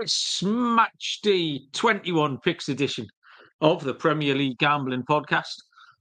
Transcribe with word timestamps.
It's 0.00 0.42
match 0.42 1.20
day 1.22 1.68
21 1.72 2.38
picks 2.38 2.68
edition 2.68 3.06
of 3.60 3.84
the 3.84 3.94
Premier 3.94 4.34
League 4.34 4.58
Gambling 4.58 5.04
Podcast 5.04 5.54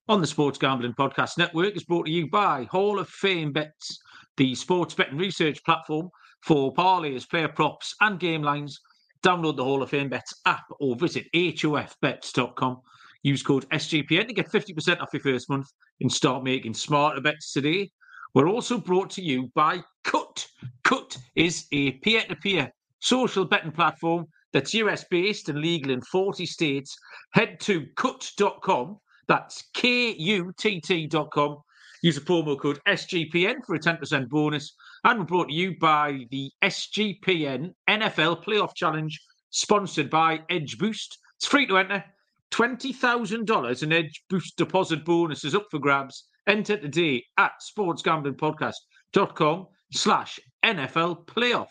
on 0.08 0.20
the 0.20 0.26
Sports 0.26 0.58
Gambling 0.58 0.96
Podcast 0.96 1.38
Network 1.38 1.76
is 1.76 1.84
brought 1.84 2.08
to 2.08 2.12
you 2.12 2.28
by 2.28 2.64
Hall 2.72 2.98
of 2.98 3.08
Fame 3.08 3.52
Bets, 3.52 4.00
the 4.36 4.56
sports 4.56 4.96
betting 4.96 5.20
research 5.20 5.64
platform 5.64 6.10
for 6.42 6.74
parlays, 6.74 7.30
player 7.30 7.48
props, 7.48 7.94
and 8.02 8.20
game 8.20 8.42
lines. 8.42 8.80
Download 9.24 9.56
the 9.56 9.64
Hall 9.64 9.84
of 9.84 9.92
Fame 9.92 10.10
Bets 10.10 10.42
app 10.48 10.66
or 10.80 10.96
visit 10.96 11.28
hofbets.com. 11.36 12.82
Use 13.22 13.44
code 13.44 13.70
SGPN 13.70 14.28
to 14.28 14.34
get 14.34 14.52
50% 14.52 15.02
off 15.02 15.14
your 15.14 15.22
first 15.22 15.52
month 15.52 15.68
and 16.02 16.12
start 16.12 16.44
making 16.44 16.74
smarter 16.74 17.22
bets 17.22 17.54
today. 17.54 17.92
We're 18.34 18.50
also 18.50 18.80
brought 18.80 19.12
to 19.12 19.22
you 19.22 19.52
by 19.54 19.84
Kutt. 20.04 20.48
Kutt 20.84 21.16
is 21.36 21.68
a 21.72 21.92
peer 21.92 22.24
to 22.28 22.36
peer 22.36 22.74
social 23.04 23.46
betting 23.46 23.72
platform 23.72 24.26
that's 24.54 24.74
US 24.76 25.04
based 25.10 25.50
and 25.50 25.60
legal 25.60 25.92
in 25.92 26.02
40 26.02 26.46
states. 26.46 26.96
Head 27.34 27.60
to 27.62 27.88
kutt.com. 27.98 28.98
That's 29.28 29.64
K 29.74 30.14
U 30.14 30.54
T 30.58 30.80
T.com. 30.80 31.58
Use 32.04 32.16
the 32.16 32.22
promo 32.22 32.60
code 32.60 32.80
SGPN 32.88 33.66
for 33.66 33.76
a 33.76 33.80
10% 33.80 34.30
bonus. 34.30 34.76
And 35.04 35.20
we're 35.20 35.26
brought 35.26 35.48
to 35.48 35.54
you 35.54 35.76
by 35.80 36.26
the 36.32 36.52
SGPN 36.64 37.74
NFL 37.90 38.44
Playoff 38.44 38.76
Challenge, 38.76 39.20
sponsored 39.50 40.10
by 40.10 40.42
Edge 40.50 40.78
Boost. 40.78 41.18
It's 41.38 41.48
free 41.48 41.66
to 41.68 41.78
enter. 41.78 42.04
$20,000 42.52 43.84
in 43.84 43.94
Edge 43.94 44.24
Boost 44.30 44.58
deposit 44.58 45.04
bonus 45.04 45.44
is 45.44 45.56
up 45.56 45.66
for 45.72 45.80
grabs. 45.80 46.26
Enter 46.46 46.78
today 46.78 47.24
at 47.38 47.54
sportsgamblingpodcast.com 47.76 49.68
slash 49.94 50.40
NFL 50.64 51.26
playoff. 51.26 51.70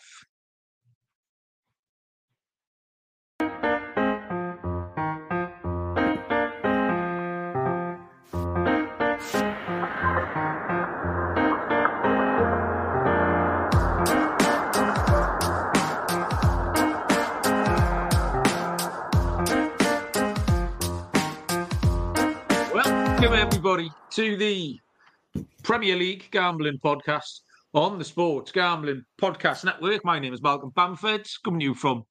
Welcome, 23.23 23.39
everybody, 23.39 23.91
to 24.15 24.35
the 24.35 24.77
Premier 25.63 25.95
League 25.95 26.27
Gambling 26.31 26.77
Podcast 26.83 27.39
on 27.73 27.97
the 27.97 28.03
Sports 28.03 28.51
Gambling 28.51 29.01
Podcast 29.17 29.63
Network. 29.63 30.03
My 30.03 30.19
name 30.19 30.33
is 30.33 30.41
Malcolm 30.41 30.73
Bamford, 30.75 31.25
coming 31.45 31.61
to 31.61 31.63
you 31.67 31.73
from 31.73 32.03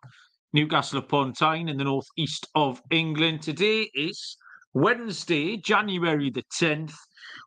Newcastle 0.55 1.01
upon 1.01 1.35
Tyne 1.35 1.69
in 1.69 1.77
the 1.77 1.85
northeast 1.85 2.47
of 2.55 2.81
England. 2.91 3.43
Today 3.43 3.91
is 3.93 4.39
Wednesday, 4.73 5.59
January 5.59 6.31
the 6.31 6.45
10th. 6.59 6.95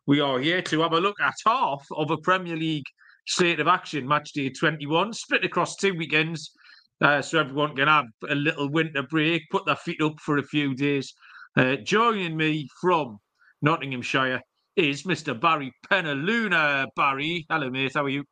We 0.06 0.20
are 0.20 0.38
here 0.38 0.62
to 0.62 0.82
have 0.82 0.92
a 0.92 1.00
look 1.00 1.16
at 1.20 1.34
half 1.44 1.84
of 1.90 2.12
a 2.12 2.18
Premier 2.18 2.56
League 2.56 2.86
slate 3.26 3.58
of 3.58 3.66
action, 3.66 4.06
match 4.06 4.30
day 4.32 4.48
21, 4.48 5.12
split 5.12 5.44
across 5.44 5.74
two 5.74 5.96
weekends. 5.96 6.52
Uh, 7.00 7.20
so 7.20 7.40
everyone 7.40 7.74
can 7.74 7.88
have 7.88 8.06
a 8.30 8.34
little 8.36 8.70
winter 8.70 9.02
break, 9.02 9.42
put 9.50 9.66
their 9.66 9.74
feet 9.74 10.00
up 10.00 10.20
for 10.20 10.38
a 10.38 10.44
few 10.44 10.72
days. 10.76 11.12
Uh, 11.56 11.74
joining 11.74 12.36
me 12.36 12.68
from 12.80 13.18
Nottinghamshire 13.62 14.40
is 14.76 15.04
Mr. 15.04 15.38
Barry 15.38 15.72
Penaluna. 15.90 16.86
Barry, 16.94 17.46
hello, 17.48 17.70
mate. 17.70 17.92
How 17.94 18.04
are 18.04 18.08
you? 18.08 18.24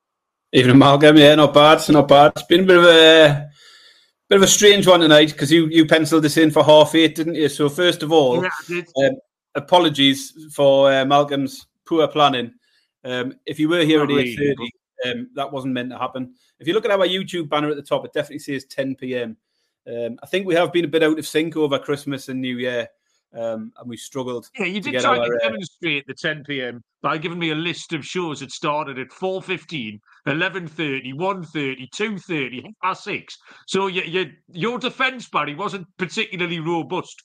Evening, 0.53 0.79
Malcolm. 0.79 1.17
Yeah, 1.17 1.35
not 1.35 1.55
bad. 1.55 1.83
Not 1.89 2.09
bad. 2.09 2.33
It's 2.37 2.47
been 2.47 2.61
a 2.61 2.67
bit 2.67 2.77
of 2.79 2.85
a 2.85 3.49
bit 4.29 4.37
of 4.37 4.43
a 4.43 4.47
strange 4.47 4.87
one 4.87 5.01
tonight 5.01 5.33
because 5.33 5.51
you 5.51 5.67
you 5.67 5.87
penciled 5.87 6.25
this 6.25 6.37
in 6.37 6.51
for 6.51 6.63
half 6.63 6.95
eight, 6.95 7.15
didn't 7.15 7.35
you? 7.35 7.49
So 7.49 7.69
first 7.69 8.03
of 8.03 8.13
all, 8.13 8.43
Yeah, 8.69 8.83
um, 9.05 9.17
apologies 9.55 10.33
for 10.55 10.93
uh, 10.93 11.05
Malcolm's 11.05 11.67
poor 11.87 12.07
planning. 12.09 12.53
Um, 13.05 13.35
if 13.47 13.59
you 13.59 13.69
were 13.69 13.85
here 13.85 13.99
Not 13.99 14.11
at 14.11 14.17
really, 14.17 14.31
eight 14.31 14.39
thirty, 14.39 14.71
um, 15.07 15.31
that 15.35 15.51
wasn't 15.51 15.75
meant 15.75 15.91
to 15.91 15.99
happen. 15.99 16.35
If 16.61 16.69
you 16.69 16.75
look 16.75 16.85
at 16.85 16.91
our 16.91 16.99
YouTube 17.07 17.49
banner 17.49 17.71
at 17.71 17.77
the 17.77 17.83
top, 17.83 18.05
it 18.05 18.13
definitely 18.13 18.39
says 18.39 18.65
ten 18.67 18.95
p.m. 18.95 19.37
Um, 19.87 20.19
I 20.23 20.27
think 20.27 20.47
we 20.47 20.55
have 20.55 20.73
been 20.73 20.85
a 20.85 20.89
bit 20.89 21.03
out 21.03 21.19
of 21.19 21.27
sync 21.27 21.57
over 21.57 21.79
Christmas 21.79 22.29
and 22.29 22.41
New 22.41 22.59
Year, 22.59 22.89
um, 23.35 23.73
and 23.79 23.89
we 23.89 23.97
struggled. 23.97 24.49
Yeah, 24.59 24.67
you 24.67 24.81
did 24.81 25.01
try 25.01 25.19
our, 25.19 25.27
to 25.27 25.35
uh, 25.37 25.49
demonstrate 25.49 26.07
the 26.07 26.15
10 26.15 26.45
p.m. 26.45 26.83
by 27.03 27.19
giving 27.19 27.39
me 27.39 27.51
a 27.51 27.55
list 27.55 27.93
of 27.93 28.05
shows 28.05 28.41
that 28.41 28.51
started 28.51 28.99
at 28.99 29.11
4.15, 29.11 29.99
11.30, 30.27 31.15
1.30, 31.15 31.89
2.30, 31.91 32.63
half 32.63 32.73
past 32.83 33.05
6. 33.05 33.37
So 33.67 33.89
you, 33.89 34.03
you, 34.03 34.31
your 34.53 34.79
defence, 34.79 35.29
Barry, 35.29 35.55
wasn't 35.55 35.87
particularly 35.99 36.61
robust. 36.61 37.23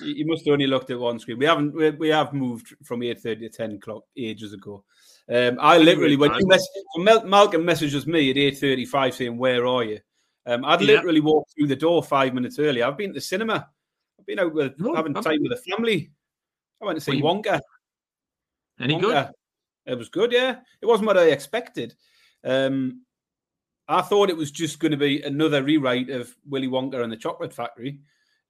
You 0.00 0.26
must 0.26 0.44
have 0.46 0.52
only 0.52 0.66
looked 0.66 0.90
at 0.90 0.98
one 0.98 1.18
screen. 1.18 1.38
We 1.38 1.46
haven't. 1.46 1.74
We, 1.74 1.90
we 1.90 2.08
have 2.08 2.34
moved 2.34 2.74
from 2.84 3.02
eight 3.02 3.20
thirty 3.20 3.48
to 3.48 3.56
ten 3.56 3.72
o'clock 3.72 4.02
ages 4.18 4.52
ago. 4.52 4.84
Um, 5.32 5.56
I 5.58 5.78
literally 5.78 6.16
when 6.16 6.34
you 6.34 6.46
mess, 6.46 6.66
Mal- 6.98 7.24
Malcolm 7.24 7.64
messages 7.64 8.06
me 8.06 8.30
at 8.30 8.36
eight 8.36 8.58
thirty 8.58 8.84
five 8.84 9.14
saying 9.14 9.38
where 9.38 9.66
are 9.66 9.82
you? 9.84 9.98
Um, 10.44 10.64
I'd 10.66 10.82
Yeah. 10.82 10.88
literally 10.88 11.20
walked 11.20 11.54
through 11.54 11.68
the 11.68 11.76
door 11.76 12.02
five 12.02 12.34
minutes 12.34 12.58
early. 12.58 12.82
I've 12.82 12.98
been 12.98 13.10
to 13.10 13.14
the 13.14 13.20
cinema. 13.22 13.68
I've 14.22 14.26
been 14.26 14.38
out 14.38 14.54
with 14.54 14.74
Oh, 14.80 14.94
having 14.94 15.14
time 15.14 15.42
with 15.42 15.50
the 15.50 15.70
family. 15.70 16.12
I 16.80 16.84
went 16.84 16.96
to 16.96 17.04
see 17.04 17.20
Well, 17.20 17.42
Wonka. 17.42 17.60
Any 18.80 19.00
good? 19.00 19.30
It 19.84 19.98
was 19.98 20.08
good, 20.08 20.30
yeah. 20.30 20.60
It 20.80 20.86
wasn't 20.86 21.08
what 21.08 21.18
I 21.18 21.30
expected. 21.30 21.94
Um, 22.44 23.02
I 23.88 24.00
thought 24.00 24.30
it 24.30 24.36
was 24.36 24.52
just 24.52 24.78
going 24.78 24.92
to 24.92 24.96
be 24.96 25.22
another 25.22 25.64
rewrite 25.64 26.08
of 26.10 26.32
Willy 26.48 26.68
Wonka 26.68 27.02
and 27.02 27.12
the 27.12 27.16
Chocolate 27.16 27.52
Factory, 27.52 27.98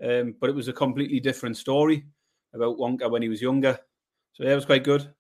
um, 0.04 0.34
but 0.38 0.50
it 0.50 0.54
was 0.54 0.68
a 0.68 0.74
completely 0.74 1.20
different 1.20 1.56
story 1.56 2.04
about 2.52 2.76
Wonka 2.76 3.10
when 3.10 3.22
he 3.22 3.30
was 3.30 3.40
younger. 3.40 3.78
So 4.34 4.44
yeah, 4.44 4.52
it 4.52 4.56
was 4.56 4.66
quite 4.66 4.84
good. 4.84 5.10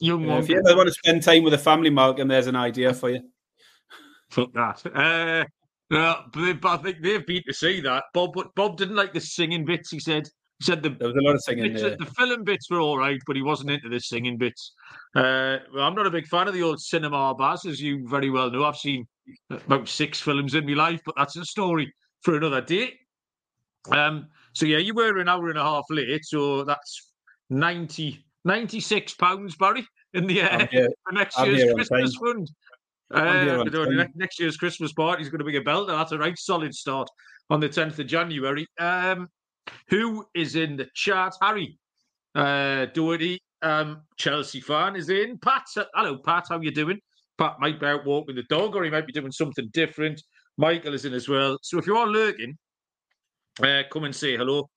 Young 0.00 0.28
Uh, 0.28 0.38
if 0.38 0.48
you 0.48 0.58
ever 0.58 0.76
want 0.76 0.88
to 0.88 0.94
spend 0.94 1.22
time 1.22 1.44
with 1.44 1.54
a 1.54 1.58
family, 1.58 1.90
Malcolm, 1.90 2.26
there's 2.26 2.48
an 2.48 2.56
idea 2.56 2.92
for 2.92 3.10
you. 3.10 3.22
Fuck 4.30 4.52
that. 4.54 4.86
Uh, 4.86 5.44
well, 5.90 6.24
but 6.32 6.40
they- 6.44 6.52
but 6.54 6.80
I 6.80 6.82
think 6.82 7.02
they've 7.02 7.26
been 7.26 7.42
to 7.46 7.52
see 7.54 7.80
that. 7.82 8.04
Bob 8.14 8.34
Bob 8.54 8.76
didn't 8.76 8.96
like 8.96 9.12
the 9.12 9.20
singing 9.20 9.64
bits, 9.64 9.90
he 9.90 10.00
said. 10.00 10.28
He 10.58 10.64
said 10.66 10.82
the 10.82 10.90
There 10.90 11.08
was 11.08 11.16
a 11.16 11.20
lot 11.20 11.34
of 11.34 11.42
singing 11.42 11.72
bits, 11.72 11.82
the 11.98 12.06
film 12.14 12.44
bits 12.44 12.70
were 12.70 12.80
all 12.80 12.96
right, 12.98 13.20
but 13.26 13.34
he 13.36 13.42
wasn't 13.42 13.70
into 13.70 13.88
the 13.88 13.98
singing 14.00 14.38
bits. 14.38 14.72
Uh, 15.16 15.58
well, 15.74 15.84
I'm 15.84 15.94
not 15.94 16.06
a 16.06 16.10
big 16.10 16.26
fan 16.28 16.46
of 16.48 16.54
the 16.54 16.62
old 16.62 16.80
cinema 16.80 17.34
bars, 17.34 17.64
as 17.66 17.80
you 17.80 18.06
very 18.08 18.30
well 18.30 18.50
know. 18.50 18.64
I've 18.64 18.76
seen 18.76 19.06
about 19.50 19.88
six 19.88 20.20
films 20.20 20.54
in 20.54 20.64
my 20.66 20.74
life, 20.74 21.00
but 21.04 21.14
that's 21.16 21.36
a 21.36 21.44
story 21.44 21.92
for 22.22 22.36
another 22.36 22.60
day. 22.60 22.98
Um, 23.90 24.28
so 24.52 24.66
yeah, 24.66 24.78
you 24.78 24.94
were 24.94 25.18
an 25.18 25.28
hour 25.28 25.48
and 25.48 25.58
a 25.58 25.62
half 25.62 25.84
late, 25.90 26.24
so 26.24 26.62
that's 26.64 27.12
90, 27.50 28.24
96 28.44 29.14
pounds, 29.14 29.56
Barry, 29.56 29.86
in 30.14 30.26
the 30.26 30.42
I'm 30.42 30.60
uh, 30.62 30.66
for 31.04 31.12
next 31.12 31.38
I'm 31.38 31.48
year's 31.48 31.64
Christmas 31.74 32.14
fund. 32.16 32.50
Uh, 33.12 33.18
on 33.18 33.66
I 33.66 33.70
don't 33.70 33.94
know, 33.94 34.06
next 34.14 34.40
year's 34.40 34.56
Christmas 34.56 34.92
party 34.92 35.22
is 35.22 35.28
going 35.28 35.40
to 35.40 35.44
be 35.44 35.56
a 35.56 35.62
belter. 35.62 35.88
That's 35.88 36.12
a 36.12 36.18
right 36.18 36.38
solid 36.38 36.74
start 36.74 37.08
on 37.50 37.60
the 37.60 37.68
10th 37.68 37.98
of 37.98 38.06
January. 38.06 38.66
Um, 38.78 39.28
who 39.88 40.24
is 40.34 40.56
in 40.56 40.76
the 40.76 40.88
chat? 40.94 41.34
Harry 41.40 41.78
uh, 42.34 42.86
Doherty, 42.86 43.40
um, 43.62 44.02
Chelsea 44.16 44.60
fan, 44.60 44.96
is 44.96 45.08
in. 45.08 45.38
Pat, 45.38 45.64
uh, 45.76 45.84
hello, 45.94 46.18
Pat. 46.18 46.46
How 46.48 46.60
you 46.60 46.70
doing? 46.70 46.98
Pat 47.38 47.56
might 47.60 47.80
be 47.80 47.86
out 47.86 48.06
walking 48.06 48.36
the 48.36 48.44
dog, 48.44 48.74
or 48.76 48.84
he 48.84 48.90
might 48.90 49.06
be 49.06 49.12
doing 49.12 49.32
something 49.32 49.68
different. 49.72 50.22
Michael 50.56 50.94
is 50.94 51.04
in 51.04 51.14
as 51.14 51.28
well. 51.28 51.58
So 51.62 51.78
if 51.78 51.86
you 51.86 51.96
are 51.96 52.06
lurking, 52.06 52.56
uh, 53.62 53.82
come 53.92 54.04
and 54.04 54.14
say 54.14 54.36
hello. 54.36 54.68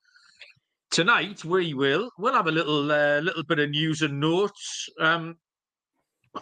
Tonight 0.91 1.43
we 1.43 1.73
will 1.73 2.09
we'll 2.17 2.33
have 2.33 2.47
a 2.47 2.51
little 2.51 2.91
uh, 2.91 3.19
little 3.19 3.43
bit 3.43 3.59
of 3.59 3.69
news 3.69 4.01
and 4.01 4.19
notes, 4.19 4.87
um, 4.99 5.35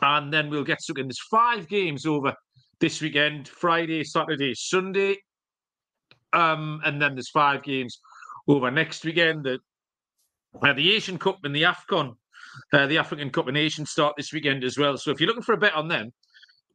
and 0.01 0.33
then 0.33 0.49
we'll 0.49 0.63
get 0.63 0.81
stuck 0.81 0.99
in. 0.99 1.07
There's 1.07 1.21
five 1.29 1.67
games 1.67 2.05
over 2.05 2.33
this 2.79 3.01
weekend 3.01 3.47
Friday, 3.47 4.03
Saturday, 4.03 4.53
Sunday. 4.55 5.17
Um, 6.33 6.81
and 6.83 7.01
then 7.01 7.15
there's 7.15 7.29
five 7.29 7.63
games 7.63 7.99
over 8.47 8.71
next 8.71 9.05
weekend. 9.05 9.43
The, 9.45 9.59
uh, 10.61 10.73
the 10.73 10.91
Asian 10.93 11.17
Cup 11.17 11.39
and 11.43 11.55
the 11.55 11.63
AFCON, 11.63 12.15
uh, 12.73 12.87
the 12.87 12.97
African 12.97 13.29
Cup 13.29 13.47
and 13.47 13.57
Asian, 13.57 13.85
start 13.85 14.15
this 14.17 14.33
weekend 14.33 14.63
as 14.63 14.77
well. 14.77 14.97
So 14.97 15.11
if 15.11 15.19
you're 15.19 15.27
looking 15.27 15.43
for 15.43 15.53
a 15.53 15.57
bet 15.57 15.75
on 15.75 15.87
them, 15.87 16.11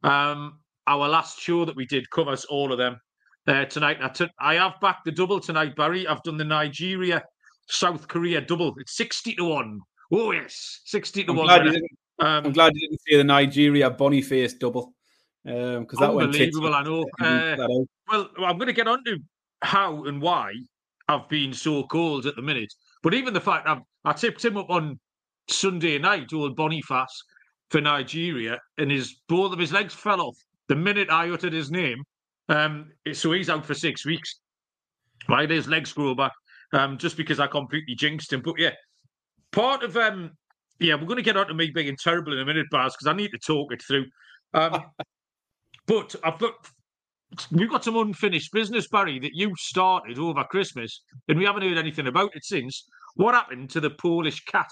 um, 0.03 0.59
our 0.87 1.07
last 1.07 1.39
show 1.39 1.65
that 1.65 1.75
we 1.75 1.85
did 1.85 2.09
covers 2.09 2.45
all 2.45 2.71
of 2.71 2.77
them 2.77 2.99
uh, 3.47 3.65
tonight. 3.65 3.97
I, 4.01 4.09
t- 4.09 4.27
I 4.39 4.55
have 4.55 4.79
backed 4.81 5.05
the 5.05 5.11
double 5.11 5.39
tonight, 5.39 5.75
Barry. 5.75 6.07
I've 6.07 6.23
done 6.23 6.37
the 6.37 6.45
Nigeria 6.45 7.23
South 7.67 8.07
Korea 8.07 8.41
double. 8.41 8.73
It's 8.77 8.95
60 8.97 9.35
to 9.35 9.43
1. 9.43 9.79
Oh, 10.11 10.31
yes, 10.31 10.81
60 10.85 11.25
to 11.25 11.31
I'm 11.31 11.37
1. 11.37 11.81
Um, 12.19 12.45
I'm 12.47 12.51
glad 12.51 12.73
you 12.75 12.87
didn't 12.87 13.01
see 13.07 13.17
the 13.17 13.23
Nigeria 13.23 13.89
Boniface 13.89 14.53
double 14.53 14.93
because 15.43 15.77
um, 15.77 15.85
that 15.99 16.13
went 16.13 16.27
unbelievable. 16.27 16.73
I 16.73 16.83
know. 16.83 17.05
Uh, 18.11 18.25
well, 18.39 18.47
I'm 18.47 18.57
going 18.57 18.67
to 18.67 18.73
get 18.73 18.87
on 18.87 19.03
to 19.03 19.19
how 19.61 20.05
and 20.05 20.19
why 20.19 20.51
I've 21.07 21.29
been 21.29 21.53
so 21.53 21.83
cold 21.83 22.25
at 22.25 22.35
the 22.35 22.41
minute. 22.41 22.73
But 23.03 23.13
even 23.13 23.35
the 23.35 23.41
fact 23.41 23.67
I've, 23.67 23.81
I 24.03 24.13
tipped 24.13 24.43
him 24.43 24.57
up 24.57 24.69
on 24.71 24.99
Sunday 25.47 25.99
night, 25.99 26.33
old 26.33 26.55
Boniface 26.55 27.23
for 27.69 27.81
Nigeria, 27.81 28.57
and 28.79 28.89
his 28.89 29.21
both 29.27 29.53
of 29.53 29.59
his 29.59 29.71
legs 29.71 29.93
fell 29.93 30.21
off 30.21 30.35
the 30.69 30.75
minute 30.75 31.09
I 31.11 31.29
uttered 31.29 31.53
his 31.53 31.69
name. 31.71 32.03
Um, 32.49 32.91
so 33.13 33.31
he's 33.31 33.49
out 33.49 33.65
for 33.65 33.75
six 33.75 34.05
weeks. 34.05 34.39
Right, 35.27 35.49
his 35.49 35.67
legs 35.67 35.93
grow 35.93 36.15
back 36.15 36.31
um, 36.73 36.97
just 36.97 37.15
because 37.15 37.39
I 37.39 37.47
completely 37.47 37.95
jinxed 37.95 38.33
him. 38.33 38.41
But 38.41 38.55
yeah, 38.57 38.71
part 39.51 39.83
of 39.83 39.95
um, 39.97 40.31
yeah, 40.79 40.95
we're 40.95 41.05
going 41.05 41.17
to 41.17 41.23
get 41.23 41.37
on 41.37 41.47
to 41.47 41.53
me 41.53 41.71
being 41.71 41.95
terrible 41.97 42.33
in 42.33 42.39
a 42.39 42.45
minute, 42.45 42.67
Baz, 42.71 42.93
because 42.93 43.07
I 43.07 43.13
need 43.13 43.31
to 43.31 43.37
talk 43.37 43.73
it 43.73 43.81
through. 43.81 44.05
Um, 44.53 44.83
but 45.87 46.15
I've 46.23 46.39
got 46.39 46.53
we've 47.51 47.69
got 47.69 47.83
some 47.83 47.97
unfinished 47.97 48.51
business, 48.51 48.87
Barry, 48.87 49.19
that 49.19 49.35
you 49.35 49.53
started 49.57 50.17
over 50.17 50.43
Christmas, 50.45 51.03
and 51.27 51.37
we 51.37 51.45
haven't 51.45 51.63
heard 51.63 51.77
anything 51.77 52.07
about 52.07 52.35
it 52.35 52.45
since. 52.45 52.85
What 53.15 53.35
happened 53.35 53.69
to 53.71 53.79
the 53.79 53.89
Polish 53.89 54.45
cat? 54.45 54.69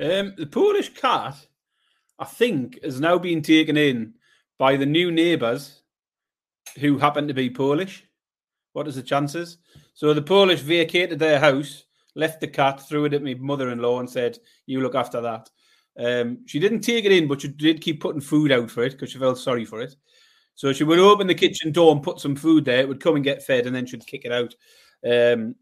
Um, 0.00 0.34
the 0.36 0.46
Polish 0.46 0.92
cat, 0.92 1.46
I 2.18 2.24
think, 2.24 2.82
has 2.82 3.00
now 3.00 3.18
been 3.18 3.42
taken 3.42 3.76
in 3.76 4.14
by 4.58 4.76
the 4.76 4.86
new 4.86 5.10
neighbours 5.10 5.82
who 6.80 6.98
happen 6.98 7.28
to 7.28 7.34
be 7.34 7.50
Polish. 7.50 8.04
What 8.72 8.88
is 8.88 8.96
the 8.96 9.02
chances? 9.02 9.58
So 9.94 10.12
the 10.12 10.22
Polish 10.22 10.60
vacated 10.60 11.18
their 11.18 11.38
house, 11.38 11.83
left 12.14 12.40
the 12.40 12.48
cat, 12.48 12.80
threw 12.80 13.04
it 13.04 13.14
at 13.14 13.22
my 13.22 13.34
mother-in-law, 13.34 14.00
and 14.00 14.10
said, 14.10 14.38
"You 14.66 14.80
look 14.80 14.94
after 14.94 15.20
that." 15.20 15.50
Um, 15.98 16.38
she 16.46 16.58
didn't 16.58 16.80
take 16.80 17.04
it 17.04 17.12
in, 17.12 17.28
but 17.28 17.40
she 17.40 17.48
did 17.48 17.80
keep 17.80 18.00
putting 18.00 18.20
food 18.20 18.50
out 18.50 18.70
for 18.70 18.82
it 18.82 18.92
because 18.92 19.10
she 19.10 19.18
felt 19.18 19.38
sorry 19.38 19.64
for 19.64 19.80
it. 19.80 19.94
So 20.54 20.72
she 20.72 20.84
would 20.84 20.98
open 20.98 21.26
the 21.26 21.34
kitchen 21.34 21.72
door 21.72 21.92
and 21.92 22.02
put 22.02 22.20
some 22.20 22.36
food 22.36 22.64
there. 22.64 22.80
It 22.80 22.88
would 22.88 23.00
come 23.00 23.16
and 23.16 23.24
get 23.24 23.44
fed, 23.44 23.66
and 23.66 23.74
then 23.74 23.86
she'd 23.86 24.06
kick 24.06 24.24
it 24.24 24.32
out. 24.32 24.54
Um, 25.04 25.56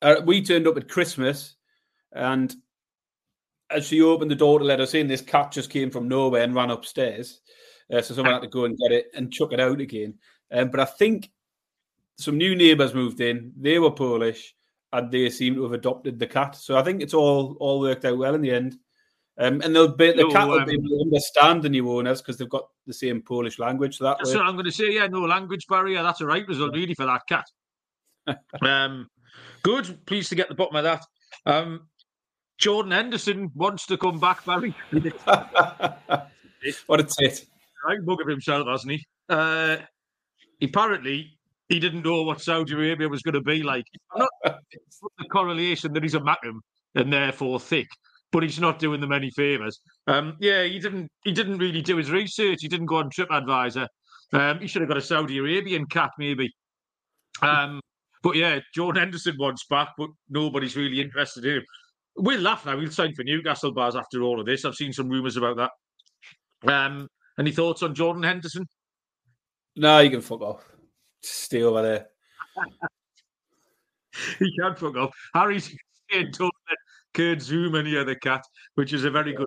uh, 0.00 0.22
we 0.24 0.42
turned 0.42 0.66
up 0.66 0.76
at 0.76 0.88
Christmas, 0.88 1.56
and 2.12 2.54
as 3.70 3.86
she 3.86 4.00
opened 4.00 4.30
the 4.30 4.36
door 4.36 4.58
to 4.58 4.64
let 4.64 4.80
us 4.80 4.94
in, 4.94 5.08
this 5.08 5.20
cat 5.20 5.52
just 5.52 5.70
came 5.70 5.90
from 5.90 6.08
nowhere 6.08 6.42
and 6.42 6.54
ran 6.54 6.70
upstairs. 6.70 7.40
Uh, 7.92 8.00
so 8.00 8.14
someone 8.14 8.34
had 8.34 8.42
to 8.42 8.48
go 8.48 8.64
and 8.64 8.78
get 8.78 8.92
it 8.92 9.06
and 9.14 9.32
chuck 9.32 9.52
it 9.52 9.60
out 9.60 9.80
again. 9.80 10.14
Um, 10.50 10.70
but 10.70 10.80
I 10.80 10.84
think 10.84 11.30
some 12.16 12.38
new 12.38 12.54
neighbours 12.54 12.94
moved 12.94 13.20
in. 13.20 13.52
They 13.56 13.78
were 13.78 13.90
Polish, 13.90 14.54
and 14.92 15.10
they 15.10 15.28
seem 15.30 15.54
to 15.54 15.62
have 15.64 15.72
adopted 15.72 16.18
the 16.18 16.26
cat. 16.26 16.56
So 16.56 16.76
I 16.76 16.82
think 16.82 17.02
it's 17.02 17.14
all 17.14 17.56
all 17.60 17.80
worked 17.80 18.04
out 18.04 18.18
well 18.18 18.34
in 18.34 18.42
the 18.42 18.52
end. 18.52 18.78
Um, 19.40 19.60
and 19.60 19.74
they'll 19.74 19.94
be, 19.94 20.10
the 20.10 20.24
no, 20.24 20.30
cat 20.30 20.48
will 20.48 20.58
um, 20.58 20.66
be 20.66 20.72
able 20.72 20.88
to 20.88 21.00
understand 21.04 21.62
the 21.62 21.68
new 21.68 21.88
owners 21.92 22.20
because 22.20 22.38
they've 22.38 22.48
got 22.48 22.68
the 22.88 22.92
same 22.92 23.22
Polish 23.22 23.60
language. 23.60 23.96
So 23.96 24.04
that 24.04 24.18
that's 24.18 24.30
way. 24.30 24.36
what 24.36 24.46
I'm 24.46 24.54
going 24.54 24.64
to 24.64 24.72
say. 24.72 24.92
Yeah, 24.92 25.06
no 25.06 25.20
language 25.20 25.66
barrier. 25.68 26.02
That's 26.02 26.20
a 26.20 26.26
right 26.26 26.46
result, 26.48 26.74
really, 26.74 26.94
for 26.94 27.06
that 27.06 27.22
cat. 27.28 27.46
um, 28.62 29.08
good. 29.62 30.04
Pleased 30.06 30.30
to 30.30 30.34
get 30.34 30.48
the 30.48 30.56
bottom 30.56 30.74
of 30.74 30.84
that. 30.84 31.04
Um, 31.46 31.86
Jordan 32.58 32.90
Henderson 32.90 33.52
wants 33.54 33.86
to 33.86 33.96
come 33.96 34.18
back, 34.18 34.44
Barry. 34.44 34.74
what 36.86 37.00
a 37.00 37.04
tit. 37.04 37.46
Right 37.86 37.98
of 38.00 38.26
himself, 38.26 38.66
hasn't 38.66 38.92
he? 38.92 39.06
Uh, 39.28 39.76
apparently, 40.60 41.37
he 41.68 41.78
didn't 41.78 42.04
know 42.04 42.22
what 42.22 42.40
Saudi 42.40 42.72
Arabia 42.72 43.08
was 43.08 43.22
going 43.22 43.34
to 43.34 43.40
be 43.40 43.62
like. 43.62 43.84
Not 44.16 44.28
the 44.44 45.24
correlation 45.30 45.92
that 45.92 46.02
he's 46.02 46.14
a 46.14 46.20
Mackem 46.20 46.60
and 46.94 47.12
therefore 47.12 47.60
thick, 47.60 47.88
but 48.32 48.42
he's 48.42 48.60
not 48.60 48.78
doing 48.78 49.00
them 49.00 49.12
any 49.12 49.30
favors. 49.30 49.80
Um, 50.06 50.36
yeah, 50.40 50.64
he 50.64 50.78
didn't. 50.78 51.08
He 51.24 51.32
didn't 51.32 51.58
really 51.58 51.82
do 51.82 51.96
his 51.96 52.10
research. 52.10 52.58
He 52.60 52.68
didn't 52.68 52.86
go 52.86 52.96
on 52.96 53.10
TripAdvisor. 53.10 53.86
Um, 54.32 54.60
he 54.60 54.66
should 54.66 54.82
have 54.82 54.88
got 54.88 54.98
a 54.98 55.02
Saudi 55.02 55.38
Arabian 55.38 55.86
cat, 55.86 56.10
maybe. 56.18 56.50
Um, 57.42 57.80
but 58.22 58.36
yeah, 58.36 58.60
Jordan 58.74 59.02
Henderson 59.02 59.36
wants 59.38 59.64
back, 59.68 59.90
but 59.96 60.10
nobody's 60.28 60.76
really 60.76 61.00
interested 61.00 61.44
in 61.44 61.56
him. 61.56 61.64
We'll 62.16 62.40
laugh 62.40 62.66
now. 62.66 62.76
We'll 62.76 62.90
sign 62.90 63.14
for 63.14 63.22
Newcastle 63.22 63.72
Baz 63.72 63.94
after 63.94 64.22
all 64.22 64.40
of 64.40 64.46
this. 64.46 64.64
I've 64.64 64.74
seen 64.74 64.92
some 64.92 65.08
rumours 65.08 65.36
about 65.36 65.56
that. 65.56 65.70
Um, 66.70 67.08
any 67.38 67.52
thoughts 67.52 67.82
on 67.84 67.94
Jordan 67.94 68.24
Henderson? 68.24 68.66
No, 69.76 70.00
you 70.00 70.10
can 70.10 70.20
fuck 70.20 70.40
off. 70.40 70.77
Stay 71.22 71.62
over 71.62 71.82
there. 71.82 72.06
he 74.38 74.56
can't 74.60 74.78
fuck 74.78 74.96
off. 74.96 75.14
Harry's 75.34 75.74
saying 76.10 76.30
don't 76.32 76.52
let 76.68 76.78
Kurt 77.14 77.38
Zouma 77.38 77.84
near 77.84 78.04
the 78.04 78.16
cat, 78.16 78.44
which 78.74 78.92
is 78.92 79.04
a 79.04 79.10
very 79.10 79.32
good. 79.32 79.46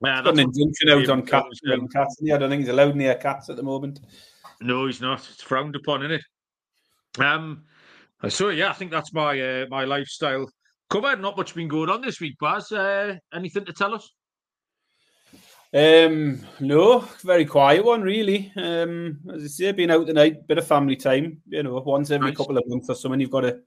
Man, 0.00 0.24
got 0.24 0.34
an 0.34 0.40
injunction 0.40 0.88
out 0.88 1.08
on 1.10 1.26
cats. 1.26 1.60
cats 1.92 2.16
I 2.24 2.38
don't 2.38 2.48
think 2.48 2.60
he's 2.60 2.70
allowed 2.70 2.96
near 2.96 3.14
cats 3.16 3.50
at 3.50 3.56
the 3.56 3.62
moment. 3.62 4.00
No, 4.60 4.86
he's 4.86 5.00
not. 5.00 5.28
It's 5.30 5.42
frowned 5.42 5.76
upon, 5.76 6.02
isn't 6.02 6.20
it? 7.18 7.22
Um. 7.22 7.64
I 8.22 8.28
so 8.28 8.50
yeah, 8.50 8.70
I 8.70 8.74
think 8.74 8.90
that's 8.90 9.12
my 9.12 9.40
uh, 9.40 9.66
my 9.70 9.84
lifestyle 9.84 10.46
covered. 10.90 11.20
Not 11.20 11.36
much 11.36 11.54
been 11.54 11.68
going 11.68 11.88
on 11.88 12.02
this 12.02 12.20
week, 12.20 12.36
Baz. 12.40 12.70
Uh, 12.70 13.16
anything 13.32 13.64
to 13.64 13.72
tell 13.72 13.94
us? 13.94 14.10
Um, 15.72 16.40
no, 16.58 17.00
very 17.22 17.44
quiet 17.44 17.84
one, 17.84 18.02
really. 18.02 18.52
Um, 18.56 19.20
as 19.32 19.44
I 19.44 19.46
say, 19.46 19.72
being 19.72 19.90
out 19.90 20.06
tonight, 20.06 20.46
bit 20.46 20.58
of 20.58 20.66
family 20.66 20.96
time. 20.96 21.40
You 21.48 21.62
know, 21.62 21.80
once 21.80 22.10
every 22.10 22.28
nice. 22.28 22.36
couple 22.36 22.58
of 22.58 22.66
months 22.66 22.88
or 22.88 22.94
something, 22.94 23.20
you've 23.20 23.30
got 23.30 23.42
to 23.42 23.60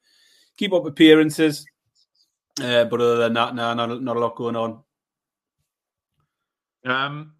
keep 0.57 0.73
up 0.73 0.85
appearances. 0.85 1.65
Uh, 2.61 2.83
but 2.85 3.01
other 3.01 3.17
than 3.17 3.33
that, 3.33 3.55
no, 3.55 3.73
not, 3.73 4.01
not 4.01 4.17
a 4.17 4.19
lot 4.19 4.35
going 4.35 4.55
on. 4.55 4.83
Um, 6.85 7.33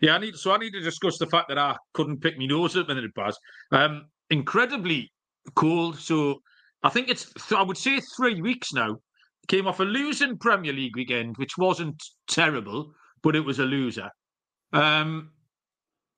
yeah, 0.00 0.14
I 0.14 0.18
need 0.18 0.36
so 0.36 0.52
I 0.52 0.58
need 0.58 0.72
to 0.72 0.80
discuss 0.80 1.18
the 1.18 1.26
fact 1.26 1.48
that 1.48 1.58
I 1.58 1.76
couldn't 1.94 2.20
pick 2.20 2.38
my 2.38 2.46
nose 2.46 2.76
at 2.76 2.86
the 2.86 2.94
minute, 2.94 3.14
Baz. 3.14 3.38
Um, 3.72 4.06
incredibly 4.28 5.10
cold. 5.54 5.98
So 5.98 6.40
I 6.82 6.90
think 6.90 7.08
it's 7.08 7.32
I 7.52 7.62
would 7.62 7.78
say 7.78 8.00
three 8.00 8.40
weeks 8.40 8.72
now. 8.72 8.98
Came 9.48 9.66
off 9.66 9.80
a 9.80 9.84
losing 9.84 10.38
Premier 10.38 10.72
League 10.72 10.94
weekend, 10.94 11.36
which 11.36 11.58
wasn't 11.58 12.00
terrible, 12.28 12.92
but 13.22 13.36
it 13.36 13.40
was 13.40 13.58
a 13.58 13.64
loser. 13.64 14.10
Um, 14.72 15.30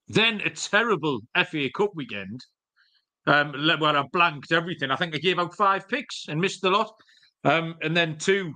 then 0.07 0.41
a 0.41 0.49
terrible 0.49 1.21
FA 1.45 1.69
Cup 1.75 1.91
weekend 1.95 2.43
um, 3.25 3.53
where 3.79 3.97
I 3.97 4.03
blanked 4.11 4.51
everything. 4.51 4.91
I 4.91 4.95
think 4.95 5.15
I 5.15 5.19
gave 5.19 5.39
out 5.39 5.55
five 5.55 5.87
picks 5.87 6.25
and 6.27 6.39
missed 6.39 6.63
a 6.63 6.69
lot. 6.69 6.93
Um, 7.45 7.75
and 7.81 7.95
then 7.95 8.17
two 8.17 8.53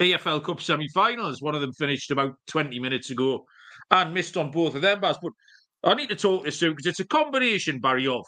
EFL 0.00 0.44
Cup 0.44 0.60
semi-finals. 0.60 1.42
One 1.42 1.54
of 1.54 1.60
them 1.60 1.72
finished 1.72 2.10
about 2.10 2.34
20 2.48 2.78
minutes 2.78 3.10
ago 3.10 3.44
and 3.90 4.14
missed 4.14 4.36
on 4.36 4.50
both 4.50 4.74
of 4.74 4.82
them. 4.82 5.00
But 5.00 5.18
I 5.84 5.94
need 5.94 6.08
to 6.08 6.16
talk 6.16 6.44
this 6.44 6.58
through 6.58 6.70
because 6.70 6.86
it's 6.86 7.00
a 7.00 7.06
combination, 7.06 7.80
Barry, 7.80 8.06
of 8.06 8.24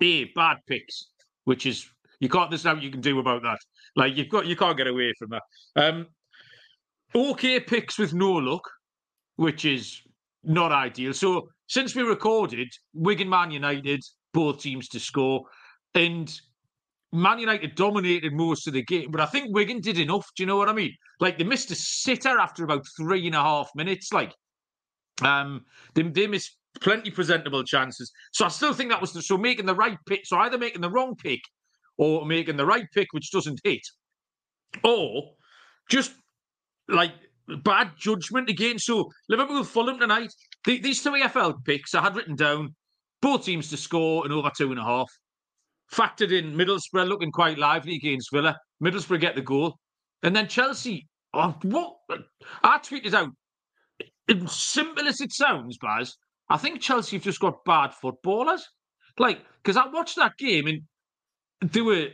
A, 0.00 0.24
bad 0.34 0.58
picks, 0.66 1.10
which 1.44 1.66
is 1.66 1.88
you 2.20 2.28
can't 2.28 2.50
there's 2.50 2.64
nothing 2.64 2.82
you 2.82 2.90
can 2.90 3.00
do 3.00 3.18
about 3.18 3.42
that. 3.42 3.58
Like 3.96 4.16
you've 4.16 4.28
got 4.28 4.46
you 4.46 4.56
can't 4.56 4.76
get 4.76 4.86
away 4.86 5.12
from 5.18 5.30
that. 5.30 5.42
Um 5.76 6.06
okay 7.14 7.60
picks 7.60 7.98
with 7.98 8.14
no 8.14 8.32
luck, 8.32 8.68
which 9.36 9.64
is 9.64 10.00
not 10.42 10.72
ideal. 10.72 11.14
So 11.14 11.48
since 11.66 11.94
we 11.94 12.02
recorded, 12.02 12.68
Wigan 12.92 13.28
Man 13.28 13.50
United, 13.50 14.02
both 14.32 14.60
teams 14.60 14.88
to 14.88 15.00
score, 15.00 15.44
and 15.94 16.32
Man 17.12 17.38
United 17.38 17.76
dominated 17.76 18.32
most 18.32 18.66
of 18.66 18.72
the 18.72 18.82
game, 18.82 19.10
but 19.10 19.20
I 19.20 19.26
think 19.26 19.54
Wigan 19.54 19.80
did 19.80 19.98
enough. 19.98 20.28
Do 20.36 20.42
you 20.42 20.46
know 20.48 20.56
what 20.56 20.68
I 20.68 20.72
mean? 20.72 20.92
Like 21.20 21.38
they 21.38 21.44
missed 21.44 21.70
a 21.70 21.76
sitter 21.76 22.38
after 22.40 22.64
about 22.64 22.84
three 22.96 23.26
and 23.26 23.36
a 23.36 23.42
half 23.42 23.70
minutes. 23.76 24.12
Like, 24.12 24.34
um, 25.22 25.64
they, 25.94 26.02
they 26.02 26.26
missed 26.26 26.56
plenty 26.80 27.12
presentable 27.12 27.62
chances. 27.62 28.10
So 28.32 28.44
I 28.44 28.48
still 28.48 28.74
think 28.74 28.90
that 28.90 29.00
was 29.00 29.12
the, 29.12 29.22
so 29.22 29.38
making 29.38 29.66
the 29.66 29.76
right 29.76 29.96
pick. 30.06 30.26
So 30.26 30.38
either 30.38 30.58
making 30.58 30.80
the 30.80 30.90
wrong 30.90 31.14
pick 31.14 31.40
or 31.98 32.26
making 32.26 32.56
the 32.56 32.66
right 32.66 32.86
pick, 32.92 33.12
which 33.12 33.30
doesn't 33.30 33.60
hit, 33.62 33.82
or 34.82 35.34
just 35.88 36.14
like 36.88 37.12
bad 37.64 37.92
judgment 37.98 38.48
again. 38.48 38.78
So 38.78 39.10
Liverpool 39.28 39.64
Fulham 39.64 39.98
tonight. 39.98 40.32
The, 40.64 40.80
these 40.80 41.02
two 41.02 41.10
EFL 41.10 41.64
picks 41.64 41.94
I 41.94 42.02
had 42.02 42.16
written 42.16 42.36
down 42.36 42.74
both 43.20 43.44
teams 43.44 43.70
to 43.70 43.76
score 43.76 44.24
and 44.24 44.32
over 44.32 44.50
two 44.56 44.70
and 44.70 44.80
a 44.80 44.84
half. 44.84 45.10
Factored 45.92 46.32
in 46.32 46.54
Middlesbrough 46.54 47.08
looking 47.08 47.30
quite 47.30 47.58
lively 47.58 47.96
against 47.96 48.32
Villa. 48.32 48.58
Middlesbrough 48.82 49.20
get 49.20 49.34
the 49.34 49.42
goal. 49.42 49.78
And 50.22 50.34
then 50.34 50.48
Chelsea, 50.48 51.06
oh, 51.34 51.54
what? 51.62 51.96
I 52.62 52.78
tweeted 52.78 53.14
out, 53.14 53.30
as 54.28 54.52
simple 54.52 55.06
as 55.06 55.20
it 55.20 55.32
sounds, 55.32 55.76
Baz, 55.78 56.16
I 56.48 56.56
think 56.56 56.80
Chelsea 56.80 57.16
have 57.16 57.24
just 57.24 57.40
got 57.40 57.64
bad 57.64 57.92
footballers. 57.94 58.66
Like, 59.18 59.40
because 59.62 59.76
I 59.76 59.86
watched 59.88 60.16
that 60.16 60.36
game 60.38 60.66
and 60.66 60.82
they 61.72 61.82
were 61.82 62.08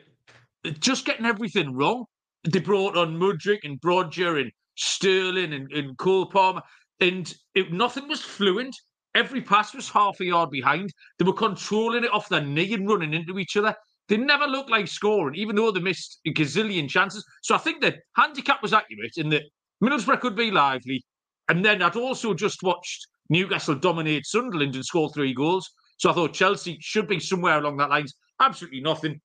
just 0.79 1.07
getting 1.07 1.27
everything 1.27 1.75
wrong. 1.75 2.05
They 2.45 2.61
brought 2.61 2.97
on 2.97 3.19
Mudryk 3.19 3.61
and 3.65 3.81
Broja 3.81 4.41
and 4.41 4.51
Sterling 4.81 5.53
and, 5.53 5.71
and 5.73 5.97
Cole 5.99 6.27
Palmer, 6.27 6.63
and 7.01 7.33
it, 7.55 7.73
nothing 7.73 8.09
was 8.09 8.21
fluent. 8.21 8.75
Every 9.15 9.43
pass 9.43 9.75
was 9.75 9.91
half 9.91 10.21
a 10.21 10.25
yard 10.25 10.51
behind. 10.51 10.91
They 11.19 11.25
were 11.25 11.33
controlling 11.33 12.05
it 12.05 12.13
off 12.13 12.29
their 12.29 12.41
knee 12.41 12.73
and 12.73 12.89
running 12.89 13.13
into 13.13 13.39
each 13.39 13.57
other. 13.57 13.75
They 14.09 14.17
never 14.17 14.47
looked 14.47 14.71
like 14.71 14.89
scoring, 14.89 15.35
even 15.35 15.57
though 15.57 15.71
they 15.71 15.81
missed 15.81 16.21
a 16.27 16.33
gazillion 16.33 16.89
chances. 16.89 17.25
So 17.43 17.55
I 17.55 17.59
think 17.59 17.81
the 17.81 17.97
handicap 18.17 18.63
was 18.63 18.73
accurate 18.73 19.19
in 19.19 19.29
that 19.31 19.43
Middlesbrough 19.83 20.21
could 20.21 20.37
be 20.37 20.51
lively. 20.51 21.05
And 21.49 21.65
then 21.65 21.83
I'd 21.83 21.97
also 21.97 22.33
just 22.33 22.63
watched 22.63 23.07
Newcastle 23.29 23.75
dominate 23.75 24.27
Sunderland 24.27 24.75
and 24.77 24.85
score 24.85 25.13
three 25.13 25.35
goals. 25.35 25.69
So 25.99 26.11
I 26.11 26.15
thought 26.15 26.33
Chelsea 26.33 26.79
should 26.81 27.07
be 27.07 27.21
somewhere 27.21 27.59
along 27.59 27.77
that 27.77 27.91
lines. 27.91 28.15
Absolutely 28.41 28.81
nothing. 28.81 29.21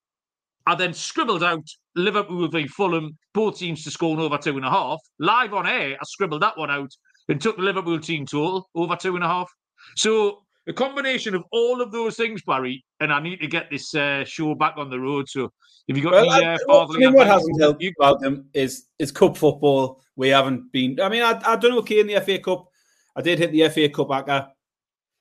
I 0.65 0.75
then 0.75 0.93
scribbled 0.93 1.43
out 1.43 1.67
Liverpool 1.95 2.47
v 2.47 2.67
Fulham, 2.67 3.17
both 3.33 3.57
teams 3.57 3.83
to 3.83 3.91
score 3.91 4.19
over 4.19 4.37
two 4.37 4.57
and 4.57 4.65
a 4.65 4.69
half. 4.69 4.99
Live 5.19 5.53
on 5.53 5.67
air, 5.67 5.95
I 5.99 6.03
scribbled 6.05 6.41
that 6.41 6.57
one 6.57 6.71
out 6.71 6.91
and 7.29 7.41
took 7.41 7.57
the 7.57 7.63
Liverpool 7.63 7.99
team 7.99 8.25
total 8.25 8.69
over 8.75 8.95
two 8.95 9.15
and 9.15 9.23
a 9.23 9.27
half. 9.27 9.49
So 9.95 10.45
a 10.67 10.73
combination 10.73 11.35
of 11.35 11.43
all 11.51 11.81
of 11.81 11.91
those 11.91 12.15
things, 12.15 12.41
Barry. 12.43 12.83
And 12.99 13.13
I 13.13 13.19
need 13.19 13.39
to 13.41 13.47
get 13.47 13.69
this 13.69 13.93
uh, 13.93 14.23
show 14.25 14.55
back 14.55 14.75
on 14.77 14.89
the 14.89 14.99
road. 14.99 15.29
So, 15.29 15.51
if 15.87 15.95
you 15.95 16.03
got 16.03 16.13
well, 16.13 16.31
any, 16.31 16.45
uh, 16.45 16.57
I, 16.69 16.83
I 16.83 16.97
mean, 16.97 17.13
what 17.13 17.27
hasn't 17.27 17.61
helped 17.61 17.81
you 17.81 17.91
about 17.99 18.19
them 18.21 18.45
is 18.53 18.87
is 18.97 19.11
cup 19.11 19.37
football. 19.37 20.01
We 20.15 20.29
haven't 20.29 20.71
been. 20.71 20.99
I 20.99 21.09
mean, 21.09 21.21
I 21.21 21.39
I 21.45 21.55
done 21.55 21.73
okay 21.79 21.99
in 21.99 22.07
the 22.07 22.19
FA 22.21 22.39
Cup. 22.39 22.67
I 23.15 23.21
did 23.21 23.39
hit 23.39 23.51
the 23.51 23.69
FA 23.69 23.89
Cup 23.89 24.09
backer, 24.09 24.47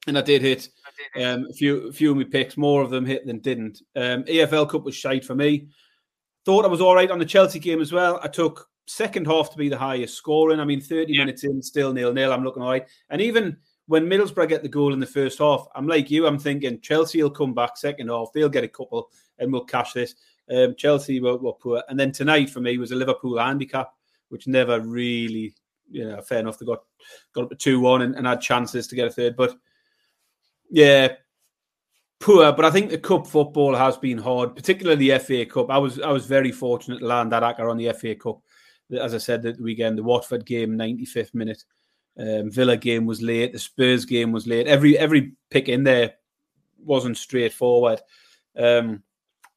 and 0.07 0.17
I 0.17 0.23
did 0.23 0.41
hit 0.41 0.69
um, 1.17 1.47
a 1.51 1.53
few 1.53 1.89
a 1.89 1.93
few 1.93 2.13
of 2.13 2.17
my 2.17 2.25
picks. 2.25 2.57
More 2.57 2.83
of 2.83 2.91
them 2.91 3.05
hit 3.05 3.27
than 3.27 3.41
didn't. 3.41 3.83
Um, 3.95 4.25
EFL 4.25 4.71
Cup 4.71 4.85
was 4.85 4.95
shite 4.95 5.25
for 5.25 5.35
me. 5.35 5.69
Thought 6.45 6.65
I 6.65 6.69
was 6.69 6.81
all 6.81 6.95
right 6.95 7.11
on 7.11 7.19
the 7.19 7.25
Chelsea 7.25 7.59
game 7.59 7.81
as 7.81 7.93
well. 7.93 8.21
I 8.23 8.29
took 8.29 8.69
second 8.87 9.27
half 9.27 9.51
to 9.51 9.57
be 9.57 9.69
the 9.69 9.79
highest 9.79 10.15
scoring. 10.15 10.61
I 10.61 10.65
mean, 10.65 10.81
30 10.81 11.13
yeah. 11.13 11.21
minutes 11.21 11.45
in, 11.45 11.63
still 11.63 11.93
nil 11.93 12.13
nil. 12.13 12.33
I'm 12.33 12.45
looking 12.45 12.63
all 12.63 12.71
right. 12.71 12.87
And 13.11 13.21
even 13.21 13.57
when 13.87 14.07
Middlesbrough 14.07 14.49
get 14.49 14.63
the 14.63 14.69
goal 14.69 14.93
in 14.93 15.01
the 15.01 15.07
first 15.07 15.39
half, 15.39 15.67
I'm 15.75 15.87
like 15.87 16.11
you. 16.11 16.27
I'm 16.27 16.39
thinking 16.39 16.81
Chelsea 16.81 17.23
will 17.23 17.31
come 17.31 17.55
back 17.55 17.77
second 17.77 18.09
half. 18.09 18.29
They'll 18.33 18.49
get 18.49 18.65
a 18.65 18.69
couple 18.69 19.11
and 19.39 19.53
we'll 19.53 19.65
cash 19.65 19.93
this. 19.93 20.15
Um, 20.51 20.75
Chelsea 20.77 21.21
were, 21.21 21.37
were, 21.37 21.55
poor. 21.55 21.83
And 21.89 21.99
then 21.99 22.13
tonight 22.13 22.51
for 22.51 22.61
me 22.61 22.79
was 22.79 22.93
a 22.93 22.97
Liverpool 22.97 23.39
handicap, 23.39 23.93
which 24.29 24.47
never 24.47 24.81
really, 24.81 25.55
you 25.91 26.07
know, 26.07 26.21
fair 26.21 26.41
enough. 26.41 26.59
They 26.59 26.67
got 26.67 26.83
got 27.33 27.45
up 27.45 27.51
to 27.51 27.57
2 27.57 27.81
1 27.81 28.03
and, 28.03 28.15
and 28.17 28.27
had 28.27 28.41
chances 28.41 28.87
to 28.89 28.97
get 28.97 29.09
a 29.09 29.11
third. 29.11 29.37
But 29.37 29.57
yeah, 30.71 31.15
poor, 32.21 32.53
but 32.53 32.65
I 32.65 32.71
think 32.71 32.91
the 32.91 32.99
cup 32.99 33.27
football 33.27 33.75
has 33.75 33.97
been 33.97 34.19
hard, 34.19 34.55
particularly 34.57 35.09
the 35.09 35.19
FA 35.19 35.47
Cup. 35.47 35.71
I 35.71 35.79
was 35.79 36.01
I 36.01 36.11
was 36.11 36.27
very 36.27 36.53
fortunate 36.53 36.99
to 36.99 37.07
land 37.07 37.33
that 37.33 37.43
acca 37.43 37.71
on 37.71 37.77
the 37.77 37.93
FA 37.93 38.15
Cup. 38.15 38.41
As 38.99 39.15
I 39.15 39.19
said 39.19 39.43
that 39.43 39.61
weekend, 39.61 39.99
the 39.99 40.03
Watford 40.03 40.45
game, 40.45 40.77
95th 40.77 41.35
minute. 41.35 41.65
Um, 42.17 42.51
Villa 42.51 42.77
game 42.77 43.07
was 43.07 43.23
late. 43.23 43.53
The 43.53 43.59
Spurs 43.59 44.05
game 44.05 44.31
was 44.31 44.47
late. 44.47 44.67
Every 44.67 44.97
every 44.97 45.33
pick 45.51 45.69
in 45.69 45.83
there 45.85 46.15
wasn't 46.79 47.17
straightforward. 47.17 48.01
Um, 48.57 49.03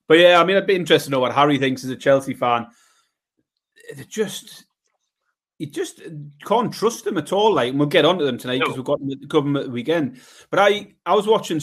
but 0.07 0.19
yeah, 0.19 0.39
I 0.39 0.45
mean, 0.45 0.57
I'd 0.57 0.65
be 0.65 0.75
interested 0.75 1.09
to 1.09 1.11
know 1.11 1.19
what 1.19 1.35
Harry 1.35 1.57
thinks 1.57 1.83
as 1.83 1.89
a 1.89 1.95
Chelsea 1.95 2.33
fan. 2.33 2.67
It 3.89 4.07
just 4.07 4.65
you 5.59 5.67
just 5.67 6.01
can't 6.45 6.71
trust 6.71 7.03
them 7.03 7.17
at 7.17 7.33
all. 7.33 7.53
Like, 7.53 7.69
and 7.69 7.79
we'll 7.79 7.87
get 7.87 8.05
onto 8.05 8.25
them 8.25 8.37
tonight 8.37 8.59
because 8.59 8.75
no. 8.75 8.77
we've 8.77 8.85
got 9.29 9.43
them 9.43 9.57
at, 9.57 9.63
the 9.65 9.71
weekend. 9.71 10.19
But 10.49 10.59
I, 10.59 10.93
I 11.05 11.15
was 11.15 11.27
watching, 11.27 11.59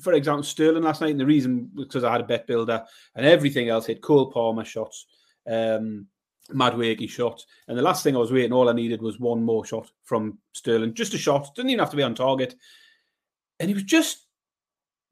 for 0.00 0.12
example, 0.12 0.42
Sterling 0.42 0.82
last 0.82 1.00
night, 1.00 1.12
and 1.12 1.20
the 1.20 1.26
reason 1.26 1.70
because 1.74 2.04
I 2.04 2.12
had 2.12 2.20
a 2.20 2.24
bet 2.24 2.46
builder 2.46 2.84
and 3.14 3.24
everything 3.24 3.68
else 3.68 3.86
hit 3.86 4.02
Cole 4.02 4.30
Palmer 4.30 4.64
shots, 4.64 5.06
um, 5.46 6.06
Madueke 6.52 7.08
shots, 7.08 7.46
and 7.68 7.78
the 7.78 7.82
last 7.82 8.02
thing 8.02 8.16
I 8.16 8.20
was 8.20 8.32
waiting, 8.32 8.52
all 8.52 8.68
I 8.68 8.74
needed 8.74 9.02
was 9.02 9.18
one 9.18 9.42
more 9.42 9.64
shot 9.64 9.90
from 10.04 10.38
Sterling, 10.52 10.94
just 10.94 11.14
a 11.14 11.18
shot, 11.18 11.54
didn't 11.54 11.70
even 11.70 11.80
have 11.80 11.90
to 11.90 11.96
be 11.96 12.02
on 12.02 12.14
target, 12.14 12.54
and 13.60 13.68
he 13.68 13.74
was 13.74 13.84
just 13.84 14.26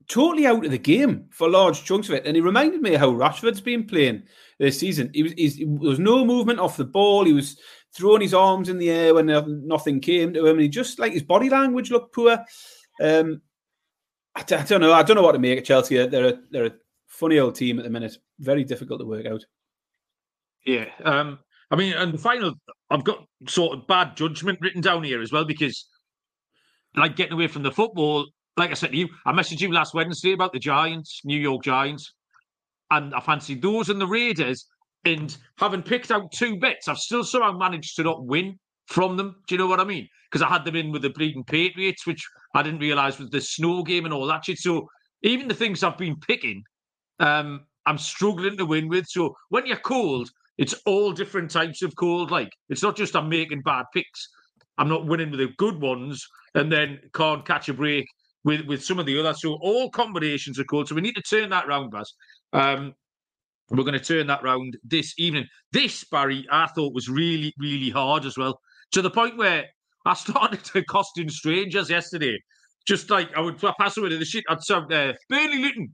totally 0.08 0.46
out 0.46 0.64
of 0.64 0.70
the 0.70 0.78
game 0.78 1.26
for 1.30 1.48
large 1.50 1.84
chunks 1.84 2.08
of 2.08 2.14
it. 2.14 2.26
And 2.26 2.36
he 2.36 2.40
reminded 2.40 2.80
me 2.80 2.94
of 2.94 3.00
how 3.00 3.10
Rashford's 3.10 3.60
been 3.60 3.84
playing 3.84 4.22
this 4.58 4.78
season. 4.78 5.10
He 5.12 5.22
was, 5.22 5.34
there 5.34 5.66
was 5.66 5.98
no 5.98 6.24
movement 6.24 6.60
off 6.60 6.76
the 6.76 6.84
ball. 6.84 7.24
He 7.24 7.32
was 7.32 7.58
throwing 7.96 8.22
his 8.22 8.34
arms 8.34 8.68
in 8.68 8.78
the 8.78 8.90
air 8.90 9.14
when 9.14 9.26
nothing 9.66 10.00
came 10.00 10.34
to 10.34 10.46
him. 10.46 10.56
And 10.56 10.60
he 10.60 10.68
just 10.68 10.98
like 10.98 11.12
his 11.12 11.22
body 11.22 11.48
language 11.48 11.90
looked 11.90 12.14
poor. 12.14 12.44
Um, 13.00 13.40
I, 14.34 14.40
I, 14.40 14.62
don't 14.64 14.80
know. 14.80 14.92
I 14.92 15.02
don't 15.02 15.16
know 15.16 15.22
what 15.22 15.32
to 15.32 15.38
make 15.38 15.58
of 15.58 15.64
Chelsea. 15.64 16.06
They're 16.06 16.28
a, 16.28 16.34
they're 16.50 16.66
a 16.66 16.74
funny 17.06 17.38
old 17.38 17.54
team 17.54 17.78
at 17.78 17.84
the 17.84 17.90
minute. 17.90 18.16
Very 18.38 18.64
difficult 18.64 19.00
to 19.00 19.06
work 19.06 19.26
out. 19.26 19.44
Yeah. 20.64 20.86
Um, 21.04 21.38
I 21.70 21.76
mean, 21.76 21.94
and 21.94 22.12
the 22.12 22.18
final, 22.18 22.54
I've 22.90 23.04
got 23.04 23.24
sort 23.48 23.76
of 23.76 23.86
bad 23.86 24.16
judgment 24.16 24.58
written 24.60 24.80
down 24.80 25.02
here 25.02 25.22
as 25.22 25.32
well 25.32 25.44
because, 25.44 25.86
like, 26.96 27.16
getting 27.16 27.32
away 27.32 27.48
from 27.48 27.62
the 27.62 27.72
football, 27.72 28.26
like 28.56 28.70
I 28.70 28.74
said 28.74 28.92
to 28.92 28.96
you, 28.96 29.08
I 29.24 29.32
messaged 29.32 29.60
you 29.60 29.72
last 29.72 29.94
Wednesday 29.94 30.32
about 30.32 30.52
the 30.52 30.58
Giants, 30.58 31.22
New 31.24 31.38
York 31.38 31.62
Giants, 31.62 32.12
and 32.90 33.14
I 33.14 33.20
fancied 33.20 33.62
those 33.62 33.88
and 33.88 34.00
the 34.00 34.06
Raiders. 34.06 34.66
And 35.06 35.36
having 35.58 35.82
picked 35.82 36.10
out 36.10 36.32
two 36.32 36.58
bets, 36.58 36.88
I've 36.88 36.98
still 36.98 37.22
somehow 37.22 37.52
managed 37.52 37.94
to 37.96 38.02
not 38.02 38.26
win 38.26 38.58
from 38.86 39.16
them. 39.16 39.36
Do 39.46 39.54
you 39.54 39.58
know 39.58 39.68
what 39.68 39.78
I 39.78 39.84
mean? 39.84 40.08
Because 40.28 40.42
I 40.42 40.48
had 40.48 40.64
them 40.64 40.74
in 40.74 40.90
with 40.90 41.02
the 41.02 41.10
bleeding 41.10 41.44
Patriots, 41.44 42.06
which 42.06 42.26
I 42.54 42.62
didn't 42.64 42.80
realise 42.80 43.18
was 43.18 43.30
the 43.30 43.40
snow 43.40 43.84
game 43.84 44.04
and 44.04 44.12
all 44.12 44.26
that 44.26 44.44
shit. 44.44 44.58
So 44.58 44.88
even 45.22 45.46
the 45.46 45.54
things 45.54 45.84
I've 45.84 45.96
been 45.96 46.16
picking, 46.16 46.60
um, 47.20 47.66
I'm 47.86 47.98
struggling 47.98 48.56
to 48.56 48.66
win 48.66 48.88
with. 48.88 49.06
So 49.06 49.36
when 49.48 49.64
you're 49.64 49.76
cold, 49.76 50.28
it's 50.58 50.74
all 50.86 51.12
different 51.12 51.52
types 51.52 51.82
of 51.82 51.94
cold. 51.94 52.32
Like 52.32 52.50
it's 52.68 52.82
not 52.82 52.96
just 52.96 53.14
I'm 53.14 53.28
making 53.28 53.62
bad 53.62 53.84
picks. 53.94 54.28
I'm 54.76 54.88
not 54.88 55.06
winning 55.06 55.30
with 55.30 55.38
the 55.38 55.50
good 55.56 55.80
ones 55.80 56.26
and 56.56 56.70
then 56.70 56.98
can't 57.14 57.46
catch 57.46 57.68
a 57.68 57.74
break 57.74 58.06
with 58.42 58.62
with 58.62 58.84
some 58.84 58.98
of 58.98 59.06
the 59.06 59.20
others. 59.20 59.40
So 59.40 59.56
all 59.60 59.88
combinations 59.88 60.58
are 60.58 60.64
cold. 60.64 60.88
So 60.88 60.96
we 60.96 61.00
need 61.00 61.14
to 61.14 61.22
turn 61.22 61.50
that 61.50 61.68
round, 61.68 61.92
Baz. 61.92 62.12
Um, 62.52 62.94
we're 63.70 63.84
going 63.84 63.98
to 63.98 64.00
turn 64.00 64.26
that 64.28 64.42
round 64.42 64.76
this 64.84 65.14
evening. 65.18 65.46
This 65.72 66.04
Barry, 66.04 66.46
I 66.50 66.66
thought 66.68 66.94
was 66.94 67.08
really, 67.08 67.52
really 67.58 67.90
hard 67.90 68.24
as 68.24 68.36
well, 68.38 68.60
to 68.92 69.02
the 69.02 69.10
point 69.10 69.36
where 69.36 69.64
I 70.04 70.14
started 70.14 70.62
to 70.64 70.84
costing 70.84 71.28
strangers 71.28 71.90
yesterday. 71.90 72.38
Just 72.86 73.10
like 73.10 73.28
I 73.36 73.40
would 73.40 73.58
pass 73.58 73.96
away 73.96 74.10
to 74.10 74.18
the 74.18 74.24
shit. 74.24 74.44
I'd 74.48 74.62
say 74.62 74.76
uh, 74.76 75.12
Burnley 75.28 75.58
Luton, 75.58 75.92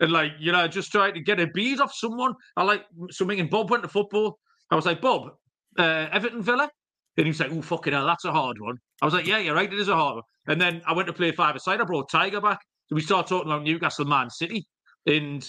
and 0.00 0.12
like 0.12 0.32
you 0.38 0.52
know, 0.52 0.68
just 0.68 0.92
trying 0.92 1.14
to 1.14 1.20
get 1.20 1.40
a 1.40 1.46
bead 1.46 1.80
off 1.80 1.94
someone. 1.94 2.34
I 2.56 2.64
like 2.64 2.84
something. 3.10 3.40
And 3.40 3.48
Bob 3.48 3.70
went 3.70 3.82
to 3.82 3.88
football. 3.88 4.38
I 4.70 4.76
was 4.76 4.84
like, 4.84 5.00
Bob, 5.00 5.30
uh, 5.78 6.08
Everton 6.12 6.42
Villa. 6.42 6.68
And 7.16 7.26
he 7.26 7.30
was 7.30 7.40
like, 7.40 7.52
oh, 7.52 7.62
fucking 7.62 7.92
hell, 7.92 8.06
that's 8.06 8.24
a 8.24 8.32
hard 8.32 8.56
one. 8.60 8.76
I 9.00 9.04
was 9.04 9.14
like, 9.14 9.26
yeah, 9.26 9.38
you're 9.38 9.54
right, 9.54 9.72
it 9.72 9.78
is 9.78 9.88
a 9.88 9.94
hard 9.94 10.16
one. 10.16 10.24
And 10.48 10.60
then 10.60 10.82
I 10.86 10.92
went 10.92 11.06
to 11.06 11.12
play 11.12 11.30
five 11.30 11.54
aside. 11.54 11.80
I 11.80 11.84
brought 11.84 12.10
Tiger 12.10 12.40
back. 12.40 12.58
So 12.88 12.96
we 12.96 13.02
started 13.02 13.28
talking 13.28 13.50
about 13.50 13.62
Newcastle 13.62 14.04
Man 14.04 14.30
City. 14.30 14.66
And 15.06 15.48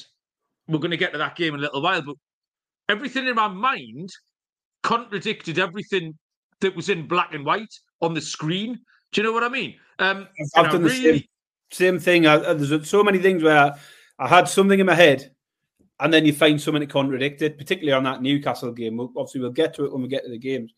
we're 0.67 0.79
going 0.79 0.91
to 0.91 0.98
get 0.98 1.12
to 1.13 1.17
that 1.17 1.36
game 1.36 1.53
in 1.53 1.60
a 1.60 1.63
little 1.63 1.81
while. 1.81 2.01
But 2.01 2.15
everything 2.89 3.27
in 3.27 3.36
my 3.36 3.48
mind 3.48 4.10
contradicted 4.84 5.60
everything 5.60 6.17
that 6.62 6.75
was 6.75 6.89
in 6.89 7.07
black 7.07 7.34
and 7.34 7.45
white 7.45 7.74
on 8.01 8.13
the 8.13 8.22
screen. 8.22 8.79
Do 9.12 9.22
you 9.22 9.27
know 9.27 9.34
what 9.34 9.43
I 9.43 9.50
mean? 9.50 9.75
Um, 10.00 10.27
I've 10.55 10.72
done 10.72 10.84
really... 10.84 11.12
the 11.12 11.17
same, 11.19 11.24
same 11.72 12.00
thing. 12.00 12.27
I, 12.27 12.53
there's 12.53 12.89
so 12.89 13.03
many 13.03 13.19
things 13.19 13.43
where 13.43 13.75
I 14.19 14.27
had 14.27 14.48
something 14.48 14.79
in 14.79 14.86
my 14.86 14.95
head 14.95 15.31
and 16.00 16.13
then 16.13 16.25
you 16.25 16.34
find 16.34 16.60
something 16.60 16.81
that 16.81 16.89
contradicted, 16.89 17.57
particularly 17.57 17.93
on 17.93 18.03
that 18.03 18.22
Newcastle 18.22 18.72
game. 18.72 18.98
We'll, 18.98 19.12
obviously, 19.15 19.41
we'll 19.41 19.51
get 19.51 19.74
to 19.75 19.86
it 19.86 19.93
when 19.93 20.01
we 20.01 20.07
get 20.07 20.24
to 20.24 20.29
the 20.29 20.38
games. 20.38 20.74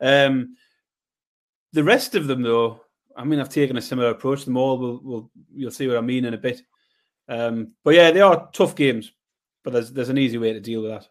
Um, 0.00 0.56
the 1.72 1.84
rest 1.84 2.14
of 2.14 2.26
them, 2.26 2.42
though, 2.42 2.80
I 3.16 3.24
mean, 3.24 3.38
I've 3.38 3.48
taken 3.48 3.76
a 3.76 3.82
similar 3.82 4.10
approach. 4.10 4.44
Them 4.44 4.56
all, 4.56 4.78
we'll, 4.78 5.00
we'll 5.02 5.30
you'll 5.54 5.70
see 5.70 5.86
what 5.86 5.98
I 5.98 6.00
mean 6.00 6.24
in 6.24 6.34
a 6.34 6.38
bit. 6.38 6.62
Um, 7.28 7.72
but 7.84 7.94
yeah, 7.94 8.10
they 8.10 8.20
are 8.20 8.48
tough 8.52 8.74
games, 8.74 9.12
but 9.64 9.72
there's 9.72 9.92
there's 9.92 10.08
an 10.08 10.18
easy 10.18 10.38
way 10.38 10.52
to 10.52 10.60
deal 10.60 10.82
with 10.82 10.90
that. 10.92 11.08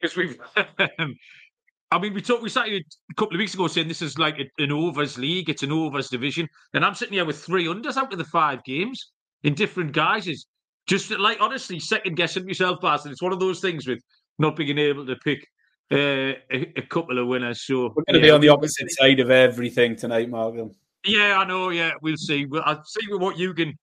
Because 0.00 0.16
we've, 0.16 0.38
I 1.90 1.98
mean, 1.98 2.14
we 2.14 2.20
talked 2.20 2.42
we 2.42 2.48
started 2.48 2.84
a 3.10 3.14
couple 3.14 3.36
of 3.36 3.38
weeks 3.38 3.54
ago 3.54 3.66
saying 3.68 3.88
this 3.88 4.02
is 4.02 4.18
like 4.18 4.36
an 4.58 4.72
overs 4.72 5.16
league, 5.18 5.48
it's 5.48 5.62
an 5.62 5.72
overs 5.72 6.08
division, 6.08 6.48
and 6.74 6.84
I'm 6.84 6.94
sitting 6.94 7.14
here 7.14 7.24
with 7.24 7.42
three 7.42 7.66
unders 7.66 7.96
out 7.96 8.12
of 8.12 8.18
the 8.18 8.24
five 8.24 8.62
games 8.64 9.12
in 9.42 9.54
different 9.54 9.92
guises. 9.92 10.46
Just 10.86 11.10
like 11.10 11.38
honestly, 11.40 11.80
second 11.80 12.16
guessing 12.16 12.44
myself, 12.44 12.80
Bastard. 12.80 13.12
It's 13.12 13.22
one 13.22 13.32
of 13.32 13.40
those 13.40 13.60
things 13.60 13.86
with 13.86 14.00
not 14.38 14.56
being 14.56 14.78
able 14.78 15.06
to 15.06 15.16
pick 15.16 15.46
uh, 15.90 15.96
a, 15.96 16.72
a, 16.76 16.82
couple 16.82 17.18
of 17.18 17.26
winners. 17.26 17.62
So 17.62 17.92
we're 17.94 18.04
going 18.04 18.14
to 18.14 18.18
yeah, 18.18 18.24
be 18.24 18.30
on 18.30 18.40
the 18.40 18.48
opposite 18.48 18.90
side 18.90 19.20
of 19.20 19.30
everything 19.30 19.96
tonight, 19.96 20.28
Malcolm. 20.28 20.72
Yeah, 21.04 21.38
I 21.38 21.44
know. 21.44 21.70
Yeah, 21.70 21.92
we'll 22.02 22.16
see. 22.16 22.46
Well, 22.46 22.62
I'll 22.64 22.84
see 22.84 23.06
what 23.12 23.38
you 23.38 23.54
can, 23.54 23.78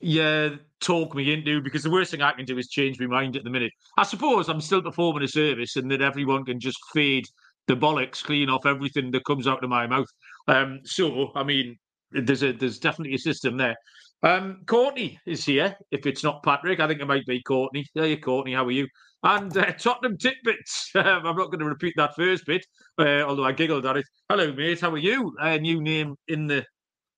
yeah, 0.00 0.50
talk 0.80 1.14
me 1.14 1.32
into 1.32 1.60
because 1.60 1.82
the 1.82 1.90
worst 1.90 2.10
thing 2.10 2.22
I 2.22 2.32
can 2.32 2.46
do 2.46 2.58
is 2.58 2.68
change 2.68 2.98
my 2.98 3.06
mind 3.06 3.36
at 3.36 3.44
the 3.44 3.50
minute. 3.50 3.72
I 3.98 4.04
suppose 4.04 4.48
I'm 4.48 4.60
still 4.60 4.82
performing 4.82 5.22
a 5.22 5.28
service, 5.28 5.76
and 5.76 5.90
that 5.90 6.02
everyone 6.02 6.44
can 6.44 6.58
just 6.58 6.78
fade 6.92 7.26
the 7.66 7.76
bollocks 7.76 8.22
clean 8.22 8.48
off 8.48 8.66
everything 8.66 9.10
that 9.12 9.24
comes 9.24 9.46
out 9.46 9.62
of 9.62 9.70
my 9.70 9.86
mouth. 9.86 10.08
Um, 10.48 10.80
so 10.84 11.32
I 11.34 11.44
mean, 11.44 11.76
there's 12.12 12.42
a 12.42 12.52
there's 12.52 12.78
definitely 12.78 13.14
a 13.14 13.18
system 13.18 13.56
there. 13.56 13.76
Um, 14.22 14.62
Courtney 14.66 15.18
is 15.26 15.44
here. 15.44 15.76
If 15.90 16.06
it's 16.06 16.24
not 16.24 16.42
Patrick, 16.42 16.80
I 16.80 16.88
think 16.88 17.00
it 17.00 17.06
might 17.06 17.26
be 17.26 17.42
Courtney. 17.42 17.86
Hey, 17.94 18.16
Courtney, 18.16 18.52
how 18.52 18.66
are 18.66 18.70
you? 18.70 18.86
And 19.22 19.54
uh, 19.56 19.72
Tottenham 19.72 20.16
Titbits. 20.16 20.88
Um, 20.94 21.24
I'm 21.24 21.36
not 21.36 21.46
going 21.46 21.60
to 21.60 21.66
repeat 21.66 21.94
that 21.96 22.16
first 22.16 22.44
bit, 22.46 22.66
uh, 22.98 23.22
although 23.22 23.44
I 23.44 23.52
giggled 23.52 23.86
at 23.86 23.96
it. 23.96 24.04
Hello, 24.28 24.52
mate. 24.52 24.80
How 24.80 24.90
are 24.90 24.98
you? 24.98 25.32
Uh, 25.40 25.56
new 25.56 25.80
name 25.80 26.16
in 26.26 26.46
the 26.46 26.64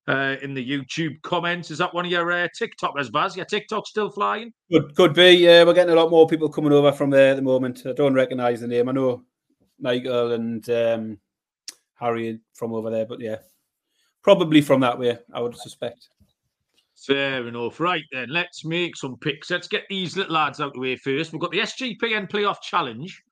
uh, 0.08 0.36
in 0.42 0.54
the 0.54 0.66
YouTube 0.66 1.20
comments. 1.22 1.70
Is 1.70 1.78
that 1.78 1.94
one 1.94 2.04
of 2.04 2.10
your 2.10 2.30
uh, 2.32 2.48
TikTokers, 2.60 3.12
Baz? 3.12 3.36
Your 3.36 3.44
TikTok 3.46 3.86
still 3.86 4.10
flying? 4.10 4.52
Could 4.70 4.94
could 4.96 5.14
be. 5.14 5.32
Yeah, 5.32 5.64
we're 5.64 5.74
getting 5.74 5.92
a 5.92 6.00
lot 6.00 6.10
more 6.10 6.26
people 6.26 6.48
coming 6.48 6.72
over 6.72 6.92
from 6.92 7.10
there 7.10 7.30
at 7.30 7.36
the 7.36 7.42
moment. 7.42 7.82
I 7.86 7.92
don't 7.92 8.14
recognise 8.14 8.60
the 8.60 8.68
name. 8.68 8.88
I 8.88 8.92
know 8.92 9.22
Michael 9.78 10.32
and 10.32 10.68
um, 10.70 11.18
Harry 11.94 12.40
from 12.54 12.72
over 12.72 12.90
there, 12.90 13.06
but 13.06 13.20
yeah, 13.20 13.36
probably 14.22 14.60
from 14.60 14.80
that 14.80 14.98
way. 14.98 15.18
I 15.32 15.40
would 15.40 15.56
suspect. 15.56 16.08
Fair 17.06 17.46
enough. 17.48 17.80
Right 17.80 18.04
then, 18.12 18.28
let's 18.30 18.64
make 18.64 18.96
some 18.96 19.16
picks. 19.16 19.50
Let's 19.50 19.66
get 19.66 19.84
these 19.88 20.16
little 20.16 20.34
lads 20.34 20.60
out 20.60 20.68
of 20.68 20.72
the 20.74 20.80
way 20.80 20.96
first. 20.96 21.32
We've 21.32 21.40
got 21.40 21.50
the 21.50 21.58
SGPN 21.58 22.30
Playoff 22.30 22.60
Challenge. 22.62 23.22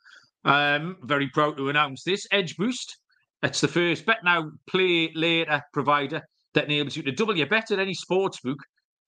Um, 0.44 0.96
very 1.02 1.28
proud 1.28 1.56
to 1.56 1.68
announce 1.68 2.02
this. 2.02 2.26
Edge 2.32 2.56
Boost. 2.56 2.96
It's 3.42 3.60
the 3.60 3.68
first 3.68 4.04
bet 4.04 4.18
now, 4.24 4.50
play 4.66 5.12
later 5.14 5.62
provider 5.72 6.22
that 6.54 6.64
enables 6.64 6.96
you 6.96 7.02
to 7.04 7.12
double 7.12 7.36
your 7.36 7.46
bet 7.46 7.70
at 7.70 7.78
any 7.78 7.94
sportsbook 7.94 8.56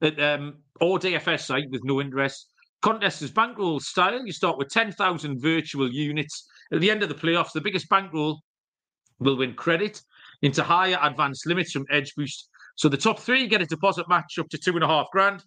at, 0.03 0.21
um, 0.21 0.59
or 0.81 0.99
DFS 0.99 1.47
site 1.47 1.71
with 1.71 1.83
no 1.85 2.01
interest. 2.01 2.49
Contest 2.83 3.23
is 3.23 3.31
bankroll 3.31 3.81
style. 3.81 4.25
You 4.25 4.33
start 4.33 4.59
with 4.59 4.69
10,000 4.69 5.41
virtual 5.41 5.91
units. 5.91 6.49
At 6.73 6.81
the 6.81 6.91
end 6.91 7.03
of 7.03 7.09
the 7.09 7.15
playoffs, 7.15 7.53
the 7.53 7.61
biggest 7.61 7.89
bankroll 7.89 8.41
will 9.21 9.37
win 9.37 9.55
credit 9.55 10.03
into 10.43 10.63
higher 10.63 10.99
advanced 11.01 11.47
limits 11.47 11.73
from 11.73 11.87
Edge 11.91 12.15
Boost. 12.17 12.49
So 12.77 12.89
the 12.89 12.97
top 12.97 13.21
three 13.21 13.47
get 13.47 13.63
a 13.63 13.67
deposit 13.67 14.09
match 14.09 14.39
up 14.39 14.49
to 14.49 14.59
two 14.59 14.75
and 14.75 14.83
a 14.83 14.89
half 14.89 15.07
grand. 15.13 15.45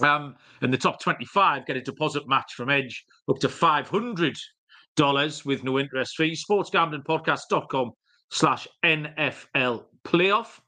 Um, 0.00 0.36
and 0.62 0.72
the 0.72 0.78
top 0.78 1.00
25 1.00 1.66
get 1.66 1.76
a 1.76 1.82
deposit 1.82 2.26
match 2.26 2.54
from 2.54 2.70
Edge 2.70 3.04
up 3.28 3.38
to 3.40 3.48
$500 3.48 5.44
with 5.44 5.64
no 5.64 5.78
interest 5.78 6.16
fee. 6.16 6.32
Sportsgamblingpodcast.com 6.32 7.90
slash 8.30 8.66
NFL 8.82 9.84
playoff. 10.04 10.60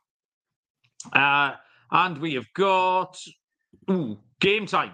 Uh, 1.12 1.52
and 1.90 2.18
we 2.18 2.34
have 2.34 2.46
got 2.54 3.16
ooh, 3.90 4.18
game 4.40 4.66
time 4.66 4.92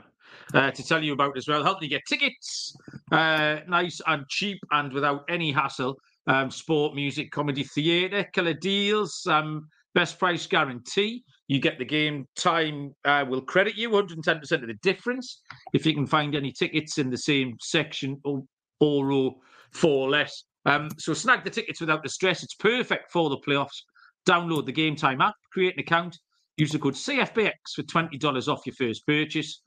uh, 0.55 0.71
to 0.71 0.83
tell 0.85 1.03
you 1.03 1.13
about 1.13 1.37
as 1.37 1.49
well. 1.49 1.63
Helping 1.63 1.85
you 1.85 1.91
get 1.91 2.03
tickets 2.09 2.77
uh, 3.13 3.61
nice 3.69 4.01
and 4.07 4.27
cheap 4.29 4.59
and 4.71 4.93
without 4.93 5.25
any 5.29 5.53
hassle. 5.53 5.97
Um, 6.27 6.51
sport, 6.51 6.95
music, 6.95 7.31
comedy, 7.33 7.65
theatre, 7.65 8.25
killer 8.33 8.55
deals, 8.55 9.27
um, 9.27 9.67
best 9.95 10.19
price 10.19 10.47
guarantee. 10.47 11.25
You 11.49 11.59
get 11.59 11.79
the 11.79 11.85
game 11.85 12.29
time, 12.37 12.95
uh, 13.05 13.25
will 13.29 13.41
credit 13.41 13.75
you 13.75 13.91
110% 13.91 14.53
of 14.53 14.67
the 14.69 14.75
difference 14.83 15.41
if 15.73 15.85
you 15.85 15.95
can 15.95 16.07
find 16.07 16.37
any 16.37 16.53
tickets 16.53 16.99
in 16.99 17.11
the 17.11 17.19
same 17.19 17.57
section 17.61 18.21
or, 18.25 18.45
or 18.81 19.35
for 19.73 20.09
less. 20.09 20.45
Um, 20.67 20.91
so 20.99 21.15
snag 21.15 21.43
the 21.43 21.51
tickets 21.51 21.81
without 21.81 22.03
the 22.03 22.09
stress. 22.09 22.43
It's 22.45 22.55
perfect 22.55 23.11
for 23.11 23.31
the 23.31 23.39
playoffs. 23.39 23.83
Download 24.29 24.67
the 24.67 24.73
Game 24.73 24.97
Time 24.97 25.21
app, 25.21 25.35
create 25.53 25.75
an 25.75 25.81
account, 25.81 26.19
use 26.57 26.73
the 26.73 26.79
code 26.79 26.95
CFBX 26.95 27.53
for 27.75 27.83
$20 27.83 28.49
off 28.49 28.67
your 28.67 28.75
first 28.75 29.07
purchase. 29.07 29.63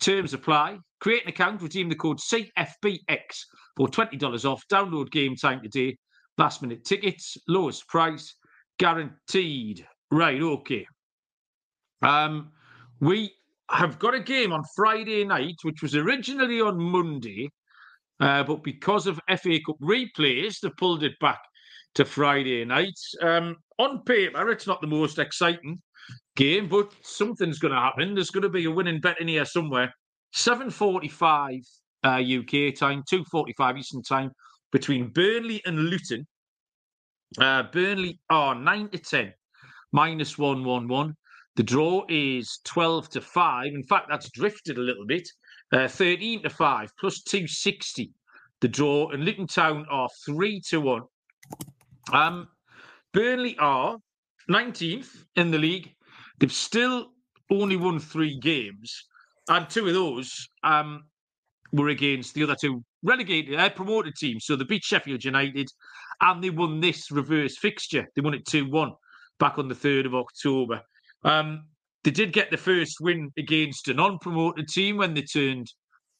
Terms 0.00 0.34
apply. 0.34 0.78
Create 1.00 1.22
an 1.22 1.28
account, 1.30 1.62
redeem 1.62 1.88
the 1.88 1.94
code 1.94 2.18
CFBX 2.18 3.44
for 3.76 3.88
$20 3.88 4.44
off. 4.44 4.62
Download 4.70 5.10
Game 5.10 5.36
Time 5.36 5.62
today. 5.62 5.96
Last 6.36 6.62
minute 6.62 6.84
tickets, 6.84 7.36
lowest 7.48 7.86
price, 7.88 8.34
guaranteed. 8.78 9.86
Right, 10.10 10.40
okay. 10.40 10.86
Um, 12.02 12.50
we 13.00 13.32
have 13.70 13.98
got 13.98 14.14
a 14.14 14.20
game 14.20 14.52
on 14.52 14.62
Friday 14.74 15.24
night, 15.24 15.56
which 15.62 15.82
was 15.82 15.94
originally 15.94 16.60
on 16.60 16.78
Monday, 16.78 17.50
uh, 18.20 18.42
but 18.42 18.62
because 18.62 19.06
of 19.06 19.20
FA 19.28 19.58
Cup 19.64 19.76
replays, 19.82 20.60
they 20.60 20.70
pulled 20.76 21.02
it 21.02 21.18
back 21.20 21.40
to 21.94 22.04
Friday 22.04 22.64
night. 22.64 22.98
Um, 23.22 23.56
on 23.78 24.02
paper, 24.04 24.50
it's 24.50 24.66
not 24.66 24.80
the 24.80 24.86
most 24.86 25.18
exciting 25.18 25.80
game, 26.36 26.68
but 26.68 26.92
something's 27.02 27.58
going 27.58 27.74
to 27.74 27.80
happen. 27.80 28.14
There's 28.14 28.30
going 28.30 28.42
to 28.42 28.48
be 28.48 28.64
a 28.64 28.70
winning 28.70 29.00
bet 29.00 29.20
in 29.20 29.28
here 29.28 29.44
somewhere. 29.44 29.92
7.45 30.36 31.60
uh, 32.04 32.08
UK 32.08 32.74
time, 32.74 33.02
2.45 33.12 33.78
Eastern 33.78 34.02
time, 34.02 34.30
between 34.72 35.08
Burnley 35.08 35.60
and 35.66 35.78
Luton. 35.78 36.26
Uh, 37.38 37.64
Burnley 37.64 38.18
are 38.30 38.54
9 38.54 38.90
to 38.90 38.98
10, 38.98 39.32
minus 39.92 40.38
111. 40.38 41.16
The 41.56 41.62
draw 41.62 42.04
is 42.08 42.60
12 42.64 43.10
to 43.10 43.20
5. 43.20 43.66
In 43.66 43.82
fact, 43.82 44.06
that's 44.08 44.30
drifted 44.30 44.78
a 44.78 44.80
little 44.80 45.06
bit. 45.06 45.28
Uh, 45.72 45.88
13 45.88 46.42
to 46.42 46.50
5, 46.50 46.90
plus 46.98 47.22
260. 47.22 48.12
The 48.60 48.68
draw. 48.68 49.10
And 49.10 49.24
Luton 49.24 49.46
Town 49.46 49.84
are 49.90 50.08
3 50.24 50.60
to 50.70 50.80
1. 50.80 51.02
Um, 52.12 52.48
Burnley 53.12 53.56
are 53.58 53.98
19th 54.50 55.24
in 55.36 55.50
the 55.50 55.58
league. 55.58 55.94
They've 56.38 56.52
still 56.52 57.12
only 57.50 57.76
won 57.76 57.98
three 57.98 58.38
games, 58.38 59.04
and 59.48 59.68
two 59.68 59.86
of 59.88 59.94
those 59.94 60.48
um, 60.62 61.04
were 61.72 61.88
against 61.88 62.34
the 62.34 62.44
other 62.44 62.56
two 62.60 62.84
relegated, 63.02 63.58
uh, 63.58 63.70
promoted 63.70 64.14
teams. 64.14 64.44
So 64.44 64.56
they 64.56 64.64
beat 64.64 64.84
Sheffield 64.84 65.24
United, 65.24 65.68
and 66.20 66.42
they 66.42 66.50
won 66.50 66.80
this 66.80 67.10
reverse 67.10 67.58
fixture. 67.58 68.06
They 68.14 68.22
won 68.22 68.34
it 68.34 68.46
two 68.46 68.68
one 68.68 68.92
back 69.38 69.58
on 69.58 69.68
the 69.68 69.74
third 69.74 70.06
of 70.06 70.14
October. 70.14 70.80
Um, 71.24 71.66
they 72.04 72.10
did 72.10 72.32
get 72.32 72.50
the 72.50 72.56
first 72.56 72.96
win 73.00 73.30
against 73.36 73.88
a 73.88 73.94
non-promoted 73.94 74.68
team 74.68 74.96
when 74.96 75.14
they 75.14 75.22
turned 75.22 75.70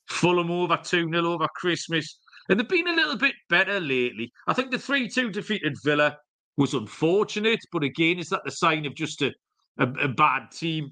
Fulham 0.08 0.50
over 0.50 0.76
2 0.76 1.08
0 1.10 1.24
over 1.24 1.46
Christmas. 1.54 2.18
And 2.50 2.58
they've 2.58 2.68
been 2.68 2.88
a 2.88 2.92
little 2.92 3.16
bit 3.16 3.36
better 3.48 3.78
lately. 3.78 4.32
I 4.48 4.52
think 4.54 4.72
the 4.72 4.78
3 4.78 5.08
2 5.08 5.30
defeated 5.30 5.76
Villa 5.84 6.18
was 6.56 6.74
unfortunate, 6.74 7.60
but 7.72 7.84
again, 7.84 8.18
is 8.18 8.28
that 8.30 8.42
the 8.44 8.50
sign 8.50 8.84
of 8.86 8.94
just 8.96 9.22
a, 9.22 9.32
a, 9.78 9.86
a 10.02 10.08
bad 10.08 10.50
team? 10.50 10.90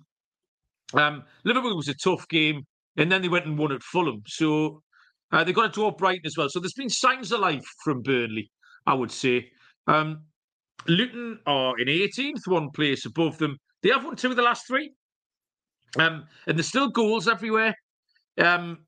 Um, 0.94 1.24
Liverpool 1.44 1.76
was 1.76 1.88
a 1.88 1.94
tough 1.94 2.28
game, 2.28 2.62
and 2.96 3.10
then 3.10 3.22
they 3.22 3.28
went 3.28 3.46
and 3.46 3.58
won 3.58 3.72
at 3.72 3.82
Fulham. 3.82 4.22
So 4.28 4.82
uh, 5.32 5.42
they 5.42 5.52
got 5.52 5.66
a 5.66 5.68
draw 5.68 5.90
Brighton 5.90 6.26
as 6.26 6.36
well. 6.36 6.48
So 6.48 6.60
there's 6.60 6.74
been 6.74 6.88
signs 6.88 7.32
of 7.32 7.40
life 7.40 7.66
from 7.82 8.02
Burnley, 8.02 8.48
I 8.86 8.94
would 8.94 9.10
say. 9.10 9.50
Um, 9.88 10.22
Luton 10.86 11.40
are 11.44 11.76
in 11.80 11.88
18th, 11.88 12.46
one 12.46 12.70
place 12.70 13.04
above 13.04 13.36
them. 13.38 13.58
They 13.82 13.90
have 13.90 14.04
won 14.04 14.14
two 14.14 14.30
of 14.30 14.36
the 14.36 14.42
last 14.42 14.64
three. 14.68 14.92
Um, 15.98 16.26
and 16.46 16.56
there's 16.56 16.68
still 16.68 16.88
goals 16.88 17.26
everywhere. 17.26 17.74
Um, 18.38 18.86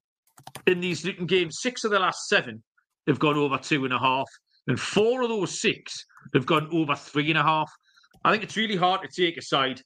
in 0.67 0.81
these 0.81 1.05
Luton 1.05 1.27
games, 1.27 1.59
six 1.61 1.85
of 1.85 1.91
the 1.91 1.99
last 1.99 2.29
seven 2.29 2.63
have 3.07 3.19
gone 3.19 3.37
over 3.37 3.59
two 3.59 3.85
and 3.85 3.95
a 3.95 3.99
half, 3.99 4.29
and 4.67 4.79
four 4.79 5.23
of 5.23 5.29
those 5.29 5.61
six 5.61 6.05
have 6.35 6.47
gone 6.47 6.69
over 6.73 6.95
three 6.95 7.31
and 7.31 7.39
a 7.39 7.43
half. 7.43 7.71
I 8.25 8.31
think 8.31 8.45
it's 8.45 8.57
really 8.57 8.77
hard 8.77 9.03
to 9.03 9.09
take 9.09 9.37
a 9.37 9.43
side. 9.43 9.81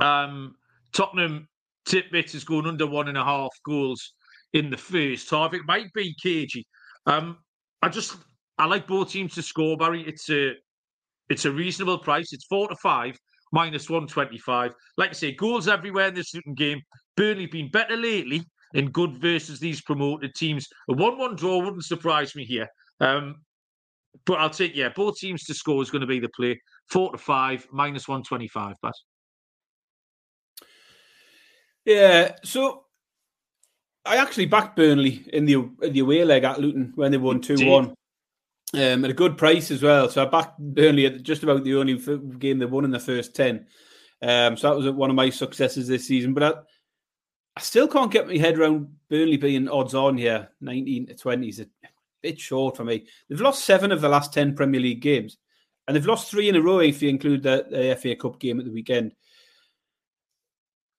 Um, 0.00 0.54
Tottenham 0.92 1.48
Titbits 1.88 2.34
is 2.34 2.44
going 2.44 2.66
under 2.66 2.86
one 2.86 3.08
and 3.08 3.18
a 3.18 3.24
half 3.24 3.50
goals 3.64 4.14
in 4.52 4.70
the 4.70 4.76
first 4.76 5.30
half. 5.30 5.54
It 5.54 5.62
might 5.66 5.92
be 5.92 6.14
cagey. 6.22 6.66
Um, 7.06 7.38
I 7.82 7.88
just 7.88 8.16
I 8.58 8.66
like 8.66 8.86
both 8.86 9.10
teams 9.10 9.34
to 9.34 9.42
score, 9.42 9.76
Barry. 9.76 10.02
It's 10.06 10.28
a 10.30 10.52
it's 11.28 11.44
a 11.44 11.52
reasonable 11.52 11.98
price. 11.98 12.32
It's 12.32 12.46
four 12.46 12.68
to 12.68 12.76
five 12.76 13.16
minus 13.52 13.90
one 13.90 14.06
twenty 14.06 14.38
five. 14.38 14.72
Like 14.96 15.10
I 15.10 15.12
say, 15.12 15.32
goals 15.32 15.68
everywhere 15.68 16.08
in 16.08 16.14
this 16.14 16.34
Luton 16.34 16.54
game. 16.54 16.80
Burnley 17.16 17.46
been 17.46 17.70
better 17.70 17.96
lately 17.96 18.42
in 18.74 18.90
good 18.90 19.16
versus 19.18 19.58
these 19.58 19.80
promoted 19.80 20.34
teams. 20.34 20.66
A 20.88 20.92
one-one 20.92 21.36
draw 21.36 21.58
wouldn't 21.58 21.84
surprise 21.84 22.34
me 22.34 22.44
here. 22.44 22.68
Um, 23.00 23.36
but 24.24 24.34
I'll 24.34 24.50
take 24.50 24.74
yeah, 24.74 24.88
both 24.94 25.18
teams 25.18 25.44
to 25.44 25.54
score 25.54 25.82
is 25.82 25.90
going 25.90 26.00
to 26.00 26.06
be 26.06 26.20
the 26.20 26.30
play. 26.30 26.60
Four 26.90 27.12
to 27.12 27.18
five, 27.18 27.66
minus 27.70 28.08
one 28.08 28.22
twenty-five. 28.22 28.76
Pass. 28.82 29.02
Yeah, 31.84 32.32
so 32.42 32.84
I 34.04 34.16
actually 34.16 34.46
backed 34.46 34.76
Burnley 34.76 35.24
in 35.32 35.44
the 35.44 35.54
in 35.82 35.92
the 35.92 36.00
away 36.00 36.24
leg 36.24 36.44
at 36.44 36.60
Luton 36.60 36.92
when 36.94 37.12
they 37.12 37.18
won 37.18 37.40
two 37.40 37.68
one. 37.68 37.94
Um, 38.74 39.04
at 39.04 39.10
a 39.10 39.14
good 39.14 39.38
price 39.38 39.70
as 39.70 39.82
well. 39.82 40.08
So 40.10 40.22
I 40.22 40.28
backed 40.28 40.58
Burnley 40.58 41.06
at 41.06 41.22
just 41.22 41.42
about 41.42 41.62
the 41.62 41.76
only 41.76 41.98
game 42.38 42.58
they 42.58 42.66
won 42.66 42.84
in 42.84 42.90
the 42.90 42.98
first 42.98 43.34
10. 43.34 43.64
Um, 44.20 44.56
so 44.56 44.68
that 44.68 44.76
was 44.76 44.90
one 44.90 45.08
of 45.08 45.16
my 45.16 45.30
successes 45.30 45.86
this 45.86 46.06
season. 46.06 46.34
But 46.34 46.64
I, 47.56 47.60
still 47.60 47.88
can't 47.88 48.12
get 48.12 48.26
my 48.26 48.36
head 48.36 48.58
around 48.58 48.88
Burnley 49.08 49.36
being 49.36 49.68
odds 49.68 49.94
on 49.94 50.18
here. 50.18 50.48
19 50.60 51.06
to 51.06 51.14
20 51.14 51.48
is 51.48 51.60
a 51.60 51.66
bit 52.22 52.38
short 52.38 52.76
for 52.76 52.84
me. 52.84 53.06
They've 53.28 53.40
lost 53.40 53.64
seven 53.64 53.92
of 53.92 54.00
the 54.00 54.08
last 54.08 54.32
10 54.32 54.54
Premier 54.54 54.80
League 54.80 55.00
games, 55.00 55.38
and 55.86 55.96
they've 55.96 56.06
lost 56.06 56.30
three 56.30 56.48
in 56.48 56.56
a 56.56 56.60
row 56.60 56.80
if 56.80 57.02
you 57.02 57.08
include 57.08 57.42
the, 57.42 57.66
the 57.70 57.96
FA 57.96 58.14
Cup 58.16 58.38
game 58.38 58.58
at 58.58 58.66
the 58.66 58.72
weekend. 58.72 59.12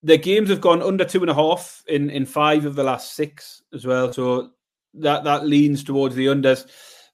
Their 0.04 0.18
games 0.18 0.50
have 0.50 0.62
gone 0.62 0.82
under 0.82 1.06
two 1.06 1.22
and 1.22 1.30
a 1.30 1.34
half 1.34 1.84
in, 1.88 2.10
in 2.10 2.26
five 2.26 2.66
of 2.66 2.76
the 2.76 2.84
last 2.84 3.14
six 3.14 3.62
as 3.74 3.86
well. 3.86 4.12
So 4.14 4.52
that, 4.96 5.24
that 5.26 5.46
leans 5.46 5.84
towards 5.84 6.16
the 6.16 6.28
unders 6.28 6.66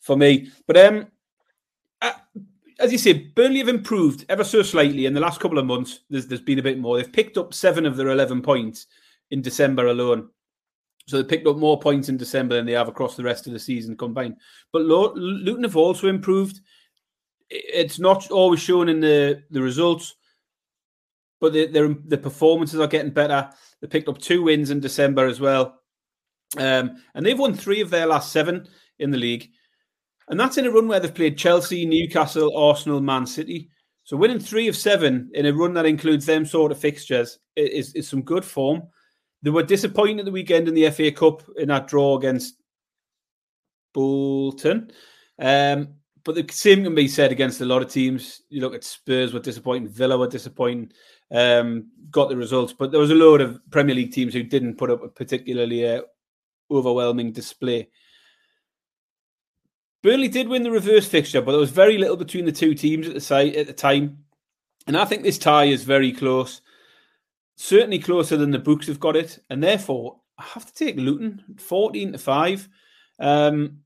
for 0.02 0.16
me. 0.16 0.52
But 0.68 0.78
um, 0.78 1.08
uh, 2.02 2.14
as 2.80 2.92
you 2.92 2.98
say, 2.98 3.14
Burnley 3.14 3.60
have 3.60 3.70
improved 3.70 4.26
ever 4.30 4.44
so 4.44 4.62
slightly 4.62 5.06
in 5.06 5.14
the 5.14 5.22
last 5.22 5.40
couple 5.40 5.58
of 5.58 5.66
months. 5.66 6.02
There's, 6.10 6.28
there's 6.28 6.42
been 6.42 6.60
a 6.60 6.64
bit 6.64 6.78
more. 6.78 6.98
They've 6.98 7.12
picked 7.12 7.38
up 7.38 7.54
seven 7.54 7.86
of 7.86 7.96
their 7.96 8.10
11 8.10 8.42
points 8.42 8.88
in 9.34 9.42
December 9.42 9.88
alone. 9.88 10.30
So 11.08 11.18
they 11.18 11.28
picked 11.28 11.48
up 11.48 11.58
more 11.58 11.80
points 11.80 12.08
in 12.08 12.18
December 12.18 12.56
than 12.56 12.68
they 12.68 12.74
have 12.74 12.88
across 12.88 13.16
the 13.18 13.24
rest 13.24 13.48
of 13.48 13.54
the 13.54 13.60
season 13.60 13.98
combined. 13.98 14.38
But 14.72 14.84
Luton 14.84 15.64
have 15.64 15.76
also 15.76 16.08
improved. 16.08 16.62
It's 17.50 18.00
not 18.00 18.30
always 18.30 18.62
shown 18.62 18.90
in 18.90 19.00
the, 19.00 19.44
the 19.50 19.62
results, 19.62 20.16
but 21.42 21.52
the, 21.52 21.98
the 22.06 22.18
performances 22.18 22.80
are 22.80 22.88
getting 22.88 23.12
better. 23.12 23.50
They 23.82 23.88
picked 23.88 24.08
up 24.08 24.20
two 24.20 24.44
wins 24.44 24.70
in 24.70 24.80
December 24.80 25.26
as 25.26 25.40
well. 25.40 25.80
Um, 26.58 27.02
and 27.16 27.26
they've 27.26 27.38
won 27.38 27.56
three 27.56 27.82
of 27.82 27.90
their 27.90 28.06
last 28.06 28.32
seven 28.32 28.68
in 29.00 29.10
the 29.10 29.18
league. 29.18 29.50
And 30.30 30.40
that's 30.40 30.60
in 30.60 30.68
a 30.68 30.72
run 30.72 30.88
where 30.88 31.00
they've 31.00 31.14
played 31.14 31.40
Chelsea, 31.40 31.86
Newcastle, 31.88 32.56
Arsenal, 32.56 33.02
Man 33.02 33.26
City. 33.26 33.72
So 34.04 34.16
winning 34.16 34.40
three 34.40 34.68
of 34.68 34.78
seven 34.78 35.32
in 35.34 35.48
a 35.48 35.54
run 35.54 35.74
that 35.74 35.88
includes 35.88 36.28
them 36.28 36.46
sort 36.46 36.72
of 36.72 36.80
fixtures 36.80 37.40
is, 37.56 37.94
is 37.94 38.08
some 38.08 38.22
good 38.22 38.46
form. 38.46 38.84
They 39.44 39.50
were 39.50 39.64
disappointed 39.64 40.20
at 40.20 40.26
the 40.26 40.32
weekend 40.32 40.68
in 40.68 40.74
the 40.74 40.90
FA 40.90 41.12
Cup 41.12 41.44
in 41.58 41.68
that 41.68 41.88
draw 41.88 42.18
against 42.18 42.56
Bolton. 43.94 44.92
Um, 45.38 45.90
but 46.24 46.36
the 46.36 46.46
same 46.50 46.84
can 46.84 46.96
be 46.96 47.10
said 47.10 47.34
against 47.34 47.60
a 47.60 47.66
lot 47.66 47.82
of 47.82 47.92
teams. 47.92 48.42
You 48.50 48.62
look 48.62 48.74
at 48.74 48.86
Spurs 48.86 49.34
were 49.34 49.42
disappointing, 49.42 49.90
Villa 49.90 50.18
were 50.18 50.28
disappointing, 50.28 50.94
um, 51.32 51.90
got 52.10 52.30
the 52.30 52.38
results, 52.38 52.72
but 52.72 52.92
there 52.92 53.02
was 53.02 53.12
a 53.12 53.16
load 53.16 53.42
of 53.42 53.60
Premier 53.70 53.96
League 53.96 54.14
teams 54.14 54.34
who 54.34 54.44
didn't 54.44 54.78
put 54.78 54.90
up 54.90 55.04
a 55.04 55.10
particularly 55.10 55.86
uh, 55.88 56.02
overwhelming 56.72 57.34
display. 57.34 57.90
Burnley 60.02 60.30
did 60.30 60.48
win 60.48 60.64
the 60.64 60.72
reverse 60.72 61.08
fixture, 61.08 61.42
but 61.42 61.52
there 61.52 61.60
was 61.60 61.72
very 61.72 61.98
little 61.98 62.18
between 62.18 62.46
the 62.46 62.52
two 62.52 62.74
teams 62.74 63.08
at 63.08 63.14
the 63.14 63.22
site 63.22 63.56
at 63.56 63.68
the 63.68 63.74
time, 63.74 64.20
and 64.88 64.96
I 64.96 65.04
think 65.04 65.24
this 65.24 65.38
tie 65.38 65.66
is 65.66 65.84
very 65.84 66.14
close, 66.14 66.62
certainly 67.56 68.00
closer 68.00 68.38
than 68.38 68.52
the 68.52 68.60
books 68.60 68.88
have 68.88 69.00
got 69.00 69.16
it, 69.16 69.40
and 69.50 69.64
therefore 69.64 70.20
I 70.38 70.44
have 70.44 70.66
to 70.66 70.74
take 70.74 70.98
Luton 70.98 71.44
fourteen 71.58 72.12
to 72.12 72.18
five. 72.18 72.68
Um, 73.20 73.80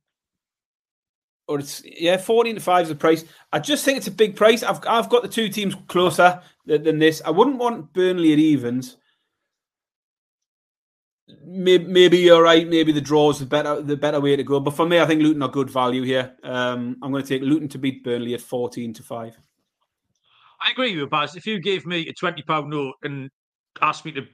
or 1.47 1.59
it's 1.59 1.81
yeah, 1.85 2.17
fourteen 2.17 2.55
to 2.55 2.61
five 2.61 2.83
is 2.83 2.89
the 2.89 2.95
price. 2.95 3.25
I 3.51 3.59
just 3.59 3.85
think 3.85 3.97
it's 3.97 4.07
a 4.07 4.11
big 4.11 4.35
price. 4.35 4.63
I've 4.63 4.79
I've 4.87 5.09
got 5.09 5.23
the 5.23 5.29
two 5.29 5.49
teams 5.49 5.75
closer 5.87 6.41
than, 6.65 6.83
than 6.83 6.99
this. 6.99 7.21
I 7.25 7.29
wouldn't 7.29 7.57
want 7.57 7.93
Burnley 7.93 8.33
at 8.33 8.39
evens. 8.39 8.97
Maybe, 11.43 11.83
maybe 11.85 12.17
you're 12.19 12.43
right. 12.43 12.65
Maybe 12.67 12.93
the 12.93 13.01
draw 13.01 13.29
is 13.31 13.39
the 13.39 13.45
better 13.45 13.81
the 13.81 13.97
better 13.97 14.21
way 14.21 14.35
to 14.35 14.43
go. 14.43 14.59
But 14.61 14.75
for 14.75 14.85
me, 14.85 14.99
I 14.99 15.05
think 15.05 15.21
Luton 15.21 15.41
are 15.41 15.49
good 15.49 15.69
value 15.69 16.03
here. 16.03 16.35
Um, 16.43 16.97
I'm 17.01 17.11
going 17.11 17.23
to 17.23 17.27
take 17.27 17.41
Luton 17.41 17.67
to 17.69 17.77
beat 17.77 18.03
Burnley 18.03 18.33
at 18.33 18.41
fourteen 18.41 18.93
to 18.93 19.03
five. 19.03 19.37
I 20.61 20.71
agree 20.71 20.91
with 20.91 20.99
you, 20.99 21.07
Baz. 21.07 21.35
If 21.35 21.45
you 21.45 21.59
gave 21.59 21.85
me 21.85 22.07
a 22.07 22.13
twenty 22.13 22.43
pound 22.43 22.69
note 22.69 22.95
and 23.03 23.29
asked 23.81 24.05
me 24.05 24.11
to 24.13 24.25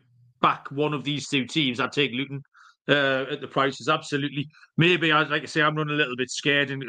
back 0.42 0.70
one 0.72 0.94
of 0.94 1.04
these 1.04 1.28
two 1.28 1.46
teams, 1.46 1.80
I'd 1.80 1.92
take 1.92 2.12
Luton 2.12 2.42
uh, 2.90 3.26
at 3.32 3.42
the 3.42 3.48
prices. 3.48 3.88
Absolutely. 3.88 4.50
Maybe 4.78 5.12
I 5.12 5.24
like 5.24 5.44
I 5.44 5.46
say 5.46 5.62
I'm 5.62 5.76
running 5.76 5.96
a 5.96 5.98
little 5.98 6.16
bit 6.16 6.30
scared 6.30 6.72
and 6.72 6.84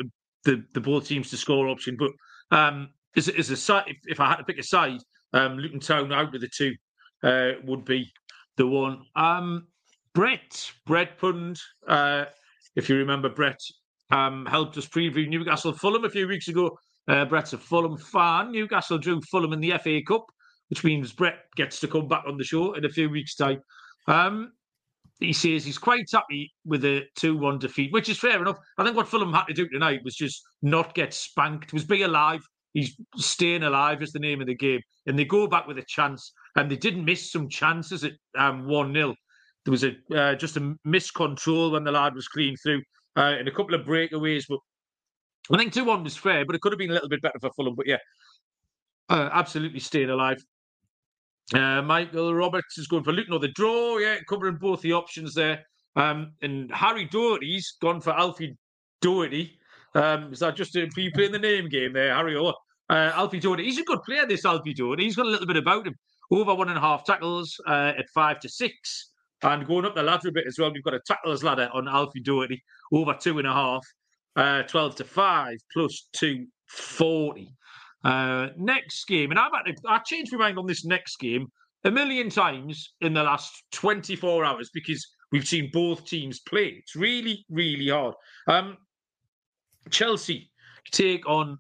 the 0.44 0.64
the 0.74 0.80
both 0.80 1.06
teams 1.06 1.30
to 1.30 1.36
score 1.36 1.68
option, 1.68 1.96
but 1.98 2.10
um, 2.50 2.90
as, 3.16 3.28
as 3.28 3.50
a 3.50 3.56
side, 3.56 3.84
if, 3.86 3.96
if 4.06 4.20
I 4.20 4.28
had 4.28 4.36
to 4.36 4.44
pick 4.44 4.58
a 4.58 4.62
side, 4.62 5.00
um, 5.32 5.58
Luton 5.58 5.80
Town 5.80 6.12
out 6.12 6.34
of 6.34 6.40
the 6.40 6.48
two 6.48 6.74
uh, 7.22 7.52
would 7.64 7.84
be 7.84 8.12
the 8.56 8.66
one. 8.66 9.02
Um, 9.16 9.66
Brett 10.14 10.70
Brett 10.86 11.18
Pund, 11.18 11.58
uh, 11.88 12.26
if 12.76 12.88
you 12.88 12.96
remember, 12.96 13.28
Brett 13.28 13.58
um, 14.10 14.46
helped 14.46 14.76
us 14.76 14.86
preview 14.86 15.28
Newcastle 15.28 15.72
Fulham 15.72 16.04
a 16.04 16.10
few 16.10 16.28
weeks 16.28 16.48
ago. 16.48 16.76
Uh, 17.08 17.24
Brett's 17.24 17.52
a 17.52 17.58
Fulham 17.58 17.98
fan. 17.98 18.52
Newcastle 18.52 18.98
drew 18.98 19.20
Fulham 19.22 19.52
in 19.52 19.60
the 19.60 19.76
FA 19.82 20.00
Cup, 20.06 20.24
which 20.68 20.84
means 20.84 21.12
Brett 21.12 21.38
gets 21.56 21.80
to 21.80 21.88
come 21.88 22.08
back 22.08 22.24
on 22.26 22.36
the 22.36 22.44
show 22.44 22.74
in 22.74 22.84
a 22.84 22.88
few 22.88 23.10
weeks' 23.10 23.34
time. 23.34 23.60
Um, 24.06 24.52
he 25.20 25.32
says 25.32 25.64
he's 25.64 25.78
quite 25.78 26.06
happy 26.12 26.52
with 26.64 26.84
a 26.84 27.02
2 27.16 27.36
1 27.36 27.58
defeat, 27.58 27.92
which 27.92 28.08
is 28.08 28.18
fair 28.18 28.40
enough. 28.40 28.58
I 28.78 28.84
think 28.84 28.96
what 28.96 29.08
Fulham 29.08 29.32
had 29.32 29.44
to 29.44 29.54
do 29.54 29.68
tonight 29.68 30.00
was 30.04 30.16
just 30.16 30.42
not 30.62 30.94
get 30.94 31.14
spanked, 31.14 31.72
was 31.72 31.84
be 31.84 32.02
alive. 32.02 32.40
He's 32.72 32.96
staying 33.16 33.62
alive 33.62 34.02
is 34.02 34.12
the 34.12 34.18
name 34.18 34.40
of 34.40 34.48
the 34.48 34.54
game. 34.54 34.80
And 35.06 35.16
they 35.16 35.24
go 35.24 35.46
back 35.46 35.68
with 35.68 35.78
a 35.78 35.84
chance, 35.86 36.32
and 36.56 36.68
they 36.68 36.76
didn't 36.76 37.04
miss 37.04 37.30
some 37.30 37.48
chances 37.48 38.04
at 38.04 38.12
um, 38.36 38.66
1 38.66 38.92
0. 38.92 39.14
There 39.64 39.72
was 39.72 39.84
a 39.84 39.92
uh, 40.14 40.34
just 40.34 40.56
a 40.56 40.74
miscontrol 40.86 41.72
when 41.72 41.84
the 41.84 41.92
lad 41.92 42.14
was 42.14 42.28
clean 42.28 42.56
through 42.56 42.82
uh, 43.16 43.36
and 43.38 43.48
a 43.48 43.52
couple 43.52 43.74
of 43.74 43.86
breakaways. 43.86 44.44
But 44.48 44.58
I 45.52 45.58
think 45.58 45.72
2 45.72 45.84
1 45.84 46.04
was 46.04 46.16
fair, 46.16 46.44
but 46.44 46.56
it 46.56 46.60
could 46.60 46.72
have 46.72 46.78
been 46.78 46.90
a 46.90 46.94
little 46.94 47.08
bit 47.08 47.22
better 47.22 47.38
for 47.40 47.50
Fulham. 47.52 47.74
But 47.76 47.86
yeah, 47.86 47.98
uh, 49.08 49.30
absolutely 49.32 49.80
staying 49.80 50.10
alive. 50.10 50.42
Uh, 51.52 51.82
Michael 51.82 52.34
Roberts 52.34 52.78
is 52.78 52.86
going 52.86 53.04
for 53.04 53.12
Luton 53.12 53.34
or 53.34 53.38
the 53.38 53.48
draw. 53.48 53.98
Yeah, 53.98 54.16
covering 54.28 54.56
both 54.56 54.80
the 54.80 54.92
options 54.92 55.34
there. 55.34 55.64
Um, 55.96 56.32
and 56.42 56.72
Harry 56.72 57.04
Doherty's 57.04 57.76
gone 57.80 58.00
for 58.00 58.12
Alfie 58.12 58.56
Doughty. 59.00 59.58
Um, 59.94 60.32
is 60.32 60.40
that 60.40 60.56
just 60.56 60.74
a, 60.76 60.88
you 60.96 61.12
playing 61.12 61.32
the 61.32 61.38
name 61.38 61.68
game 61.68 61.92
there, 61.92 62.14
Harry? 62.14 62.34
Or 62.34 62.54
uh, 62.90 63.12
Alfie 63.14 63.40
Doughty? 63.40 63.64
He's 63.64 63.78
a 63.78 63.84
good 63.84 64.02
player, 64.02 64.26
this 64.26 64.44
Alfie 64.44 64.74
Doughty. 64.74 65.04
He's 65.04 65.16
got 65.16 65.26
a 65.26 65.30
little 65.30 65.46
bit 65.46 65.56
about 65.56 65.86
him. 65.86 65.94
Over 66.30 66.54
one 66.54 66.68
and 66.68 66.78
a 66.78 66.80
half 66.80 67.04
tackles 67.04 67.60
uh, 67.68 67.92
at 67.98 68.08
five 68.14 68.40
to 68.40 68.48
six. 68.48 69.10
And 69.42 69.66
going 69.66 69.84
up 69.84 69.94
the 69.94 70.02
ladder 70.02 70.28
a 70.28 70.32
bit 70.32 70.46
as 70.46 70.58
well, 70.58 70.72
we've 70.72 70.82
got 70.82 70.94
a 70.94 71.00
tackles 71.06 71.44
ladder 71.44 71.68
on 71.74 71.86
Alfie 71.86 72.20
Doughty 72.20 72.62
over 72.92 73.14
two 73.14 73.38
and 73.38 73.46
a 73.46 73.52
half, 73.52 73.86
uh, 74.36 74.62
12 74.62 74.96
to 74.96 75.04
five, 75.04 75.58
plus 75.72 76.08
240. 76.14 77.52
Uh, 78.04 78.48
next 78.58 79.06
game, 79.06 79.30
and 79.30 79.40
I've 79.40 79.52
had 79.52 79.74
to, 79.74 79.82
I 79.88 79.98
changed 79.98 80.30
my 80.32 80.38
mind 80.38 80.58
on 80.58 80.66
this 80.66 80.84
next 80.84 81.18
game 81.18 81.48
a 81.84 81.90
million 81.90 82.28
times 82.30 82.94
in 83.00 83.14
the 83.14 83.22
last 83.22 83.64
24 83.72 84.44
hours 84.44 84.70
because 84.72 85.06
we've 85.32 85.46
seen 85.46 85.70
both 85.72 86.04
teams 86.06 86.40
play. 86.40 86.76
It's 86.78 86.96
really, 86.96 87.44
really 87.50 87.88
hard. 87.88 88.14
Um, 88.46 88.76
Chelsea 89.90 90.50
take 90.90 91.26
on 91.28 91.58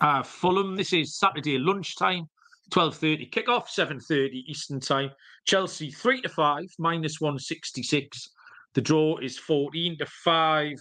uh, 0.00 0.22
Fulham. 0.22 0.76
This 0.76 0.92
is 0.92 1.18
Saturday 1.18 1.58
lunchtime, 1.58 2.28
12.30 2.72 3.30
kickoff, 3.30 3.66
7.30 3.68 4.30
Eastern 4.46 4.80
time. 4.80 5.10
Chelsea 5.44 5.90
3 5.90 6.22
to 6.22 6.28
5, 6.28 6.64
minus 6.78 7.20
166. 7.20 8.30
The 8.74 8.80
draw 8.80 9.18
is 9.18 9.38
14 9.38 9.98
to 9.98 10.06
5, 10.06 10.72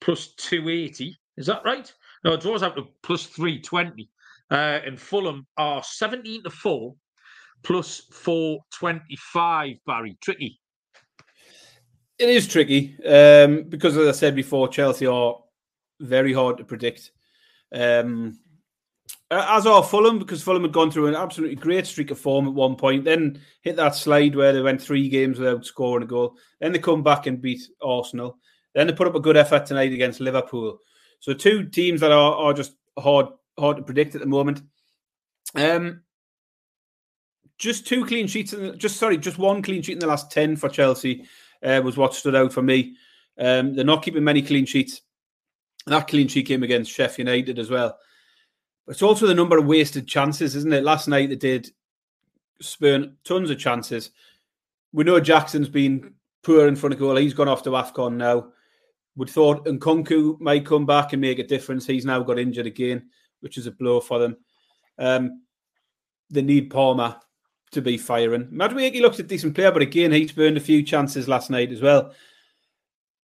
plus 0.00 0.34
280. 0.36 1.16
Is 1.36 1.46
that 1.46 1.62
right? 1.64 1.92
No, 2.24 2.34
it 2.34 2.40
draws 2.40 2.62
out 2.62 2.76
to 2.76 2.86
plus 3.02 3.26
320. 3.26 4.08
Uh, 4.50 4.80
and 4.84 5.00
Fulham 5.00 5.46
are 5.56 5.82
17 5.82 6.44
to 6.44 6.50
4 6.50 6.94
plus 7.62 8.02
425, 8.12 9.76
Barry. 9.86 10.16
Tricky. 10.20 10.60
It 12.18 12.28
is 12.28 12.48
tricky 12.48 12.96
um, 13.04 13.64
because, 13.64 13.96
as 13.96 14.08
I 14.08 14.12
said 14.12 14.34
before, 14.34 14.68
Chelsea 14.68 15.06
are 15.06 15.36
very 16.00 16.32
hard 16.32 16.58
to 16.58 16.64
predict. 16.64 17.10
Um, 17.74 18.38
as 19.30 19.66
are 19.66 19.82
Fulham, 19.82 20.18
because 20.18 20.42
Fulham 20.42 20.62
had 20.62 20.72
gone 20.72 20.90
through 20.90 21.08
an 21.08 21.16
absolutely 21.16 21.56
great 21.56 21.86
streak 21.86 22.10
of 22.12 22.18
form 22.18 22.46
at 22.46 22.54
one 22.54 22.76
point, 22.76 23.04
then 23.04 23.40
hit 23.62 23.76
that 23.76 23.96
slide 23.96 24.36
where 24.36 24.52
they 24.52 24.62
went 24.62 24.80
three 24.80 25.08
games 25.08 25.38
without 25.38 25.66
scoring 25.66 26.04
a 26.04 26.06
goal. 26.06 26.36
Then 26.60 26.72
they 26.72 26.78
come 26.78 27.02
back 27.02 27.26
and 27.26 27.42
beat 27.42 27.62
Arsenal. 27.82 28.38
Then 28.74 28.86
they 28.86 28.92
put 28.92 29.08
up 29.08 29.16
a 29.16 29.20
good 29.20 29.36
effort 29.36 29.66
tonight 29.66 29.92
against 29.92 30.20
Liverpool. 30.20 30.78
So 31.20 31.34
two 31.34 31.64
teams 31.64 32.00
that 32.02 32.12
are, 32.12 32.34
are 32.34 32.54
just 32.54 32.76
hard 32.98 33.26
hard 33.58 33.76
to 33.76 33.82
predict 33.82 34.14
at 34.14 34.20
the 34.20 34.26
moment. 34.26 34.62
Um, 35.54 36.02
just 37.58 37.86
two 37.86 38.04
clean 38.04 38.26
sheets, 38.26 38.52
in 38.52 38.78
just 38.78 38.96
sorry, 38.96 39.16
just 39.16 39.38
one 39.38 39.62
clean 39.62 39.82
sheet 39.82 39.94
in 39.94 39.98
the 39.98 40.06
last 40.06 40.30
ten 40.30 40.56
for 40.56 40.68
Chelsea 40.68 41.24
uh, 41.62 41.80
was 41.82 41.96
what 41.96 42.14
stood 42.14 42.34
out 42.34 42.52
for 42.52 42.62
me. 42.62 42.96
Um, 43.38 43.74
they're 43.74 43.84
not 43.84 44.02
keeping 44.02 44.24
many 44.24 44.42
clean 44.42 44.66
sheets. 44.66 45.02
That 45.86 46.08
clean 46.08 46.28
sheet 46.28 46.46
came 46.46 46.62
against 46.62 46.90
Sheffield 46.90 47.28
United 47.28 47.58
as 47.58 47.70
well. 47.70 47.98
It's 48.88 49.02
also 49.02 49.26
the 49.26 49.34
number 49.34 49.58
of 49.58 49.66
wasted 49.66 50.06
chances, 50.06 50.54
isn't 50.56 50.72
it? 50.72 50.84
Last 50.84 51.08
night 51.08 51.28
they 51.28 51.36
did 51.36 51.70
spurn 52.60 53.16
tons 53.24 53.50
of 53.50 53.58
chances. 53.58 54.10
We 54.92 55.04
know 55.04 55.20
Jackson's 55.20 55.68
been 55.68 56.14
poor 56.42 56.68
in 56.68 56.76
front 56.76 56.94
of 56.94 57.00
goal. 57.00 57.16
He's 57.16 57.34
gone 57.34 57.48
off 57.48 57.62
to 57.64 57.70
AFCON 57.70 58.16
now. 58.16 58.52
We'd 59.16 59.30
thought 59.30 59.66
Nkunku 59.66 60.40
might 60.40 60.66
come 60.66 60.86
back 60.86 61.12
and 61.12 61.20
make 61.20 61.38
a 61.38 61.46
difference. 61.46 61.86
He's 61.86 62.04
now 62.04 62.22
got 62.22 62.38
injured 62.38 62.66
again 62.66 63.08
which 63.40 63.58
is 63.58 63.66
a 63.66 63.70
blow 63.70 64.00
for 64.00 64.18
them. 64.18 64.36
Um, 64.98 65.42
they 66.30 66.42
need 66.42 66.70
Palmer 66.70 67.16
to 67.72 67.82
be 67.82 67.98
firing. 67.98 68.46
Madueke 68.46 69.00
looks 69.00 69.18
a 69.18 69.22
decent 69.22 69.54
player, 69.54 69.72
but 69.72 69.82
again, 69.82 70.12
he's 70.12 70.32
burned 70.32 70.56
a 70.56 70.60
few 70.60 70.82
chances 70.82 71.28
last 71.28 71.50
night 71.50 71.72
as 71.72 71.82
well. 71.82 72.12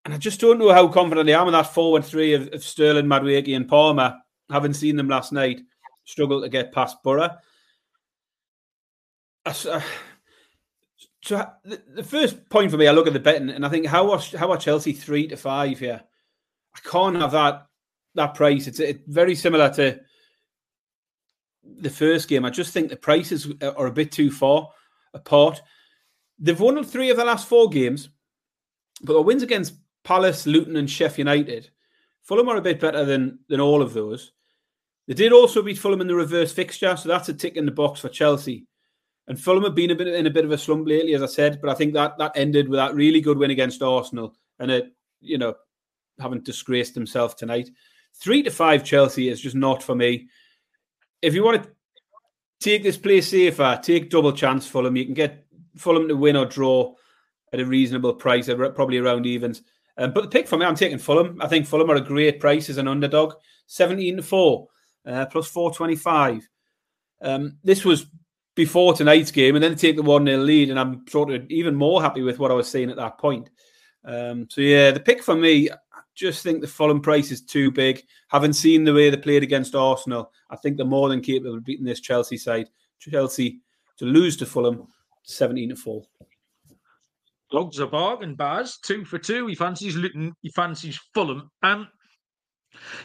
And 0.05 0.13
I 0.13 0.17
just 0.17 0.39
don't 0.39 0.59
know 0.59 0.73
how 0.73 0.87
confident 0.89 1.29
I 1.29 1.33
am 1.33 1.47
in 1.47 1.53
that 1.53 1.73
forward 1.73 2.03
three 2.03 2.33
of, 2.33 2.49
of 2.53 2.63
Sterling, 2.63 3.05
Madueke, 3.05 3.55
and 3.55 3.67
Palmer. 3.67 4.17
Having 4.51 4.73
seen 4.73 4.97
them 4.97 5.07
last 5.07 5.31
night 5.31 5.61
struggle 6.03 6.41
to 6.41 6.49
get 6.49 6.73
past 6.73 7.01
Borough. 7.01 7.29
Uh, 9.45 9.53
so 9.53 9.81
the, 11.63 11.81
the, 11.95 12.03
first 12.03 12.49
point 12.49 12.69
for 12.69 12.77
me, 12.77 12.87
I 12.87 12.91
look 12.91 13.07
at 13.07 13.13
the 13.13 13.19
betting 13.19 13.49
and 13.49 13.65
I 13.65 13.69
think 13.69 13.85
how 13.85 14.11
are 14.11 14.21
how 14.37 14.51
are 14.51 14.57
Chelsea 14.57 14.93
three 14.93 15.27
to 15.27 15.37
five 15.37 15.79
here? 15.79 16.01
I 16.75 16.89
can't 16.89 17.15
have 17.15 17.31
that 17.31 17.67
that 18.15 18.35
price. 18.35 18.67
It's, 18.67 18.99
very 19.07 19.35
similar 19.35 19.69
to 19.73 19.99
the 21.63 21.89
first 21.89 22.27
game. 22.27 22.45
I 22.45 22.49
just 22.49 22.73
think 22.73 22.89
the 22.89 22.95
prices 22.95 23.51
are 23.61 23.87
a 23.87 23.91
bit 23.91 24.11
too 24.11 24.31
far 24.31 24.69
apart. 25.13 25.61
They've 26.39 26.59
won 26.59 26.83
three 26.83 27.09
of 27.09 27.17
the 27.17 27.25
last 27.25 27.47
four 27.47 27.69
games, 27.69 28.09
but 29.01 29.13
the 29.13 29.21
wins 29.21 29.43
against 29.43 29.75
Palace, 30.03 30.45
Luton, 30.45 30.75
and 30.75 30.89
Sheffield 30.89 31.27
United. 31.27 31.69
Fulham 32.23 32.49
are 32.49 32.57
a 32.57 32.61
bit 32.61 32.79
better 32.79 33.05
than 33.05 33.39
than 33.47 33.59
all 33.59 33.81
of 33.81 33.93
those. 33.93 34.31
They 35.07 35.13
did 35.13 35.33
also 35.33 35.61
beat 35.61 35.77
Fulham 35.77 36.01
in 36.01 36.07
the 36.07 36.15
reverse 36.15 36.53
fixture, 36.53 36.95
so 36.95 37.09
that's 37.09 37.29
a 37.29 37.33
tick 37.33 37.57
in 37.57 37.65
the 37.65 37.71
box 37.71 37.99
for 37.99 38.09
Chelsea. 38.09 38.65
And 39.27 39.39
Fulham 39.39 39.63
have 39.63 39.75
been 39.75 39.91
a 39.91 39.95
bit 39.95 40.07
in 40.07 40.27
a 40.27 40.31
bit 40.31 40.45
of 40.45 40.51
a 40.51 40.57
slump 40.57 40.87
lately, 40.87 41.13
as 41.13 41.23
I 41.23 41.27
said, 41.27 41.59
but 41.61 41.69
I 41.69 41.75
think 41.75 41.93
that 41.93 42.17
that 42.17 42.33
ended 42.35 42.67
with 42.67 42.77
that 42.77 42.95
really 42.95 43.21
good 43.21 43.37
win 43.37 43.51
against 43.51 43.81
Arsenal, 43.81 44.35
and 44.59 44.71
it, 44.71 44.93
you 45.19 45.37
know, 45.37 45.55
haven't 46.19 46.45
disgraced 46.45 46.93
themselves 46.93 47.33
tonight. 47.33 47.69
Three 48.21 48.43
to 48.43 48.51
five 48.51 48.83
Chelsea 48.83 49.29
is 49.29 49.41
just 49.41 49.55
not 49.55 49.83
for 49.83 49.95
me. 49.95 50.27
If 51.21 51.33
you 51.33 51.43
want 51.43 51.63
to 51.63 51.69
take 52.59 52.83
this 52.83 52.97
play 52.97 53.21
safer, 53.21 53.79
take 53.81 54.09
double 54.09 54.31
chance 54.31 54.67
Fulham. 54.67 54.95
You 54.95 55.05
can 55.05 55.13
get 55.13 55.45
Fulham 55.77 56.07
to 56.07 56.15
win 56.15 56.35
or 56.35 56.45
draw 56.45 56.93
at 57.51 57.59
a 57.59 57.65
reasonable 57.65 58.13
price, 58.13 58.47
probably 58.47 58.97
around 58.97 59.25
evens. 59.25 59.61
Um, 59.97 60.11
but 60.11 60.23
the 60.23 60.29
pick 60.29 60.47
for 60.47 60.57
me, 60.57 60.65
I'm 60.65 60.75
taking 60.75 60.97
Fulham. 60.97 61.39
I 61.41 61.47
think 61.47 61.67
Fulham 61.67 61.91
are 61.91 61.95
a 61.95 62.01
great 62.01 62.39
price 62.39 62.69
as 62.69 62.77
an 62.77 62.87
underdog, 62.87 63.33
17 63.67 64.17
to 64.17 64.23
4, 64.23 64.67
uh, 65.05 65.25
plus 65.27 65.47
425. 65.47 66.47
Um, 67.21 67.57
this 67.63 67.85
was 67.85 68.07
before 68.55 68.93
tonight's 68.93 69.31
game, 69.31 69.55
and 69.55 69.63
then 69.63 69.75
take 69.75 69.95
the 69.95 70.01
1 70.01 70.25
0 70.25 70.39
lead, 70.39 70.69
and 70.69 70.79
I'm 70.79 71.07
sort 71.07 71.31
of 71.31 71.49
even 71.49 71.75
more 71.75 72.01
happy 72.01 72.21
with 72.21 72.39
what 72.39 72.51
I 72.51 72.55
was 72.55 72.69
seeing 72.69 72.89
at 72.89 72.97
that 72.97 73.17
point. 73.17 73.49
Um, 74.05 74.47
so, 74.49 74.61
yeah, 74.61 74.91
the 74.91 74.99
pick 74.99 75.23
for 75.23 75.35
me, 75.35 75.69
just 76.15 76.43
think 76.43 76.61
the 76.61 76.67
Fulham 76.67 77.01
price 77.01 77.31
is 77.31 77.41
too 77.41 77.71
big. 77.71 78.03
Having 78.29 78.53
seen 78.53 78.83
the 78.83 78.93
way 78.93 79.09
they 79.09 79.17
played 79.17 79.43
against 79.43 79.75
Arsenal, 79.75 80.31
I 80.49 80.55
think 80.55 80.77
they're 80.77 80.85
more 80.85 81.09
than 81.09 81.21
capable 81.21 81.55
of 81.55 81.65
beating 81.65 81.85
this 81.85 82.01
Chelsea 82.01 82.37
side. 82.37 82.69
Chelsea 82.99 83.61
to 83.97 84.05
lose 84.05 84.37
to 84.37 84.45
Fulham, 84.45 84.87
17 85.23 85.69
to 85.69 85.75
4. 85.75 86.03
Dogs 87.51 87.79
a 87.79 87.87
bargain, 87.87 88.35
Baz. 88.35 88.79
Two 88.83 89.05
for 89.05 89.19
two. 89.19 89.45
He 89.47 89.55
fancies 89.55 89.95
Luton. 89.95 90.33
He 90.41 90.49
fancies 90.49 90.99
Fulham. 91.13 91.51
Um, 91.61 91.87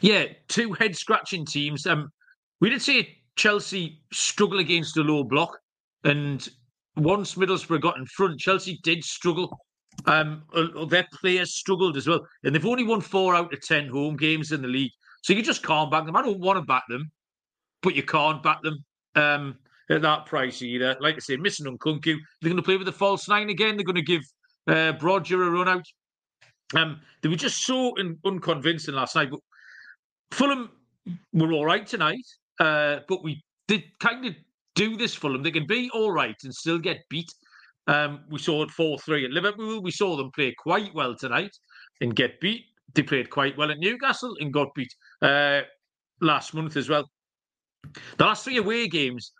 yeah, 0.01 0.25
two 0.49 0.73
head 0.73 0.97
scratching 0.97 1.45
teams. 1.45 1.87
Um, 1.87 2.09
we 2.61 2.71
did 2.71 2.81
see 2.81 3.19
Chelsea 3.37 4.01
struggle 4.13 4.59
against 4.59 4.97
a 4.97 5.03
low 5.03 5.23
block, 5.23 5.59
and 6.05 6.49
once 6.97 7.35
Middlesbrough 7.35 7.83
got 7.83 7.99
in 7.99 8.07
front, 8.07 8.41
Chelsea 8.41 8.81
did 8.83 9.05
struggle. 9.05 9.59
Um, 10.07 10.45
their 10.89 11.07
players 11.13 11.55
struggled 11.55 11.97
as 11.97 12.07
well, 12.07 12.27
and 12.45 12.55
they've 12.55 12.65
only 12.65 12.85
won 12.85 13.01
four 13.01 13.35
out 13.35 13.53
of 13.53 13.61
ten 13.61 13.89
home 13.89 14.17
games 14.17 14.53
in 14.53 14.63
the 14.63 14.69
league. 14.69 14.93
So 15.23 15.33
you 15.33 15.43
just 15.43 15.65
can't 15.65 15.91
back 15.91 16.07
them. 16.07 16.17
I 16.17 16.23
don't 16.23 16.41
want 16.41 16.59
to 16.59 16.65
back 16.65 16.85
them, 16.89 17.11
but 17.83 17.95
you 17.95 18.03
can't 18.03 18.43
back 18.43 18.63
them. 18.63 18.85
Um, 19.17 19.59
at 19.91 20.03
that 20.03 20.27
price 20.27 20.63
either. 20.63 20.97
Like 21.01 21.17
I 21.17 21.19
say, 21.19 21.37
missing 21.37 21.67
Nkunku. 21.67 22.03
They're 22.05 22.51
going 22.51 22.57
to 22.57 22.63
play 22.63 22.77
with 22.77 22.87
the 22.87 22.93
false 22.93 23.29
nine 23.29 23.51
again. 23.51 23.77
They're 23.77 23.85
going 23.85 23.97
to 23.97 24.03
give 24.03 24.23
uh, 24.69 24.93
a 25.01 25.07
run 25.07 25.69
out. 25.69 25.85
Um, 26.75 27.01
they 27.23 27.29
were 27.29 27.37
just 27.37 27.65
so 27.65 27.99
un- 27.99 28.19
unconvincing 28.25 28.95
last 28.95 29.17
night. 29.17 29.31
But 29.31 29.41
Fulham 30.31 30.71
were 31.33 31.53
all 31.53 31.65
right 31.65 31.87
tonight, 31.87 32.25
uh, 32.61 33.01
but 33.09 33.25
we 33.25 33.43
did 33.67 33.85
kind 34.01 34.27
of 34.27 34.35
do 34.75 34.97
this 34.97 35.15
Fulham. 35.15 35.43
They 35.43 35.51
can 35.51 35.67
be 35.67 35.91
all 35.95 36.13
right 36.13 36.37
and 36.45 36.55
still 36.55 36.79
get 36.79 37.05
beat. 37.09 37.33
Um, 37.89 38.21
we 38.31 38.39
saw 38.39 38.63
it 38.63 38.71
4 38.71 38.99
3 38.99 39.25
at 39.25 39.31
Liverpool. 39.31 39.83
We 39.83 39.91
saw 39.91 40.17
them 40.17 40.31
play 40.35 40.55
quite 40.57 40.95
well 40.95 41.17
tonight 41.17 41.57
and 42.01 42.15
get 42.15 42.39
beat. 42.39 42.67
They 42.95 43.03
played 43.03 43.31
quite 43.31 43.57
well 43.57 43.71
at 43.71 43.79
Newcastle 43.79 44.35
and 44.41 44.53
got 44.53 44.75
beat 44.75 44.95
uh, 45.23 45.63
last 46.21 46.55
month 46.55 46.77
as 46.77 46.89
well. 46.89 47.09
The 48.19 48.25
last 48.25 48.45
three 48.45 48.59
away 48.59 48.89
games, 48.89 49.33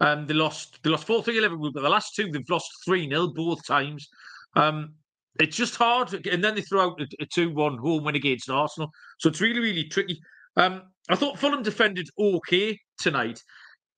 um, 0.00 0.26
they 0.26 0.34
lost. 0.34 0.82
They 0.82 0.90
lost 0.90 1.06
four 1.06 1.22
three 1.22 1.36
at 1.36 1.42
Liverpool, 1.42 1.72
but 1.72 1.82
the 1.82 1.88
last 1.90 2.14
two 2.14 2.30
they've 2.30 2.48
lost 2.48 2.70
three 2.84 3.08
0 3.08 3.28
both 3.28 3.66
times. 3.66 4.08
Um, 4.56 4.94
it's 5.38 5.56
just 5.56 5.76
hard, 5.76 6.26
and 6.26 6.42
then 6.42 6.54
they 6.54 6.62
throw 6.62 6.90
out 6.90 7.00
a 7.20 7.26
two 7.26 7.50
one 7.50 7.76
home 7.78 8.04
win 8.04 8.16
against 8.16 8.48
Arsenal. 8.48 8.90
So 9.18 9.28
it's 9.28 9.40
really 9.42 9.60
really 9.60 9.84
tricky. 9.84 10.18
Um, 10.56 10.82
I 11.10 11.16
thought 11.16 11.38
Fulham 11.38 11.62
defended 11.62 12.08
okay 12.18 12.78
tonight, 12.98 13.42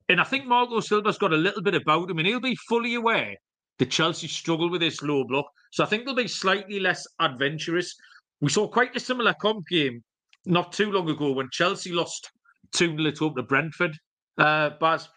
and 0.08 0.20
I 0.20 0.24
think 0.24 0.46
Marco 0.46 0.80
Silva's 0.80 1.18
got 1.18 1.32
a 1.32 1.36
little 1.36 1.62
bit 1.62 1.74
about 1.74 2.10
him, 2.10 2.18
and 2.18 2.26
he'll 2.26 2.40
be 2.40 2.56
fully 2.68 2.94
aware 2.94 3.36
that 3.82 3.90
Chelsea 3.90 4.28
struggle 4.28 4.70
with 4.70 4.80
this 4.80 5.02
low 5.02 5.24
block. 5.24 5.46
So 5.72 5.82
I 5.82 5.88
think 5.88 6.04
they'll 6.04 6.14
be 6.14 6.28
slightly 6.28 6.78
less 6.78 7.04
adventurous. 7.18 7.96
We 8.40 8.48
saw 8.48 8.68
quite 8.68 8.94
a 8.94 9.00
similar 9.00 9.34
comp 9.34 9.66
game 9.66 10.04
not 10.46 10.72
too 10.72 10.92
long 10.92 11.10
ago 11.10 11.32
when 11.32 11.48
Chelsea 11.50 11.90
lost 11.90 12.30
2 12.74 12.96
0 12.96 13.12
home 13.18 13.34
to 13.34 13.42
Brentford, 13.42 13.98
uh, 14.38 14.70
Baz. 14.80 15.08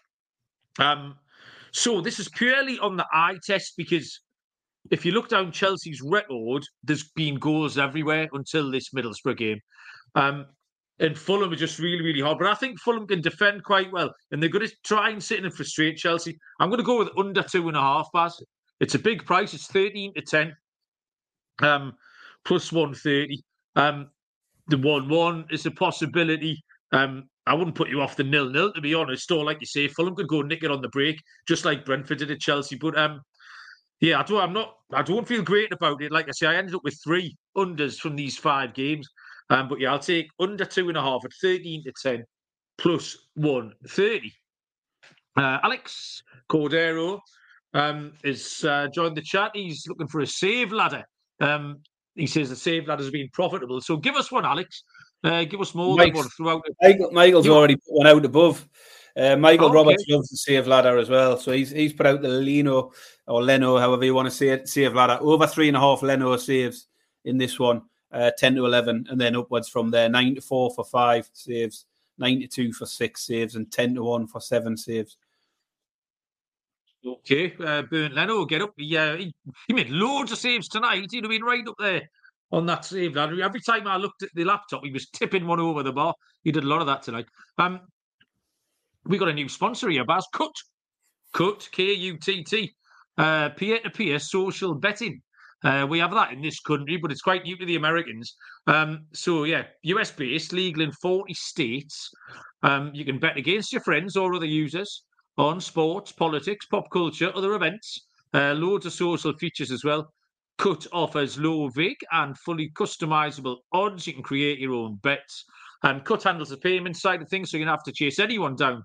Um, 0.80 1.14
so 1.70 2.00
this 2.00 2.18
is 2.18 2.28
purely 2.28 2.76
on 2.80 2.96
the 2.96 3.06
eye 3.12 3.38
test 3.46 3.74
because 3.76 4.20
if 4.90 5.06
you 5.06 5.12
look 5.12 5.28
down 5.28 5.52
Chelsea's 5.52 6.02
record, 6.02 6.64
there's 6.82 7.08
been 7.14 7.36
goals 7.36 7.78
everywhere 7.78 8.28
until 8.32 8.72
this 8.72 8.90
Middlesbrough 8.90 9.36
game. 9.36 9.60
Um, 10.16 10.46
and 10.98 11.16
Fulham 11.16 11.52
are 11.52 11.56
just 11.56 11.78
really, 11.78 12.02
really 12.02 12.20
hard. 12.20 12.38
But 12.38 12.48
I 12.48 12.54
think 12.54 12.80
Fulham 12.80 13.06
can 13.06 13.20
defend 13.20 13.62
quite 13.62 13.92
well, 13.92 14.12
and 14.32 14.42
they're 14.42 14.50
going 14.50 14.66
to 14.66 14.74
try 14.84 15.10
and 15.10 15.22
sit 15.22 15.38
in 15.38 15.44
and 15.44 15.54
frustrate 15.54 15.98
Chelsea. 15.98 16.36
I'm 16.58 16.68
going 16.68 16.80
to 16.80 16.84
go 16.84 16.98
with 16.98 17.10
under 17.16 17.44
two 17.44 17.68
and 17.68 17.76
a 17.76 17.80
half, 17.80 18.08
Baz. 18.12 18.40
It's 18.80 18.94
a 18.94 18.98
big 18.98 19.24
price. 19.24 19.54
It's 19.54 19.66
13 19.66 20.14
to 20.14 20.22
10, 20.22 20.56
um, 21.62 21.94
plus 22.44 22.72
130. 22.72 23.42
Um, 23.76 24.10
the 24.68 24.78
1 24.78 25.08
1 25.08 25.46
is 25.50 25.66
a 25.66 25.70
possibility. 25.70 26.62
Um, 26.92 27.28
I 27.46 27.54
wouldn't 27.54 27.76
put 27.76 27.88
you 27.88 28.02
off 28.02 28.16
the 28.16 28.24
nil 28.24 28.50
nil 28.50 28.72
to 28.72 28.80
be 28.80 28.94
honest. 28.94 29.30
Or 29.30 29.44
like 29.44 29.58
you 29.60 29.66
say, 29.66 29.88
Fulham 29.88 30.16
could 30.16 30.28
go 30.28 30.42
nick 30.42 30.64
it 30.64 30.70
on 30.70 30.82
the 30.82 30.88
break, 30.88 31.22
just 31.46 31.64
like 31.64 31.84
Brentford 31.84 32.18
did 32.18 32.30
at 32.30 32.40
Chelsea. 32.40 32.76
But 32.76 32.98
um, 32.98 33.20
yeah, 34.00 34.20
I 34.20 34.22
don't. 34.24 34.40
I'm 34.40 34.52
not. 34.52 34.74
I 34.92 35.02
don't 35.02 35.26
feel 35.26 35.42
great 35.42 35.72
about 35.72 36.02
it. 36.02 36.12
Like 36.12 36.28
I 36.28 36.32
say, 36.32 36.46
I 36.46 36.56
ended 36.56 36.74
up 36.74 36.84
with 36.84 36.98
three 37.02 37.36
unders 37.56 37.98
from 37.98 38.16
these 38.16 38.36
five 38.36 38.74
games. 38.74 39.08
Um, 39.48 39.68
but 39.68 39.80
yeah, 39.80 39.92
I'll 39.92 39.98
take 39.98 40.28
under 40.40 40.64
two 40.64 40.88
and 40.88 40.98
a 40.98 41.02
half 41.02 41.24
at 41.24 41.30
thirteen 41.40 41.84
to 41.84 41.92
ten, 42.02 42.24
plus 42.78 43.16
one 43.34 43.72
thirty. 43.88 44.32
Uh, 45.36 45.58
Alex 45.62 46.22
Cordero 46.50 47.20
um, 47.76 48.12
is 48.24 48.64
uh, 48.64 48.88
joined 48.88 49.16
the 49.16 49.22
chat. 49.22 49.50
He's 49.54 49.86
looking 49.86 50.08
for 50.08 50.20
a 50.20 50.26
save 50.26 50.72
ladder. 50.72 51.04
Um, 51.40 51.80
he 52.14 52.26
says 52.26 52.48
the 52.48 52.56
save 52.56 52.88
ladder 52.88 53.02
has 53.02 53.12
been 53.12 53.28
profitable. 53.32 53.80
So 53.80 53.96
give 53.96 54.16
us 54.16 54.32
one, 54.32 54.44
Alex. 54.44 54.82
Uh, 55.22 55.44
give 55.44 55.60
us 55.60 55.74
more 55.74 55.96
Mike's, 55.96 56.10
than 56.10 56.16
one 56.16 56.28
throughout. 56.30 56.62
Michael, 56.82 57.10
Michael's 57.12 57.48
already 57.48 57.76
put 57.76 57.94
one 57.94 58.06
out 58.06 58.24
above. 58.24 58.66
Uh, 59.16 59.36
Michael 59.36 59.68
oh, 59.68 59.72
Roberts 59.72 60.02
okay. 60.02 60.14
loves 60.14 60.28
the 60.28 60.36
save 60.36 60.66
ladder 60.66 60.98
as 60.98 61.08
well, 61.08 61.38
so 61.38 61.52
he's 61.52 61.70
he's 61.70 61.94
put 61.94 62.04
out 62.04 62.20
the 62.20 62.28
Leno 62.28 62.92
or 63.26 63.42
Leno, 63.42 63.78
however 63.78 64.04
you 64.04 64.14
want 64.14 64.26
to 64.26 64.34
say 64.34 64.48
it, 64.48 64.68
save 64.68 64.94
ladder 64.94 65.18
over 65.22 65.46
three 65.46 65.68
and 65.68 65.76
a 65.76 65.80
half 65.80 66.02
Leno 66.02 66.36
saves 66.36 66.88
in 67.24 67.38
this 67.38 67.58
one, 67.58 67.82
uh, 68.12 68.30
ten 68.36 68.54
to 68.54 68.66
eleven, 68.66 69.06
and 69.08 69.18
then 69.18 69.34
upwards 69.34 69.70
from 69.70 69.90
there, 69.90 70.10
nine 70.10 70.34
to 70.34 70.42
four 70.42 70.70
for 70.74 70.84
five 70.84 71.30
saves, 71.32 71.86
nine 72.18 72.40
to 72.40 72.46
two 72.46 72.74
for 72.74 72.84
six 72.84 73.24
saves, 73.24 73.56
and 73.56 73.72
ten 73.72 73.94
to 73.94 74.02
one 74.02 74.26
for 74.26 74.40
seven 74.40 74.76
saves. 74.76 75.16
Okay, 77.06 77.54
uh, 77.64 77.82
Bernd 77.82 78.14
Leno, 78.14 78.44
get 78.44 78.62
up. 78.62 78.72
He, 78.76 78.96
uh, 78.96 79.16
he, 79.16 79.32
he 79.68 79.74
made 79.74 79.90
loads 79.90 80.32
of 80.32 80.38
saves 80.38 80.68
tonight. 80.68 81.06
He'd 81.10 81.22
have 81.22 81.30
been 81.30 81.42
right 81.42 81.66
up 81.66 81.76
there 81.78 82.02
on 82.50 82.66
that 82.66 82.84
save 82.84 83.14
ladder. 83.14 83.40
Every 83.42 83.60
time 83.60 83.86
I 83.86 83.96
looked 83.96 84.22
at 84.22 84.30
the 84.34 84.44
laptop, 84.44 84.84
he 84.84 84.90
was 84.90 85.08
tipping 85.10 85.46
one 85.46 85.60
over 85.60 85.84
the 85.84 85.92
bar. 85.92 86.14
He 86.42 86.50
did 86.50 86.64
a 86.64 86.66
lot 86.66 86.80
of 86.80 86.88
that 86.88 87.02
tonight. 87.02 87.26
Um, 87.58 87.80
we 89.04 89.18
got 89.18 89.28
a 89.28 89.32
new 89.32 89.48
sponsor 89.48 89.88
here, 89.88 90.04
Baz. 90.04 90.26
Kutt. 90.34 90.54
Kutt, 91.32 91.70
K 91.70 91.92
U 91.92 92.18
T 92.18 92.42
T. 92.42 92.74
Uh, 93.16 93.50
peer 93.50 93.78
to 93.80 93.90
peer 93.90 94.18
social 94.18 94.74
betting. 94.74 95.22
Uh, 95.62 95.86
we 95.88 95.98
have 95.98 96.10
that 96.10 96.32
in 96.32 96.42
this 96.42 96.60
country, 96.60 96.96
but 96.96 97.12
it's 97.12 97.22
quite 97.22 97.44
new 97.44 97.56
to 97.56 97.64
the 97.64 97.76
Americans. 97.76 98.36
Um, 98.66 99.06
so, 99.12 99.44
yeah, 99.44 99.64
US 99.82 100.10
based, 100.10 100.52
legal 100.52 100.82
in 100.82 100.92
40 100.92 101.32
states. 101.34 102.10
Um, 102.62 102.90
you 102.94 103.04
can 103.04 103.18
bet 103.18 103.36
against 103.36 103.72
your 103.72 103.82
friends 103.82 104.16
or 104.16 104.34
other 104.34 104.46
users 104.46 105.04
on 105.38 105.60
sports, 105.60 106.12
politics, 106.12 106.66
pop 106.66 106.90
culture, 106.90 107.32
other 107.34 107.54
events. 107.54 108.06
Uh, 108.34 108.52
loads 108.54 108.86
of 108.86 108.92
social 108.92 109.32
features 109.34 109.70
as 109.70 109.84
well. 109.84 110.12
Kutt 110.58 110.86
offers 110.92 111.38
low 111.38 111.68
VIG 111.68 111.96
and 112.12 112.36
fully 112.38 112.70
customizable 112.70 113.58
odds. 113.72 114.06
You 114.06 114.14
can 114.14 114.22
create 114.22 114.58
your 114.58 114.74
own 114.74 114.96
bets. 115.02 115.44
And 115.82 116.04
Kutt 116.04 116.22
handles 116.22 116.48
the 116.48 116.56
payment 116.56 116.96
side 116.96 117.22
of 117.22 117.28
things, 117.28 117.50
so 117.50 117.56
you 117.56 117.64
don't 117.64 117.72
have 117.72 117.84
to 117.84 117.92
chase 117.92 118.18
anyone 118.18 118.56
down 118.56 118.82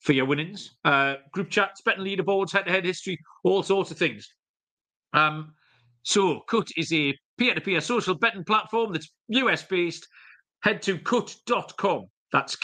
for 0.00 0.12
your 0.12 0.26
winnings, 0.26 0.76
uh, 0.84 1.14
group 1.32 1.48
chats, 1.48 1.80
betting 1.80 2.04
leaderboards, 2.04 2.52
head-to-head 2.52 2.84
history, 2.84 3.18
all 3.42 3.62
sorts 3.62 3.90
of 3.90 3.96
things. 3.96 4.28
Um, 5.14 5.54
so 6.02 6.42
Kutt 6.46 6.68
is 6.76 6.92
a 6.92 7.16
peer-to-peer 7.38 7.80
social 7.80 8.14
betting 8.14 8.44
platform 8.44 8.92
that's 8.92 9.10
US-based. 9.28 10.06
Head 10.62 10.82
to 10.82 10.98
kutt.com. 10.98 12.06
That's 12.32 12.56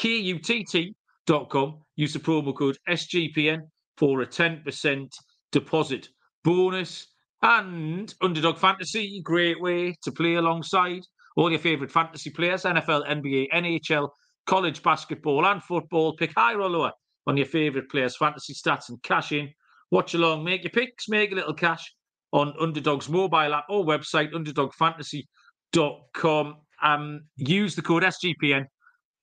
K-U-T-T.com. 1.31 1.79
Use 1.97 2.13
the 2.13 2.19
promo 2.19 2.55
code 2.55 2.77
SGPN 2.89 3.63
for 3.97 4.21
a 4.23 4.27
10% 4.27 5.09
deposit 5.53 6.09
bonus. 6.45 7.07
And 7.43 8.13
Underdog 8.21 8.59
Fantasy, 8.59 9.23
great 9.23 9.59
way 9.61 9.95
to 10.03 10.11
play 10.13 10.35
alongside 10.35 11.03
all 11.37 11.51
your 11.51 11.61
favourite 11.61 11.93
fantasy 11.93 12.31
players 12.31 12.65
NFL, 12.65 13.09
NBA, 13.09 13.47
NHL, 13.55 14.09
college 14.47 14.83
basketball, 14.83 15.47
and 15.47 15.63
football. 15.63 16.17
Pick 16.17 16.33
higher 16.37 16.61
or 16.61 16.69
lower 16.69 16.93
on 17.27 17.37
your 17.37 17.47
favourite 17.47 17.89
players' 17.89 18.17
fantasy 18.17 18.53
stats 18.53 18.89
and 18.89 19.01
cash 19.03 19.31
in. 19.33 19.49
Watch 19.91 20.15
along, 20.15 20.45
make 20.45 20.65
your 20.65 20.71
picks, 20.71 21.09
make 21.09 21.33
a 21.33 21.35
little 21.35 21.55
cash 21.55 21.93
on 22.33 22.55
Underdog's 22.61 23.09
mobile 23.09 23.55
app 23.55 23.65
or 23.69 23.85
website, 23.85 24.33
underdogfantasy.com. 24.33 26.55
Um, 26.83 27.21
use 27.37 27.75
the 27.75 27.83
code 27.83 28.03
SGPN 28.03 28.65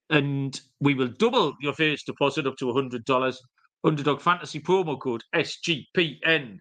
and 0.09 0.59
we 0.79 0.93
will 0.93 1.09
double 1.19 1.53
your 1.61 1.73
first 1.73 2.05
deposit 2.05 2.47
up 2.47 2.55
to 2.57 2.65
$100. 2.65 3.35
Underdog 3.83 4.21
Fantasy 4.21 4.59
promo 4.59 4.99
code 4.99 5.23
SGPN. 5.35 6.57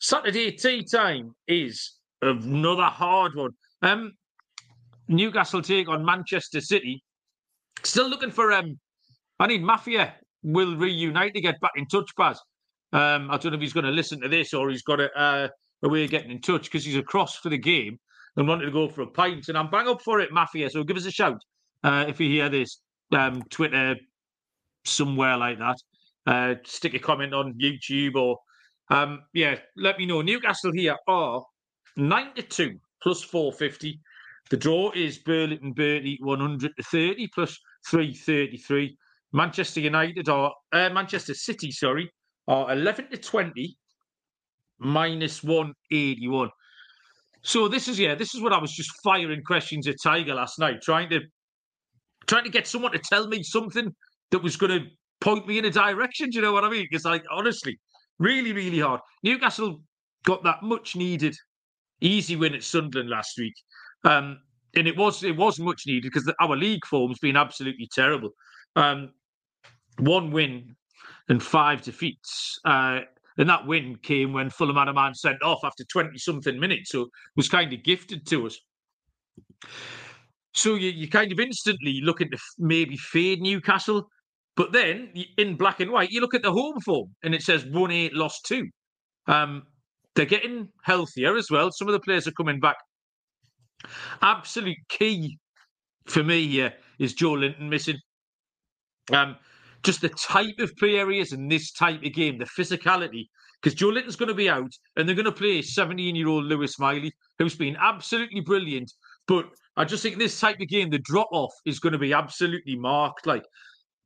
Saturday 0.00 0.52
tea 0.52 0.84
time 0.84 1.34
is 1.46 1.98
another 2.22 2.84
hard 2.84 3.34
one. 3.34 3.50
Um, 3.82 4.12
Newcastle 5.08 5.62
take 5.62 5.88
on 5.88 6.04
Manchester 6.04 6.60
City. 6.60 7.02
Still 7.82 8.08
looking 8.08 8.30
for 8.30 8.52
um. 8.52 8.78
I 9.38 9.46
need 9.46 9.62
Mafia 9.62 10.14
will 10.42 10.76
reunite 10.76 11.34
to 11.34 11.40
get 11.40 11.60
back 11.60 11.72
in 11.76 11.86
touch, 11.86 12.10
Baz. 12.16 12.40
Um, 12.92 13.30
I 13.30 13.36
don't 13.36 13.52
know 13.52 13.56
if 13.56 13.60
he's 13.60 13.72
going 13.72 13.84
to 13.84 13.90
listen 13.90 14.20
to 14.20 14.28
this 14.28 14.54
or 14.54 14.70
he's 14.70 14.82
got 14.82 15.00
a, 15.00 15.10
uh, 15.18 15.48
a 15.82 15.88
way 15.88 16.04
of 16.04 16.10
getting 16.10 16.30
in 16.30 16.40
touch 16.40 16.64
because 16.64 16.84
he's 16.84 16.96
across 16.96 17.36
for 17.36 17.48
the 17.48 17.58
game. 17.58 17.98
and 18.36 18.46
wanted 18.46 18.66
to 18.66 18.70
go 18.70 18.88
for 18.88 19.02
a 19.02 19.06
pint. 19.06 19.48
And 19.48 19.58
I'm 19.58 19.70
bang 19.70 19.88
up 19.88 20.02
for 20.02 20.20
it, 20.20 20.32
Mafia. 20.32 20.70
So 20.70 20.84
give 20.84 20.96
us 20.96 21.06
a 21.06 21.10
shout 21.10 21.42
uh, 21.84 22.06
if 22.08 22.18
you 22.18 22.28
hear 22.28 22.48
this. 22.48 22.80
Um, 23.12 23.42
Twitter, 23.50 23.96
somewhere 24.84 25.36
like 25.36 25.58
that. 25.58 25.76
Uh, 26.26 26.54
stick 26.64 26.94
a 26.94 26.98
comment 26.98 27.34
on 27.34 27.54
YouTube 27.54 28.16
or 28.16 28.38
um, 28.90 29.22
yeah, 29.32 29.56
let 29.76 29.98
me 29.98 30.06
know. 30.06 30.22
Newcastle 30.22 30.72
here 30.72 30.96
are 31.06 31.42
92 31.96 32.78
plus 33.02 33.22
450. 33.22 34.00
The 34.50 34.56
draw 34.56 34.90
is 34.94 35.18
Burlington 35.18 35.72
Bertie 35.72 36.18
100 36.20 36.72
to 36.76 36.82
30 36.82 37.28
plus 37.28 37.58
333. 37.88 38.96
Manchester 39.32 39.80
United 39.80 40.28
are 40.28 40.52
uh, 40.72 40.90
Manchester 40.90 41.34
City, 41.34 41.70
sorry, 41.70 42.10
are 42.46 42.72
11 42.72 43.10
to 43.10 43.16
20 43.16 43.76
minus 44.78 45.42
181. 45.42 46.50
So 47.42 47.68
this 47.68 47.88
is 47.88 47.98
yeah, 47.98 48.14
this 48.14 48.34
is 48.34 48.40
what 48.40 48.52
I 48.52 48.58
was 48.58 48.72
just 48.72 48.90
firing 49.02 49.42
questions 49.42 49.86
at 49.88 49.96
Tiger 50.02 50.34
last 50.34 50.58
night, 50.58 50.80
trying 50.82 51.10
to 51.10 51.20
trying 52.26 52.44
to 52.44 52.50
get 52.50 52.66
someone 52.66 52.92
to 52.92 52.98
tell 52.98 53.26
me 53.26 53.42
something 53.42 53.94
that 54.30 54.42
was 54.42 54.56
going 54.56 54.80
to 54.80 54.86
point 55.20 55.46
me 55.46 55.58
in 55.58 55.64
a 55.64 55.70
direction. 55.70 56.30
Do 56.30 56.36
you 56.36 56.42
know 56.42 56.52
what 56.52 56.64
I 56.64 56.70
mean? 56.70 56.86
Because 56.90 57.04
like 57.04 57.24
honestly, 57.30 57.78
really, 58.18 58.52
really 58.52 58.80
hard. 58.80 59.00
Newcastle 59.22 59.80
got 60.24 60.42
that 60.44 60.62
much 60.62 60.96
needed 60.96 61.36
easy 62.00 62.36
win 62.36 62.54
at 62.54 62.64
Sunderland 62.64 63.08
last 63.08 63.38
week, 63.38 63.54
um, 64.04 64.38
and 64.74 64.86
it 64.86 64.96
was 64.96 65.22
it 65.22 65.36
was 65.36 65.58
much 65.58 65.82
needed 65.86 66.10
because 66.12 66.30
our 66.40 66.56
league 66.56 66.84
form's 66.86 67.18
been 67.18 67.36
absolutely 67.36 67.88
terrible. 67.94 68.30
Um, 68.76 69.10
one 69.98 70.30
win 70.30 70.76
and 71.28 71.42
five 71.42 71.82
defeats. 71.82 72.58
Uh, 72.64 73.00
and 73.36 73.48
that 73.48 73.66
win 73.66 73.96
came 74.02 74.32
when 74.32 74.50
Fulham 74.50 74.76
had 74.76 74.88
a 74.88 74.92
man 74.92 75.14
sent 75.14 75.42
off 75.42 75.60
after 75.64 75.84
20 75.84 76.16
something 76.18 76.58
minutes. 76.58 76.90
So 76.90 77.02
it 77.02 77.10
was 77.36 77.48
kind 77.48 77.72
of 77.72 77.82
gifted 77.82 78.26
to 78.28 78.46
us. 78.46 78.58
So 80.54 80.76
you, 80.76 80.90
you 80.90 81.08
kind 81.08 81.32
of 81.32 81.40
instantly 81.40 82.00
looking 82.02 82.30
to 82.30 82.38
maybe 82.58 82.96
fade 82.96 83.42
Newcastle. 83.42 84.08
But 84.56 84.72
then 84.72 85.12
in 85.36 85.56
black 85.56 85.80
and 85.80 85.90
white, 85.90 86.10
you 86.10 86.20
look 86.20 86.34
at 86.34 86.42
the 86.42 86.52
home 86.52 86.80
form 86.80 87.08
and 87.24 87.34
it 87.34 87.42
says 87.42 87.66
1 87.66 87.90
8, 87.90 88.14
lost 88.14 88.46
2. 88.46 88.64
Um, 89.26 89.64
they're 90.14 90.26
getting 90.26 90.68
healthier 90.84 91.36
as 91.36 91.50
well. 91.50 91.70
Some 91.72 91.88
of 91.88 91.92
the 91.92 92.00
players 92.00 92.28
are 92.28 92.32
coming 92.32 92.60
back. 92.60 92.76
Absolute 94.22 94.78
key 94.88 95.38
for 96.06 96.22
me 96.22 96.46
here 96.46 96.72
is 97.00 97.14
Joelinton 97.14 97.68
missing. 97.68 97.96
Um, 99.12 99.36
just 99.82 100.00
the 100.00 100.08
type 100.10 100.58
of 100.60 100.74
play 100.76 100.96
areas 100.96 101.32
in 101.32 101.48
this 101.48 101.72
type 101.72 102.02
of 102.04 102.12
game, 102.12 102.38
the 102.38 102.46
physicality. 102.46 103.26
Because 103.60 103.78
Joelinton's 103.78 104.16
going 104.16 104.28
to 104.28 104.34
be 104.34 104.48
out 104.48 104.70
and 104.96 105.08
they're 105.08 105.16
going 105.16 105.24
to 105.24 105.32
play 105.32 105.62
17 105.62 106.14
year 106.14 106.28
old 106.28 106.44
Lewis 106.44 106.78
Miley, 106.78 107.12
who's 107.38 107.56
been 107.56 107.76
absolutely 107.80 108.40
brilliant. 108.40 108.92
But 109.26 109.46
I 109.76 109.84
just 109.84 110.02
think 110.02 110.18
this 110.18 110.38
type 110.38 110.60
of 110.60 110.68
game, 110.68 110.90
the 110.90 110.98
drop 110.98 111.28
off 111.32 111.52
is 111.64 111.78
going 111.78 111.92
to 111.92 111.98
be 111.98 112.12
absolutely 112.12 112.76
marked. 112.76 113.26
Like 113.26 113.44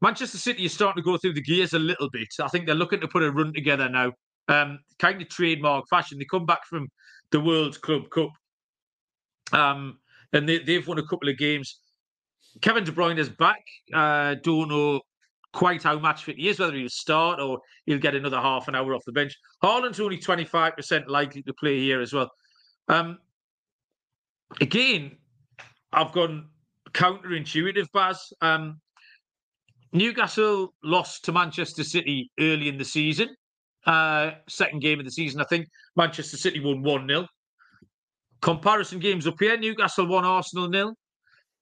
Manchester 0.01 0.39
City 0.39 0.65
is 0.65 0.73
starting 0.73 1.03
to 1.03 1.07
go 1.07 1.17
through 1.17 1.35
the 1.35 1.43
gears 1.43 1.75
a 1.75 1.79
little 1.79 2.09
bit. 2.11 2.29
I 2.41 2.49
think 2.49 2.67
they're 2.67 2.75
looking 2.75 3.01
to 3.01 3.09
put 3.09 3.23
a 3.23 3.31
run 3.31 3.53
together 3.53 3.89
now, 3.89 4.13
um, 4.49 4.79
kind 4.99 5.21
of 5.21 5.29
trademark 5.29 5.89
fashion. 5.89 6.19
They 6.19 6.25
come 6.25 6.47
back 6.47 6.65
from 6.67 6.89
the 7.31 7.41
World 7.41 7.81
Club 7.83 8.09
Cup, 8.11 8.31
um, 9.53 9.99
and 10.33 10.49
they, 10.49 10.61
they've 10.61 10.87
won 10.87 10.99
a 10.99 11.07
couple 11.07 11.29
of 11.29 11.37
games. 11.37 11.81
Kevin 12.63 12.85
De 12.85 12.93
Bruyne 12.93 13.19
is 13.19 13.29
back. 13.29 13.63
Uh, 13.93 14.37
don't 14.43 14.69
know 14.69 15.01
quite 15.53 15.83
how 15.83 15.99
match 15.99 16.25
fit 16.25 16.37
he 16.37 16.49
is, 16.49 16.59
whether 16.59 16.75
he'll 16.75 16.89
start 16.89 17.41
or 17.41 17.59
he'll 17.87 17.99
get 17.99 18.15
another 18.15 18.41
half 18.41 18.69
an 18.69 18.75
hour 18.75 18.95
off 18.95 19.05
the 19.05 19.13
bench. 19.13 19.37
Haaland's 19.63 20.01
only 20.01 20.19
25% 20.19 21.09
likely 21.09 21.43
to 21.43 21.53
play 21.55 21.79
here 21.81 22.01
as 22.01 22.13
well. 22.13 22.31
Um, 22.89 23.19
again, 24.61 25.17
I've 25.93 26.13
gone 26.13 26.49
counterintuitive, 26.93 27.87
Baz. 27.93 28.33
Um, 28.41 28.81
Newcastle 29.93 30.75
lost 30.85 31.25
to 31.25 31.33
Manchester 31.33 31.85
City 31.85 32.31
early 32.39 32.69
in 32.69 32.79
the 32.79 32.85
season. 32.85 33.29
Uh, 33.87 34.33
second 34.49 34.81
game 34.81 34.99
of 34.99 35.05
the 35.05 35.11
season, 35.11 35.41
I 35.41 35.45
think. 35.45 35.67
Manchester 35.97 36.37
City 36.37 36.61
won 36.61 36.83
1 36.83 37.09
0. 37.09 37.27
Comparison 38.41 38.99
games 38.99 39.27
up 39.27 39.35
here 39.41 39.57
Newcastle 39.57 40.07
won 40.07 40.25
Arsenal 40.25 40.69
nil. 40.69 40.95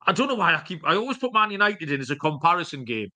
I 0.07 0.13
don't 0.13 0.29
know 0.29 0.35
why 0.35 0.55
I 0.55 0.61
keep, 0.63 0.87
I 0.87 0.95
always 0.97 1.19
put 1.19 1.33
Man 1.33 1.51
United 1.51 1.91
in 1.91 2.01
as 2.01 2.11
a 2.11 2.17
comparison 2.17 2.85
game, 2.85 3.09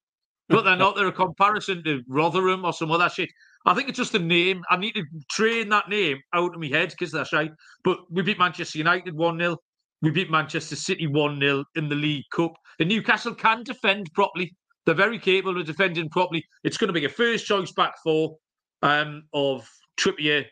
but 0.50 0.64
they're 0.64 0.76
not. 0.76 0.96
They're 0.96 1.06
a 1.06 1.12
comparison 1.12 1.82
to 1.84 2.02
Rotherham 2.08 2.64
or 2.64 2.72
some 2.72 2.90
other 2.90 3.08
shit. 3.08 3.30
I 3.66 3.74
think 3.74 3.88
it's 3.88 3.98
just 3.98 4.12
the 4.12 4.18
name. 4.18 4.62
I 4.68 4.76
need 4.76 4.94
to 4.94 5.04
train 5.30 5.68
that 5.68 5.88
name 5.88 6.18
out 6.34 6.54
of 6.54 6.60
my 6.60 6.66
head 6.66 6.90
because 6.90 7.12
that's 7.12 7.32
right. 7.32 7.52
But 7.84 7.98
we 8.10 8.22
beat 8.22 8.38
Manchester 8.38 8.78
United 8.78 9.14
1 9.14 9.38
0. 9.38 9.56
We 10.02 10.10
beat 10.10 10.30
Manchester 10.30 10.76
City 10.76 11.06
1 11.06 11.40
0 11.40 11.64
in 11.76 11.88
the 11.88 11.94
League 11.94 12.24
Cup. 12.32 12.52
And 12.80 12.88
Newcastle 12.88 13.34
can 13.34 13.62
defend 13.62 14.12
properly. 14.12 14.56
They're 14.86 14.94
very 14.94 15.18
capable 15.18 15.60
of 15.60 15.66
defending 15.66 16.08
properly. 16.08 16.44
It's 16.64 16.78
going 16.78 16.88
to 16.88 16.98
be 16.98 17.04
a 17.04 17.10
first 17.10 17.46
choice 17.46 17.70
back 17.72 17.94
four 18.02 18.36
um, 18.82 19.24
of 19.32 19.68
Trippier, 19.98 20.46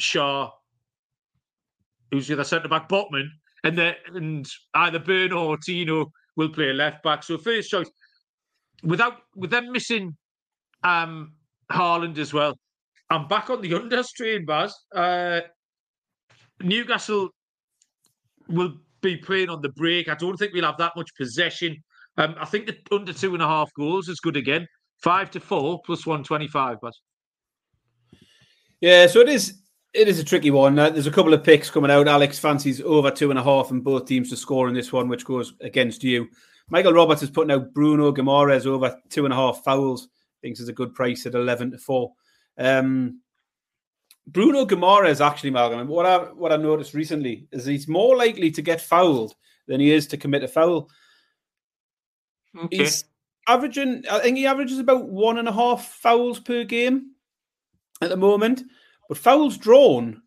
Schär, 0.00 0.50
who's 2.10 2.28
the 2.28 2.34
other 2.34 2.44
centre 2.44 2.68
back, 2.68 2.88
Botman, 2.88 3.28
and 3.64 3.76
the, 3.76 3.94
and 4.14 4.48
either 4.74 5.00
Burn 5.00 5.32
or 5.32 5.58
Tino 5.58 6.10
will 6.36 6.48
play 6.48 6.72
left 6.72 7.02
back. 7.02 7.22
So 7.22 7.36
first 7.36 7.70
choice. 7.70 7.90
Without 8.82 9.18
with 9.34 9.50
them 9.50 9.72
missing 9.72 10.16
um 10.82 11.32
Haaland 11.70 12.18
as 12.18 12.32
well. 12.32 12.58
I'm 13.10 13.26
back 13.28 13.50
on 13.50 13.60
the 13.60 13.72
unders 13.72 14.12
train, 14.12 14.44
Baz. 14.44 14.74
Uh, 14.94 15.40
Newcastle 16.62 17.30
will 18.48 18.74
be 19.00 19.16
playing 19.16 19.48
on 19.48 19.62
the 19.62 19.70
break. 19.70 20.08
I 20.08 20.14
don't 20.14 20.36
think 20.36 20.52
we'll 20.52 20.64
have 20.64 20.78
that 20.78 20.92
much 20.96 21.10
possession. 21.16 21.76
Um, 22.18 22.34
I 22.38 22.44
think 22.44 22.66
the 22.66 22.76
under 22.94 23.12
two 23.12 23.34
and 23.34 23.42
a 23.42 23.46
half 23.46 23.72
goals 23.74 24.08
is 24.08 24.20
good 24.20 24.36
again. 24.36 24.66
Five 25.02 25.30
to 25.32 25.40
four 25.40 25.80
plus 25.84 26.06
one 26.06 26.22
twenty 26.22 26.48
five, 26.48 26.76
but 26.80 26.92
yeah, 28.80 29.06
so 29.06 29.20
it 29.20 29.28
is. 29.28 29.56
It 29.92 30.06
is 30.06 30.20
a 30.20 30.24
tricky 30.24 30.52
one. 30.52 30.78
Uh, 30.78 30.90
there's 30.90 31.08
a 31.08 31.10
couple 31.10 31.34
of 31.34 31.42
picks 31.42 31.68
coming 31.68 31.90
out. 31.90 32.06
Alex 32.06 32.38
fancies 32.38 32.80
over 32.80 33.10
two 33.10 33.30
and 33.30 33.38
a 33.38 33.42
half, 33.42 33.72
and 33.72 33.82
both 33.82 34.06
teams 34.06 34.30
to 34.30 34.36
score 34.36 34.68
in 34.68 34.74
this 34.74 34.92
one, 34.92 35.08
which 35.08 35.24
goes 35.24 35.54
against 35.60 36.04
you. 36.04 36.28
Michael 36.70 36.92
Roberts 36.92 37.22
is 37.22 37.30
putting 37.30 37.50
out 37.50 37.74
Bruno 37.74 38.12
Guimaraes 38.12 38.66
over 38.66 38.96
two 39.08 39.24
and 39.24 39.34
a 39.34 39.36
half 39.36 39.62
fouls. 39.64 40.08
Thinks 40.40 40.60
it's 40.60 40.68
a 40.68 40.74
good 40.74 40.94
price 40.94 41.26
at 41.26 41.34
eleven 41.34 41.70
to 41.72 41.78
four. 41.78 42.12
Um, 42.56 43.20
Bruno 44.26 44.64
Guimaraes 44.64 45.24
actually, 45.24 45.50
Malcolm. 45.50 45.86
What 45.88 46.06
I 46.06 46.18
what 46.18 46.52
I 46.52 46.56
noticed 46.56 46.94
recently 46.94 47.48
is 47.52 47.66
he's 47.66 47.88
more 47.88 48.16
likely 48.16 48.50
to 48.52 48.62
get 48.62 48.80
fouled 48.80 49.34
than 49.66 49.80
he 49.80 49.92
is 49.92 50.06
to 50.08 50.16
commit 50.16 50.44
a 50.44 50.48
foul. 50.48 50.90
okay. 52.56 52.76
He's 52.76 53.04
averaging, 53.46 54.04
I 54.10 54.18
think 54.20 54.36
he 54.36 54.46
averages 54.46 54.78
about 54.78 55.08
one 55.08 55.38
and 55.38 55.48
a 55.48 55.52
half 55.52 55.86
fouls 55.86 56.40
per 56.40 56.64
game 56.64 57.12
at 58.00 58.10
the 58.10 58.16
moment. 58.16 58.62
But 59.08 59.18
fouls 59.18 59.58
drawn, 59.58 60.22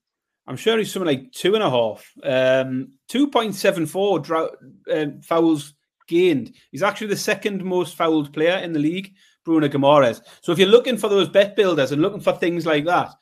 I'm 0.48 0.58
sure 0.58 0.78
he's 0.78 0.92
something 0.92 1.08
like 1.08 1.32
two 1.32 1.56
and 1.56 1.64
a 1.64 1.70
half. 1.70 2.12
Um, 2.24 2.94
2.74 3.10 4.24
dra- 4.24 4.50
um, 4.92 5.22
fouls 5.22 5.74
gained. 6.08 6.54
He's 6.72 6.84
actually 6.84 7.08
the 7.08 7.18
second 7.18 7.64
most 7.64 7.96
fouled 7.96 8.34
player 8.34 8.58
in 8.58 8.74
the 8.74 8.80
league, 8.80 9.14
Bruno 9.44 9.68
Guimaraes. 9.68 10.22
So 10.42 10.52
if 10.52 10.60
you're 10.60 10.68
looking 10.68 10.98
for 10.98 11.10
those 11.10 11.30
bet 11.30 11.56
builders 11.56 11.92
and 11.92 12.02
looking 12.02 12.22
for 12.22 12.34
things 12.34 12.66
like 12.66 12.86
that, 12.86 13.14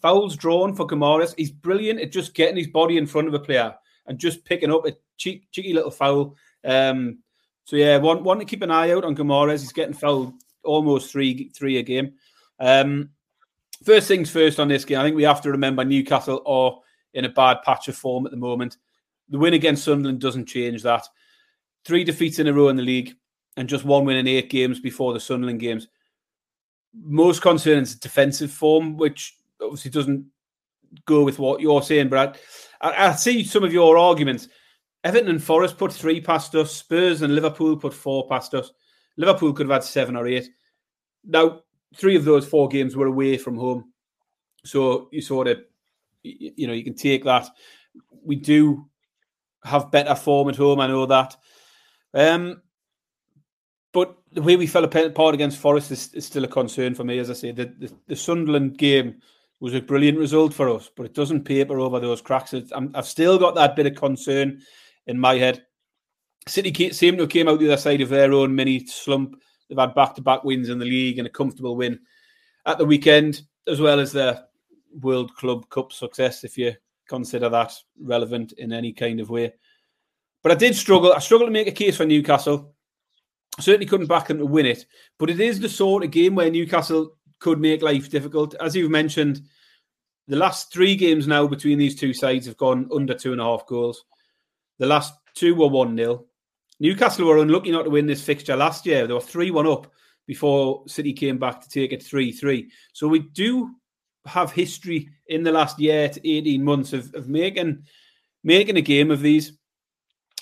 fouls 0.00 0.36
drawn 0.36 0.74
for 0.74 0.86
Guimaraes, 0.86 1.34
he's 1.36 1.50
brilliant 1.50 2.00
at 2.00 2.12
just 2.12 2.34
getting 2.34 2.56
his 2.56 2.68
body 2.68 2.96
in 2.96 3.06
front 3.06 3.28
of 3.28 3.34
a 3.34 3.38
player 3.38 3.74
and 4.06 4.18
just 4.18 4.44
picking 4.44 4.72
up 4.72 4.86
a 4.86 4.96
cheeky, 5.16 5.48
cheeky 5.52 5.72
little 5.72 5.90
foul. 5.90 6.36
Um, 6.64 7.18
so 7.64 7.76
yeah, 7.76 7.98
one 7.98 8.38
to 8.38 8.44
keep 8.44 8.62
an 8.62 8.70
eye 8.70 8.90
out 8.90 9.04
on 9.04 9.14
Guimaraes. 9.14 9.60
He's 9.60 9.72
getting 9.72 9.94
fouled 9.94 10.34
almost 10.64 11.12
three 11.12 11.50
three 11.50 11.78
a 11.78 11.82
game. 11.82 12.14
Um, 12.58 13.10
first 13.84 14.08
things 14.08 14.30
first 14.30 14.58
on 14.58 14.68
this 14.68 14.84
game, 14.84 14.98
I 14.98 15.04
think 15.04 15.16
we 15.16 15.22
have 15.22 15.40
to 15.42 15.52
remember 15.52 15.84
Newcastle 15.84 16.42
are 16.46 16.80
in 17.14 17.24
a 17.24 17.28
bad 17.28 17.58
patch 17.64 17.88
of 17.88 17.96
form 17.96 18.26
at 18.26 18.32
the 18.32 18.36
moment. 18.36 18.76
The 19.28 19.38
win 19.38 19.54
against 19.54 19.84
Sunderland 19.84 20.20
doesn't 20.20 20.46
change 20.46 20.82
that. 20.82 21.06
Three 21.84 22.04
defeats 22.04 22.38
in 22.38 22.46
a 22.46 22.52
row 22.52 22.68
in 22.68 22.76
the 22.76 22.82
league 22.82 23.14
and 23.56 23.68
just 23.68 23.84
one 23.84 24.04
win 24.04 24.16
in 24.16 24.28
eight 24.28 24.50
games 24.50 24.80
before 24.80 25.12
the 25.12 25.20
Sunderland 25.20 25.60
games. 25.60 25.88
Most 26.94 27.42
concerning 27.42 27.82
is 27.82 27.94
defensive 27.94 28.50
form, 28.50 28.96
which 28.96 29.36
obviously 29.62 29.90
doesn't 29.90 30.26
go 31.06 31.22
with 31.22 31.38
what 31.38 31.60
you're 31.60 31.82
saying, 31.82 32.08
but 32.08 32.38
I, 32.80 32.88
I, 32.90 33.08
I 33.08 33.12
see 33.14 33.44
some 33.44 33.64
of 33.64 33.72
your 33.72 33.96
arguments. 33.96 34.48
Everton 35.04 35.30
and 35.30 35.42
Forest 35.42 35.78
put 35.78 35.92
three 35.92 36.20
past 36.20 36.54
us. 36.54 36.72
Spurs 36.74 37.22
and 37.22 37.34
Liverpool 37.34 37.76
put 37.76 37.94
four 37.94 38.28
past 38.28 38.54
us. 38.54 38.70
Liverpool 39.16 39.52
could 39.52 39.66
have 39.66 39.82
had 39.82 39.84
seven 39.84 40.16
or 40.16 40.26
eight. 40.26 40.50
Now, 41.24 41.60
three 41.96 42.16
of 42.16 42.24
those 42.24 42.46
four 42.46 42.68
games 42.68 42.96
were 42.96 43.06
away 43.06 43.36
from 43.36 43.56
home. 43.56 43.92
So 44.64 45.08
you 45.12 45.22
sort 45.22 45.48
of, 45.48 45.60
you 46.22 46.66
know, 46.66 46.74
you 46.74 46.84
can 46.84 46.94
take 46.94 47.24
that. 47.24 47.48
We 48.24 48.36
do 48.36 48.86
have 49.64 49.90
better 49.90 50.14
form 50.14 50.48
at 50.48 50.56
home. 50.56 50.80
I 50.80 50.86
know 50.86 51.06
that. 51.06 51.36
Um, 52.14 52.62
but 53.92 54.16
the 54.32 54.42
way 54.42 54.56
we 54.56 54.66
fell 54.66 54.84
apart 54.84 55.34
against 55.34 55.58
Forest 55.58 55.90
is, 55.90 56.14
is 56.14 56.26
still 56.26 56.44
a 56.44 56.48
concern 56.48 56.94
for 56.94 57.04
me. 57.04 57.18
As 57.18 57.30
I 57.30 57.34
say, 57.34 57.52
the, 57.52 57.66
the, 57.78 57.92
the 58.06 58.16
Sunderland 58.16 58.78
game 58.78 59.20
was 59.58 59.74
a 59.74 59.80
brilliant 59.80 60.18
result 60.18 60.54
for 60.54 60.70
us, 60.70 60.90
but 60.96 61.06
it 61.06 61.14
doesn't 61.14 61.44
paper 61.44 61.78
over 61.80 62.00
those 62.00 62.22
cracks. 62.22 62.54
i 62.54 62.62
have 62.94 63.06
still 63.06 63.38
got 63.38 63.54
that 63.54 63.76
bit 63.76 63.86
of 63.86 63.94
concern 63.94 64.60
in 65.06 65.18
my 65.18 65.36
head. 65.36 65.64
City 66.48 66.90
seem 66.90 67.16
to 67.16 67.22
have 67.24 67.30
came 67.30 67.48
out 67.48 67.58
the 67.58 67.66
other 67.66 67.76
side 67.76 68.00
of 68.00 68.08
their 68.08 68.32
own 68.32 68.54
mini 68.54 68.86
slump. 68.86 69.40
They've 69.68 69.78
had 69.78 69.94
back-to-back 69.94 70.44
wins 70.44 70.68
in 70.68 70.78
the 70.78 70.86
league 70.86 71.18
and 71.18 71.26
a 71.26 71.30
comfortable 71.30 71.76
win 71.76 72.00
at 72.66 72.78
the 72.78 72.84
weekend, 72.84 73.42
as 73.66 73.80
well 73.80 74.00
as 74.00 74.12
their 74.12 74.44
World 75.00 75.34
Club 75.36 75.68
Cup 75.68 75.92
success, 75.92 76.42
if 76.44 76.56
you 76.56 76.74
consider 77.08 77.48
that 77.50 77.72
relevant 78.00 78.52
in 78.52 78.72
any 78.72 78.92
kind 78.92 79.20
of 79.20 79.30
way. 79.30 79.52
But 80.42 80.52
I 80.52 80.54
did 80.54 80.74
struggle. 80.74 81.12
I 81.12 81.18
struggled 81.18 81.48
to 81.48 81.52
make 81.52 81.68
a 81.68 81.72
case 81.72 81.96
for 81.96 82.06
Newcastle. 82.06 82.74
I 83.58 83.62
certainly 83.62 83.86
couldn't 83.86 84.06
back 84.06 84.28
them 84.28 84.38
to 84.38 84.46
win 84.46 84.66
it, 84.66 84.86
but 85.18 85.28
it 85.28 85.40
is 85.40 85.60
the 85.60 85.68
sort 85.68 86.04
of 86.04 86.10
game 86.10 86.34
where 86.34 86.50
Newcastle 86.50 87.16
could 87.40 87.60
make 87.60 87.82
life 87.82 88.10
difficult. 88.10 88.54
As 88.60 88.76
you've 88.76 88.90
mentioned, 88.90 89.42
the 90.28 90.36
last 90.36 90.72
three 90.72 90.94
games 90.94 91.26
now 91.26 91.46
between 91.46 91.78
these 91.78 91.96
two 91.96 92.14
sides 92.14 92.46
have 92.46 92.56
gone 92.56 92.88
under 92.94 93.14
two 93.14 93.32
and 93.32 93.40
a 93.40 93.44
half 93.44 93.66
goals. 93.66 94.04
The 94.78 94.86
last 94.86 95.12
two 95.34 95.54
were 95.54 95.68
1 95.68 95.96
0. 95.96 96.24
Newcastle 96.78 97.26
were 97.26 97.38
unlucky 97.38 97.70
not 97.72 97.82
to 97.82 97.90
win 97.90 98.06
this 98.06 98.24
fixture 98.24 98.56
last 98.56 98.86
year. 98.86 99.06
They 99.06 99.12
were 99.12 99.20
3 99.20 99.50
1 99.50 99.66
up 99.66 99.92
before 100.26 100.84
City 100.86 101.12
came 101.12 101.38
back 101.38 101.60
to 101.60 101.68
take 101.68 101.92
it 101.92 102.02
3 102.02 102.32
3. 102.32 102.70
So 102.92 103.08
we 103.08 103.18
do 103.18 103.74
have 104.26 104.52
history 104.52 105.08
in 105.26 105.42
the 105.42 105.52
last 105.52 105.78
year 105.80 106.08
to 106.08 106.28
18 106.28 106.62
months 106.62 106.92
of, 106.92 107.12
of 107.14 107.28
making 107.28 107.82
making 108.44 108.76
a 108.76 108.82
game 108.82 109.10
of 109.10 109.20
these. 109.20 109.58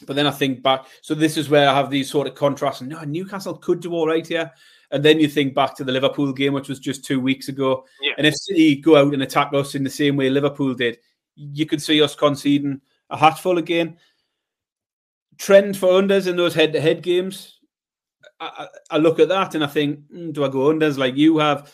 But 0.07 0.17
then 0.17 0.27
I 0.27 0.31
think 0.31 0.63
back, 0.63 0.87
so 1.03 1.15
this 1.15 1.37
is 1.37 1.49
where 1.49 1.69
I 1.69 1.75
have 1.75 1.91
these 1.91 2.11
sort 2.11 2.27
of 2.27 2.35
contrasts. 2.35 2.81
And 2.81 2.91
no, 2.91 3.03
Newcastle 3.03 3.59
could 3.59 3.81
do 3.81 3.93
all 3.93 4.07
right 4.07 4.27
here. 4.27 4.53
And 4.91 5.05
then 5.05 5.21
you 5.21 5.29
think 5.29 5.55
back 5.55 5.75
to 5.77 5.85
the 5.85 5.93
Liverpool 5.93 6.33
game, 6.33 6.55
which 6.55 6.69
was 6.69 6.79
just 6.79 7.05
two 7.05 7.21
weeks 7.21 7.49
ago. 7.49 7.85
Yeah. 8.01 8.13
And 8.17 8.27
if 8.27 8.35
City 8.37 8.77
go 8.77 8.97
out 8.97 9.13
and 9.13 9.23
attack 9.23 9.53
us 9.53 9.75
in 9.75 9.85
the 9.85 9.91
same 9.91 10.17
way 10.17 10.31
Liverpool 10.31 10.75
did, 10.75 10.99
you 11.35 11.67
could 11.67 11.83
see 11.83 12.03
us 12.03 12.15
conceding 12.15 12.81
a 13.11 13.17
hatful 13.17 13.59
again. 13.59 13.97
Trend 15.37 15.77
for 15.77 15.89
unders 15.89 16.27
in 16.27 16.37
those 16.37 16.55
head 16.55 16.73
to 16.73 16.81
head 16.81 17.03
games. 17.03 17.59
I, 18.41 18.69
I, 18.91 18.99
look 18.99 19.19
at 19.19 19.29
that 19.29 19.55
and 19.55 19.65
I 19.65 19.67
think, 19.67 20.01
mm, 20.13 20.33
do 20.33 20.45
I 20.45 20.49
go 20.49 20.73
unders 20.73 20.97
like 20.97 21.17
you 21.17 21.39
have? 21.39 21.73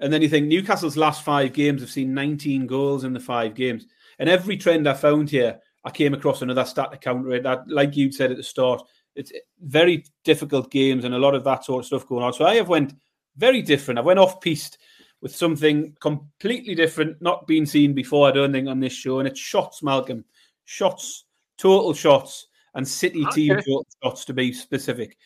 And 0.00 0.12
then 0.12 0.22
you 0.22 0.28
think 0.28 0.46
Newcastle's 0.46 0.96
last 0.96 1.22
five 1.22 1.52
games 1.52 1.80
have 1.80 1.90
seen 1.90 2.14
19 2.14 2.66
goals 2.66 3.04
in 3.04 3.12
the 3.12 3.20
five 3.20 3.54
games. 3.54 3.86
And 4.18 4.28
every 4.28 4.56
trend 4.56 4.88
I 4.88 4.94
found 4.94 5.30
here, 5.30 5.60
I 5.84 5.90
came 5.90 6.14
across 6.14 6.42
another 6.42 6.64
stat 6.64 6.92
to 6.92 6.98
counter 6.98 7.32
it. 7.32 7.42
That, 7.42 7.68
like 7.68 7.96
you 7.96 8.10
said 8.10 8.30
at 8.30 8.36
the 8.36 8.42
start, 8.42 8.82
it's 9.14 9.32
very 9.60 10.04
difficult 10.24 10.70
games 10.70 11.04
and 11.04 11.14
a 11.14 11.18
lot 11.18 11.34
of 11.34 11.44
that 11.44 11.64
sort 11.64 11.80
of 11.80 11.86
stuff 11.86 12.06
going 12.06 12.24
on. 12.24 12.32
So 12.32 12.46
I 12.46 12.56
have 12.56 12.68
went 12.68 12.94
very 13.36 13.62
different. 13.62 13.98
I 13.98 14.02
went 14.02 14.18
off 14.18 14.40
piste 14.40 14.78
with 15.20 15.34
something 15.34 15.96
completely 16.00 16.74
different, 16.74 17.20
not 17.20 17.46
been 17.46 17.66
seen 17.66 17.94
before. 17.94 18.28
I 18.28 18.32
don't 18.32 18.52
think 18.52 18.68
on 18.68 18.80
this 18.80 18.92
show, 18.92 19.18
and 19.18 19.28
it's 19.28 19.40
shots, 19.40 19.82
Malcolm, 19.82 20.24
shots, 20.64 21.24
total 21.58 21.94
shots, 21.94 22.46
and 22.74 22.86
City 22.86 23.24
okay. 23.26 23.60
team 23.60 23.60
shots 24.02 24.24
to 24.26 24.34
be 24.34 24.52
specific. 24.52 25.16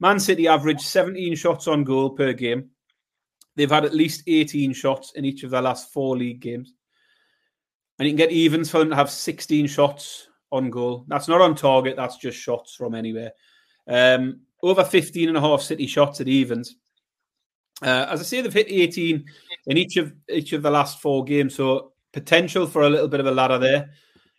Man 0.00 0.18
City 0.18 0.48
average 0.48 0.80
17 0.80 1.36
shots 1.36 1.68
on 1.68 1.84
goal 1.84 2.10
per 2.10 2.32
game. 2.32 2.70
They've 3.56 3.70
had 3.70 3.84
at 3.84 3.94
least 3.94 4.24
18 4.26 4.72
shots 4.72 5.12
in 5.14 5.24
each 5.24 5.44
of 5.44 5.50
their 5.50 5.62
last 5.62 5.92
four 5.92 6.16
league 6.16 6.40
games. 6.40 6.72
And 7.98 8.08
you 8.08 8.12
can 8.12 8.16
get 8.16 8.32
evens 8.32 8.70
for 8.70 8.78
them 8.78 8.90
to 8.90 8.96
have 8.96 9.10
16 9.10 9.66
shots 9.66 10.28
on 10.50 10.70
goal. 10.70 11.04
That's 11.08 11.28
not 11.28 11.40
on 11.40 11.54
target, 11.54 11.96
that's 11.96 12.16
just 12.16 12.38
shots 12.38 12.74
from 12.74 12.94
anywhere. 12.94 13.32
Um, 13.86 14.40
over 14.62 14.84
15 14.84 15.28
and 15.28 15.36
a 15.36 15.40
half 15.40 15.62
City 15.62 15.86
shots 15.86 16.20
at 16.20 16.28
evens. 16.28 16.76
Uh, 17.82 18.06
as 18.08 18.20
I 18.20 18.22
say, 18.22 18.40
they've 18.40 18.52
hit 18.52 18.66
18 18.70 19.24
in 19.66 19.76
each 19.76 19.96
of 19.96 20.14
each 20.28 20.52
of 20.52 20.62
the 20.62 20.70
last 20.70 21.00
four 21.00 21.24
games, 21.24 21.54
so 21.54 21.92
potential 22.12 22.66
for 22.66 22.82
a 22.82 22.90
little 22.90 23.08
bit 23.08 23.20
of 23.20 23.26
a 23.26 23.30
ladder 23.30 23.58
there. 23.58 23.90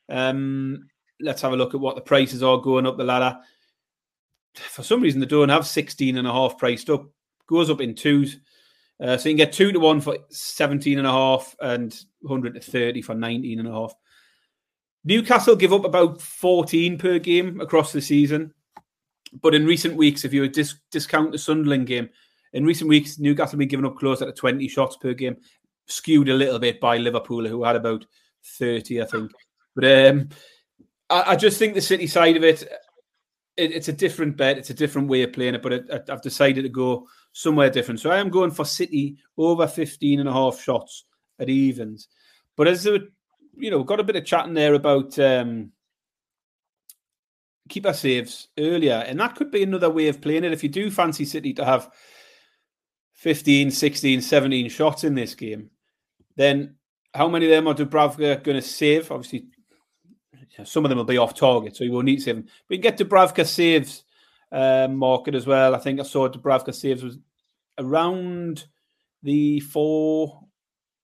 Um, 0.09 0.87
let's 1.19 1.41
have 1.41 1.53
a 1.53 1.57
look 1.57 1.73
at 1.73 1.79
what 1.79 1.95
the 1.95 2.01
prices 2.01 2.43
are 2.43 2.57
going 2.59 2.85
up 2.85 2.97
the 2.97 3.03
ladder. 3.03 3.37
For 4.55 4.83
some 4.83 5.01
reason, 5.01 5.19
they 5.19 5.25
don't 5.25 5.49
have 5.49 5.67
16 5.67 6.17
and 6.17 6.27
a 6.27 6.31
half 6.31 6.57
priced 6.57 6.89
up. 6.89 7.05
Goes 7.47 7.69
up 7.69 7.81
in 7.81 7.93
twos. 7.93 8.37
Uh, 9.01 9.17
so 9.17 9.27
you 9.27 9.33
can 9.33 9.45
get 9.45 9.53
two 9.53 9.71
to 9.71 9.79
one 9.79 9.99
for 9.99 10.17
17 10.29 10.97
and 10.97 11.07
a 11.07 11.11
half 11.11 11.55
and 11.61 11.99
100 12.21 12.55
to 12.55 12.61
30 12.61 13.01
for 13.01 13.13
19 13.13 13.59
and 13.59 13.67
a 13.67 13.71
half. 13.71 13.93
Newcastle 15.03 15.55
give 15.55 15.73
up 15.73 15.85
about 15.85 16.21
14 16.21 16.97
per 16.97 17.19
game 17.19 17.61
across 17.61 17.91
the 17.91 18.01
season. 18.01 18.53
But 19.41 19.53
in 19.53 19.65
recent 19.65 19.95
weeks, 19.95 20.23
if 20.23 20.33
you 20.33 20.47
dis- 20.47 20.79
discount 20.91 21.31
the 21.31 21.37
Sunderland 21.37 21.87
game, 21.87 22.09
in 22.53 22.65
recent 22.65 22.89
weeks, 22.89 23.19
Newcastle 23.19 23.51
have 23.51 23.59
been 23.59 23.67
giving 23.67 23.85
up 23.85 23.97
close 23.97 24.19
to 24.19 24.31
20 24.31 24.67
shots 24.69 24.95
per 24.95 25.13
game, 25.13 25.35
skewed 25.87 26.29
a 26.29 26.33
little 26.33 26.57
bit 26.57 26.79
by 26.79 26.97
Liverpool, 26.97 27.45
who 27.45 27.63
had 27.63 27.75
about 27.75 28.05
30, 28.57 29.01
I 29.01 29.05
think. 29.05 29.31
But 29.75 30.07
um, 30.07 30.29
I, 31.09 31.31
I, 31.31 31.35
just 31.35 31.59
think 31.59 31.73
the 31.73 31.81
City 31.81 32.07
side 32.07 32.37
of 32.37 32.43
it, 32.43 32.63
it, 33.57 33.73
it's 33.73 33.89
a 33.89 33.93
different 33.93 34.37
bet. 34.37 34.57
It's 34.57 34.69
a 34.69 34.75
different 34.75 35.09
way 35.09 35.23
of 35.23 35.33
playing 35.33 35.55
it, 35.55 35.61
but 35.61 36.09
I've 36.09 36.21
decided 36.21 36.61
to 36.63 36.69
go 36.69 37.07
somewhere 37.35 37.69
different. 37.69 37.99
So 37.99 38.11
I 38.11 38.17
am 38.19 38.29
going 38.29 38.51
for 38.51 38.63
City 38.63 39.17
over 39.37 39.67
15 39.67 40.21
and 40.21 40.29
a 40.29 40.31
half 40.31 40.61
shots 40.61 41.03
at 41.37 41.49
evens. 41.49 42.07
But 42.55 42.69
as 42.69 42.83
there, 42.83 42.99
you 43.57 43.69
know, 43.69 43.83
got 43.83 43.99
a 43.99 44.05
bit 44.05 44.15
of 44.15 44.23
chatting 44.23 44.53
there 44.53 44.73
about 44.73 45.19
um, 45.19 45.73
keeper 47.67 47.91
saves 47.91 48.47
earlier, 48.57 49.03
and 49.05 49.19
that 49.19 49.35
could 49.35 49.51
be 49.51 49.63
another 49.63 49.89
way 49.89 50.07
of 50.07 50.21
playing 50.21 50.45
it. 50.45 50.53
If 50.53 50.63
you 50.63 50.69
do 50.69 50.89
fancy 50.89 51.25
City 51.25 51.53
to 51.55 51.65
have 51.65 51.91
15, 53.15 53.69
16, 53.69 54.21
17 54.21 54.69
shots 54.69 55.03
in 55.03 55.13
this 55.13 55.35
game, 55.35 55.71
then 56.37 56.75
how 57.13 57.27
many 57.27 57.47
of 57.47 57.51
them 57.51 57.67
are 57.67 57.73
Dubravka 57.73 58.43
going 58.43 58.55
to 58.55 58.61
save? 58.61 59.11
Obviously, 59.11 59.47
some 60.63 60.85
of 60.85 60.89
them 60.89 60.99
will 60.99 61.05
be 61.05 61.17
off 61.17 61.33
target, 61.33 61.75
so 61.75 61.83
you 61.83 61.91
will 61.91 62.01
need 62.01 62.17
to 62.17 62.21
save 62.21 62.35
them. 62.35 62.47
But 62.69 62.77
you 62.77 62.81
get 62.81 62.97
Dubravka 62.97 63.45
saves 63.45 64.05
um, 64.51 64.95
market 64.95 65.35
as 65.35 65.45
well. 65.45 65.75
I 65.75 65.79
think 65.79 65.99
I 65.99 66.03
saw 66.03 66.27
Dubravka 66.29 66.73
saves 66.73 67.03
was 67.03 67.17
around 67.77 68.65
the 69.23 69.59
four 69.59 70.41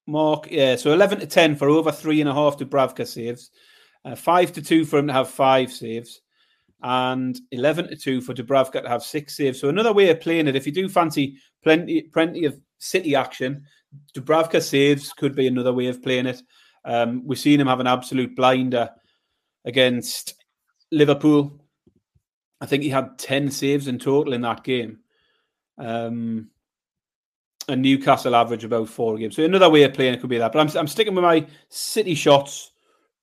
mark. 0.08 0.48
Yeah, 0.50 0.76
so 0.76 0.94
11 0.94 1.20
to 1.20 1.28
10 1.28 1.56
for 1.56 1.70
over 1.70 1.92
three 1.92 2.22
and 2.22 2.30
a 2.30 2.34
half 2.34 2.58
Dubravka 2.58 3.08
saves, 3.08 3.52
uh, 4.06 4.16
five 4.16 4.52
to 4.54 4.62
two 4.62 4.86
for 4.86 5.00
him 5.00 5.08
to 5.08 5.14
have 5.14 5.30
five 5.30 5.72
saves, 5.72 6.22
and 6.84 7.40
11 7.52 7.90
to 7.90 7.96
two 7.96 8.22
for 8.22 8.34
Dubravka 8.34 8.84
to 8.84 8.90
have 8.90 9.04
six 9.04 9.38
saves. 9.38 9.60
So 9.60 9.70
another 9.70 9.94
way 9.94 10.10
of 10.10 10.22
playing 10.22 10.48
it, 10.48 10.56
if 10.56 10.66
you 10.66 10.72
do 10.72 10.90
fancy 10.90 11.38
plenty, 11.64 12.04
plenty 12.04 12.46
of 12.46 12.60
City 12.80 13.16
action, 13.16 13.64
Dubravka 14.16 14.62
saves 14.62 15.14
could 15.14 15.36
be 15.36 15.48
another 15.48 15.74
way 15.74 15.88
of 15.88 16.02
playing 16.02 16.26
it. 16.26 16.42
Um, 16.84 17.26
we've 17.26 17.38
seen 17.38 17.60
him 17.60 17.68
have 17.68 17.80
an 17.80 17.88
absolute 17.88 18.36
blinder 18.36 18.90
against 19.66 20.34
Liverpool 20.92 21.61
I 22.62 22.68
think 22.68 22.84
he 22.84 22.90
had 22.90 23.18
10 23.18 23.50
saves 23.50 23.88
in 23.88 23.98
total 23.98 24.34
in 24.34 24.42
that 24.42 24.64
game. 24.64 25.00
Um, 25.80 26.50
and 27.68 27.82
Newcastle 27.82 28.36
average 28.36 28.64
about 28.64 28.88
four 28.88 29.18
games. 29.18 29.36
So 29.36 29.44
another 29.44 29.70
way 29.70 29.84
of 29.84 29.94
playing 29.94 30.14
it 30.14 30.22
could 30.22 30.30
be 30.30 30.38
that. 30.38 30.52
But 30.52 30.60
I'm, 30.60 30.78
I'm 30.78 30.88
sticking 30.88 31.16
with 31.16 31.24
my 31.24 31.46
City 31.70 32.14
shots, 32.14 32.72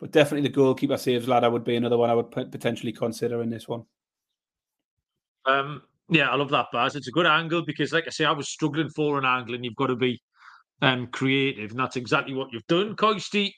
but 0.01 0.11
definitely 0.11 0.49
the 0.49 0.55
goalkeeper 0.55 0.97
saves 0.97 1.29
ladder 1.29 1.51
would 1.51 1.65
be 1.65 1.77
another 1.77 1.97
one 1.97 2.11
I 2.11 2.15
would 2.15 2.31
potentially 2.31 2.93
consider 2.93 3.41
in 3.43 3.51
this 3.51 3.69
one. 3.69 3.85
Um, 5.47 5.83
yeah, 6.09 6.31
I 6.31 6.37
love 6.37 6.51
that, 6.51 6.67
Baz. 6.73 6.97
It's 6.97 7.09
a 7.09 7.13
good 7.13 7.27
angle 7.27 7.65
because, 7.65 7.93
like 7.93 8.07
I 8.07 8.11
say, 8.11 8.25
I 8.25 8.33
was 8.33 8.49
struggling 8.49 8.91
for 8.91 9.19
an 9.19 9.25
angle, 9.25 9.55
and 9.55 9.65
you've 9.65 9.77
got 9.77 9.89
to 9.89 9.97
be 9.97 10.21
um, 10.83 11.07
creative, 11.09 11.71
and 11.71 11.81
that's 11.81 11.97
exactly 11.97 12.35
what 12.35 12.49
you've 12.53 12.67
done. 12.67 12.97
Coisty 12.97 13.53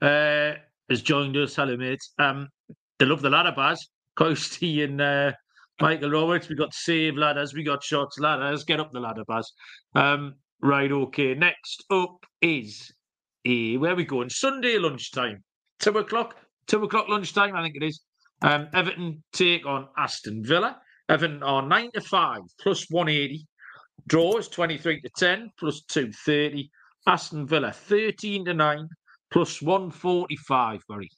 uh, 0.00 0.52
has 0.88 1.02
joined 1.02 1.36
us. 1.36 1.56
Hello, 1.56 1.76
mate. 1.76 2.02
Um, 2.18 2.48
they 2.98 3.06
love 3.06 3.22
the 3.22 3.30
ladder, 3.30 3.52
Baz. 3.54 3.88
Coasty 4.18 4.84
and 4.84 5.00
uh, 5.00 5.32
Michael 5.80 6.10
Roberts. 6.10 6.48
We 6.48 6.56
got 6.56 6.74
save 6.74 7.16
ladders. 7.16 7.54
We 7.54 7.62
got 7.62 7.82
shots 7.82 8.18
ladders. 8.18 8.64
Get 8.64 8.80
up 8.80 8.92
the 8.92 9.00
ladder, 9.00 9.24
Baz. 9.26 9.52
Um, 9.94 10.34
right, 10.60 10.90
okay. 10.90 11.34
Next 11.34 11.84
up 11.90 12.24
is 12.40 12.92
where 13.44 13.96
we 13.96 14.04
going? 14.04 14.30
Sunday 14.30 14.78
lunchtime. 14.78 15.42
Two 15.80 15.98
o'clock. 15.98 16.36
Two 16.66 16.84
o'clock 16.84 17.08
lunchtime, 17.08 17.56
I 17.56 17.62
think 17.62 17.76
it 17.76 17.82
is. 17.82 18.00
Um, 18.42 18.68
Everton 18.72 19.22
take 19.32 19.66
on 19.66 19.88
Aston 19.96 20.44
Villa. 20.44 20.80
Everton 21.08 21.42
are 21.42 21.62
nine 21.62 21.90
to 21.92 22.00
five 22.00 22.42
plus 22.60 22.86
one 22.90 23.08
eighty. 23.08 23.46
Draws 24.06 24.48
twenty 24.48 24.78
three 24.78 25.00
to 25.00 25.10
ten 25.16 25.50
plus 25.58 25.82
two 25.82 26.12
thirty. 26.12 26.70
Aston 27.06 27.46
Villa 27.46 27.72
thirteen 27.72 28.44
to 28.44 28.54
nine 28.54 28.88
plus 29.32 29.60
one 29.60 29.90
forty 29.90 30.36
five. 30.36 30.82
Very. 30.88 31.10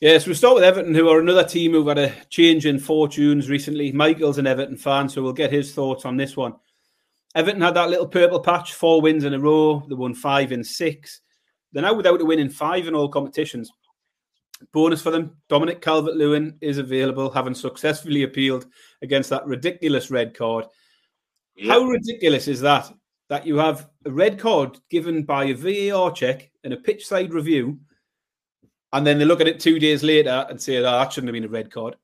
Yes, 0.00 0.26
we'll 0.26 0.34
start 0.34 0.54
with 0.54 0.64
Everton, 0.64 0.94
who 0.94 1.08
are 1.10 1.20
another 1.20 1.44
team 1.44 1.72
who've 1.72 1.86
had 1.86 1.98
a 1.98 2.14
change 2.30 2.64
in 2.64 2.78
fortunes 2.78 3.50
recently. 3.50 3.92
Michael's 3.92 4.38
an 4.38 4.46
Everton 4.46 4.78
fan, 4.78 5.08
so 5.08 5.22
we'll 5.22 5.34
get 5.34 5.52
his 5.52 5.74
thoughts 5.74 6.06
on 6.06 6.16
this 6.16 6.36
one. 6.36 6.54
Everton 7.34 7.60
had 7.60 7.74
that 7.74 7.90
little 7.90 8.08
purple 8.08 8.40
patch, 8.40 8.72
four 8.72 9.02
wins 9.02 9.24
in 9.24 9.34
a 9.34 9.38
row. 9.38 9.84
They 9.88 9.94
won 9.94 10.14
five 10.14 10.52
in 10.52 10.64
six. 10.64 11.20
They're 11.72 11.82
now 11.82 11.94
without 11.94 12.20
a 12.20 12.24
win 12.24 12.38
in 12.38 12.48
five 12.48 12.88
in 12.88 12.94
all 12.94 13.08
competitions. 13.08 13.70
Bonus 14.72 15.02
for 15.02 15.10
them 15.10 15.36
Dominic 15.48 15.80
Calvert 15.82 16.16
Lewin 16.16 16.56
is 16.60 16.78
available, 16.78 17.30
having 17.30 17.54
successfully 17.54 18.22
appealed 18.22 18.66
against 19.02 19.30
that 19.30 19.46
ridiculous 19.46 20.10
red 20.10 20.36
card. 20.36 20.64
How 21.66 21.82
ridiculous 21.84 22.48
is 22.48 22.60
that? 22.62 22.90
that 23.30 23.46
you 23.46 23.56
have 23.56 23.88
a 24.04 24.10
red 24.10 24.38
card 24.38 24.78
given 24.90 25.22
by 25.22 25.44
a 25.44 25.54
VAR 25.54 26.10
check 26.10 26.50
and 26.64 26.72
a 26.72 26.76
pitch 26.76 27.06
side 27.06 27.32
review, 27.32 27.78
and 28.92 29.06
then 29.06 29.18
they 29.18 29.24
look 29.24 29.40
at 29.40 29.48
it 29.48 29.60
two 29.60 29.78
days 29.78 30.02
later 30.02 30.46
and 30.48 30.60
say, 30.60 30.78
oh, 30.78 30.82
that 30.82 31.12
shouldn't 31.12 31.28
have 31.28 31.34
been 31.34 31.44
a 31.44 31.48
red 31.48 31.70
card. 31.70 31.96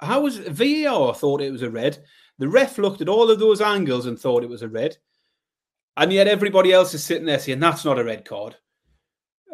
How 0.00 0.20
was 0.22 0.38
VAR 0.38 1.14
thought 1.14 1.42
it 1.42 1.52
was 1.52 1.62
a 1.62 1.70
red? 1.70 1.98
The 2.38 2.48
ref 2.48 2.78
looked 2.78 3.00
at 3.00 3.08
all 3.08 3.30
of 3.30 3.38
those 3.38 3.60
angles 3.60 4.06
and 4.06 4.18
thought 4.18 4.42
it 4.42 4.48
was 4.48 4.62
a 4.62 4.68
red. 4.68 4.96
And 5.96 6.12
yet 6.12 6.26
everybody 6.26 6.72
else 6.72 6.94
is 6.94 7.04
sitting 7.04 7.26
there 7.26 7.38
saying 7.38 7.60
that's 7.60 7.84
not 7.84 7.98
a 7.98 8.04
red 8.04 8.24
card. 8.24 8.56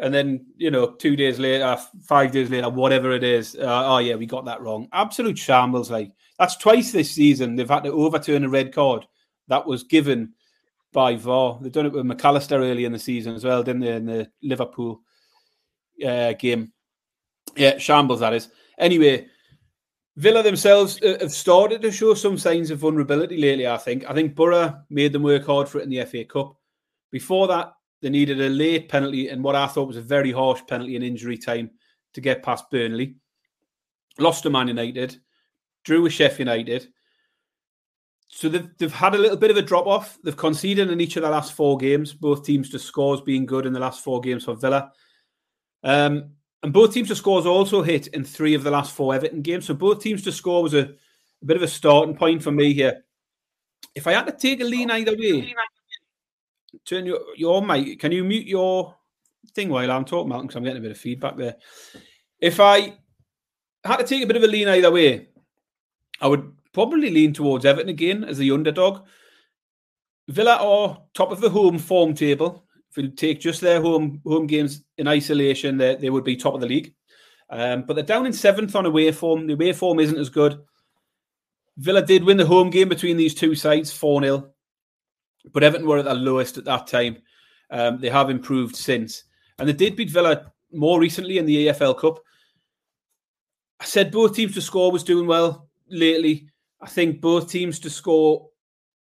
And 0.01 0.15
then, 0.15 0.47
you 0.57 0.71
know, 0.71 0.93
two 0.93 1.17
days 1.17 1.39
later, 1.39 1.77
five 2.05 2.31
days 2.31 2.51
later, 2.51 2.69
whatever 2.69 3.13
it 3.13 3.25
is, 3.25 3.57
uh, 3.57 3.95
oh, 3.95 3.99
yeah, 3.99 4.15
we 4.15 4.27
got 4.27 4.45
that 4.45 4.61
wrong. 4.61 4.89
Absolute 4.93 5.39
shambles. 5.39 5.91
Like, 5.91 6.13
that's 6.39 6.57
twice 6.57 6.93
this 6.93 7.11
season 7.11 7.57
they've 7.57 7.69
had 7.69 7.85
to 7.85 7.93
overturn 7.93 8.45
a 8.45 8.49
red 8.49 8.75
card 8.75 9.07
that 9.49 9.67
was 9.67 9.85
given 9.85 10.35
by 10.93 11.17
VAR. 11.17 11.59
They've 11.61 11.73
done 11.73 11.87
it 11.87 11.93
with 11.93 12.07
Mac 12.07 12.25
Allister 12.25 12.57
early 12.57 12.85
in 12.85 12.93
the 12.93 12.99
season 12.99 13.35
as 13.35 13.45
well, 13.45 13.63
didn't 13.63 13.81
they, 13.81 13.93
in 13.93 14.07
the 14.07 14.31
Liverpool 14.43 15.01
uh, 16.05 16.33
game? 16.35 16.73
Yeah, 17.57 17.79
shambles, 17.79 18.21
that 18.21 18.35
is. 18.35 18.49
Anyway, 18.79 19.29
Villa 20.17 20.43
themselves 20.43 21.01
uh, 21.03 21.19
have 21.21 21.33
started 21.33 21.83
to 21.83 21.93
show 21.93 22.15
some 22.15 22.39
signs 22.39 22.71
of 22.71 22.79
vulnerability 22.79 23.39
lately, 23.39 23.67
I 23.67 23.77
think. 23.77 24.09
I 24.09 24.15
think 24.15 24.35
Boro 24.35 24.83
made 24.89 25.13
them 25.13 25.23
work 25.23 25.47
hard 25.47 25.69
for 25.69 25.79
it 25.79 25.85
in 25.85 25.91
the 25.91 26.05
FA 26.05 26.25
Cup. 26.25 26.57
Before 27.11 27.47
that, 27.49 27.73
they 28.03 28.11
needed 28.11 28.41
a 28.41 28.49
late 28.49 28.89
penalty 28.89 29.29
and 29.29 29.43
what 29.43 29.57
I 29.57 29.67
thought 29.67 29.89
was 29.89 29.97
a 29.97 30.03
very 30.03 30.33
harsh 30.33 30.61
penalty 30.67 30.97
in 30.97 31.03
injury 31.03 31.39
time 31.39 31.71
to 32.15 32.21
get 32.21 32.43
past 32.43 32.71
Burnley. 32.71 33.17
Lost 34.19 34.43
to 34.45 34.51
Man 34.51 34.69
United, 34.69 35.19
drew 35.85 36.03
with 36.03 36.13
Sheffield 36.13 36.49
United. 36.49 36.89
So 38.29 38.49
they've, 38.49 38.69
they've 38.79 38.93
had 38.93 39.15
a 39.15 39.19
little 39.19 39.37
bit 39.37 39.51
of 39.51 39.57
a 39.57 39.63
drop 39.63 39.87
off. 39.87 40.19
They've 40.25 40.37
conceded 40.37 40.91
in 40.91 41.01
each 41.01 41.17
of 41.17 41.23
the 41.23 41.31
last 41.31 41.53
four 41.53 41.77
games, 41.77 42.13
both 42.13 42.45
teams 42.45 42.71
to 42.71 42.79
scores 42.79 43.21
being 43.21 43.47
good 43.47 43.67
in 43.67 43.73
the 43.73 43.81
last 43.81 44.03
four 44.03 44.21
games 44.21 44.45
for 44.45 44.55
Villa. 44.55 44.93
Um, 45.87 46.33
and 46.65 46.73
both 46.73 46.93
teams 46.93 47.09
to 47.09 47.15
scores 47.15 47.47
also 47.47 47.81
hit 47.81 48.09
in 48.09 48.25
three 48.25 48.55
of 48.55 48.65
the 48.65 48.73
last 48.73 48.93
four 48.93 49.15
Everton 49.15 49.41
games. 49.41 49.67
So 49.67 49.75
both 49.75 50.03
teams 50.03 50.25
to 50.25 50.33
score 50.33 50.63
was 50.63 50.75
a, 50.75 50.81
a 50.81 51.45
bit 51.45 51.57
of 51.57 51.63
a 51.63 51.69
starting 51.69 52.17
point 52.17 52.43
for 52.43 52.51
me 52.51 52.75
here. 52.75 53.05
If 53.95 54.09
I 54.09 54.13
had 54.13 54.27
to 54.27 54.33
take 54.33 54.61
a 54.61 54.65
lean 54.65 54.91
either 54.91 55.17
way, 55.17 55.55
turn 56.85 57.07
your 57.07 57.21
your 57.37 57.63
mic. 57.63 58.01
Can 58.01 58.11
you 58.11 58.25
mute 58.25 58.49
your 58.49 58.97
thing 59.55 59.69
while 59.69 59.91
I'm 59.91 60.05
talking, 60.05 60.29
Malcolm? 60.29 60.49
Because 60.49 60.57
I'm 60.57 60.65
getting 60.65 60.79
a 60.79 60.83
bit 60.83 60.91
of 60.91 60.99
feedback 60.99 61.37
there. 61.37 61.55
If 62.41 62.59
I 62.59 62.97
had 63.85 63.99
to 63.99 64.05
take 64.05 64.25
a 64.25 64.27
bit 64.27 64.37
of 64.37 64.43
a 64.43 64.49
lean 64.49 64.69
either 64.69 64.91
way, 64.91 65.29
I 66.21 66.27
would 66.27 66.53
probably 66.73 67.11
lean 67.11 67.33
towards 67.33 67.65
Everton 67.65 67.89
again 67.89 68.25
as 68.25 68.39
the 68.39 68.51
underdog. 68.51 69.07
Villa 70.29 70.57
are 70.57 71.01
top 71.15 71.31
of 71.31 71.41
the 71.41 71.51
home 71.51 71.79
form 71.79 72.13
table 72.13 72.66
if 72.97 73.05
you 73.05 73.11
take 73.11 73.41
just 73.41 73.61
their 73.61 73.81
home 73.81 74.21
home 74.25 74.47
games 74.47 74.83
in 74.97 75.09
isolation, 75.09 75.77
they, 75.77 75.97
they 75.97 76.11
would 76.11 76.25
be 76.25 76.37
top 76.37 76.55
of 76.55 76.61
the 76.61 76.67
league. 76.67 76.95
Um, 77.51 77.83
but 77.83 77.95
they're 77.95 78.05
down 78.05 78.27
in 78.27 78.33
seventh 78.33 78.75
on 78.75 78.87
away 78.87 79.13
form. 79.13 79.47
The 79.47 79.53
away 79.53 79.73
form 79.73 80.01
isn't 80.01 80.19
as 80.19 80.31
good. 80.31 80.61
Villa 81.77 82.03
did 82.03 82.25
win 82.25 82.39
the 82.39 82.47
home 82.47 82.71
game 82.71 82.89
between 82.89 83.17
these 83.17 83.35
two 83.35 83.55
sides 83.55 83.93
4 83.93 84.23
0, 84.23 84.51
but 85.53 85.63
Everton 85.63 85.87
were 85.87 85.99
at 85.99 86.07
their 86.07 86.15
lowest 86.15 86.57
at 86.57 86.65
that 86.65 86.87
time. 86.87 87.19
Um, 87.71 88.01
they 88.01 88.09
have 88.09 88.31
improved 88.31 88.75
since. 88.75 89.25
And 89.59 89.69
they 89.69 89.75
did 89.75 89.97
beat 89.97 90.11
Villa 90.11 90.53
more 90.73 90.99
recently 90.99 91.39
in 91.39 91.47
the 91.47 91.69
EFL 91.69 91.99
Cup. 91.99 92.19
I 93.79 93.85
said 93.85 94.11
both 94.11 94.35
teams 94.35 94.55
to 94.55 94.63
score 94.63 94.91
was 94.91 95.05
doing 95.05 95.27
well 95.27 95.69
lately. 95.89 96.49
I 96.81 96.87
think 96.87 97.21
both 97.21 97.51
teams 97.51 97.79
to 97.81 97.91
score 97.91 98.49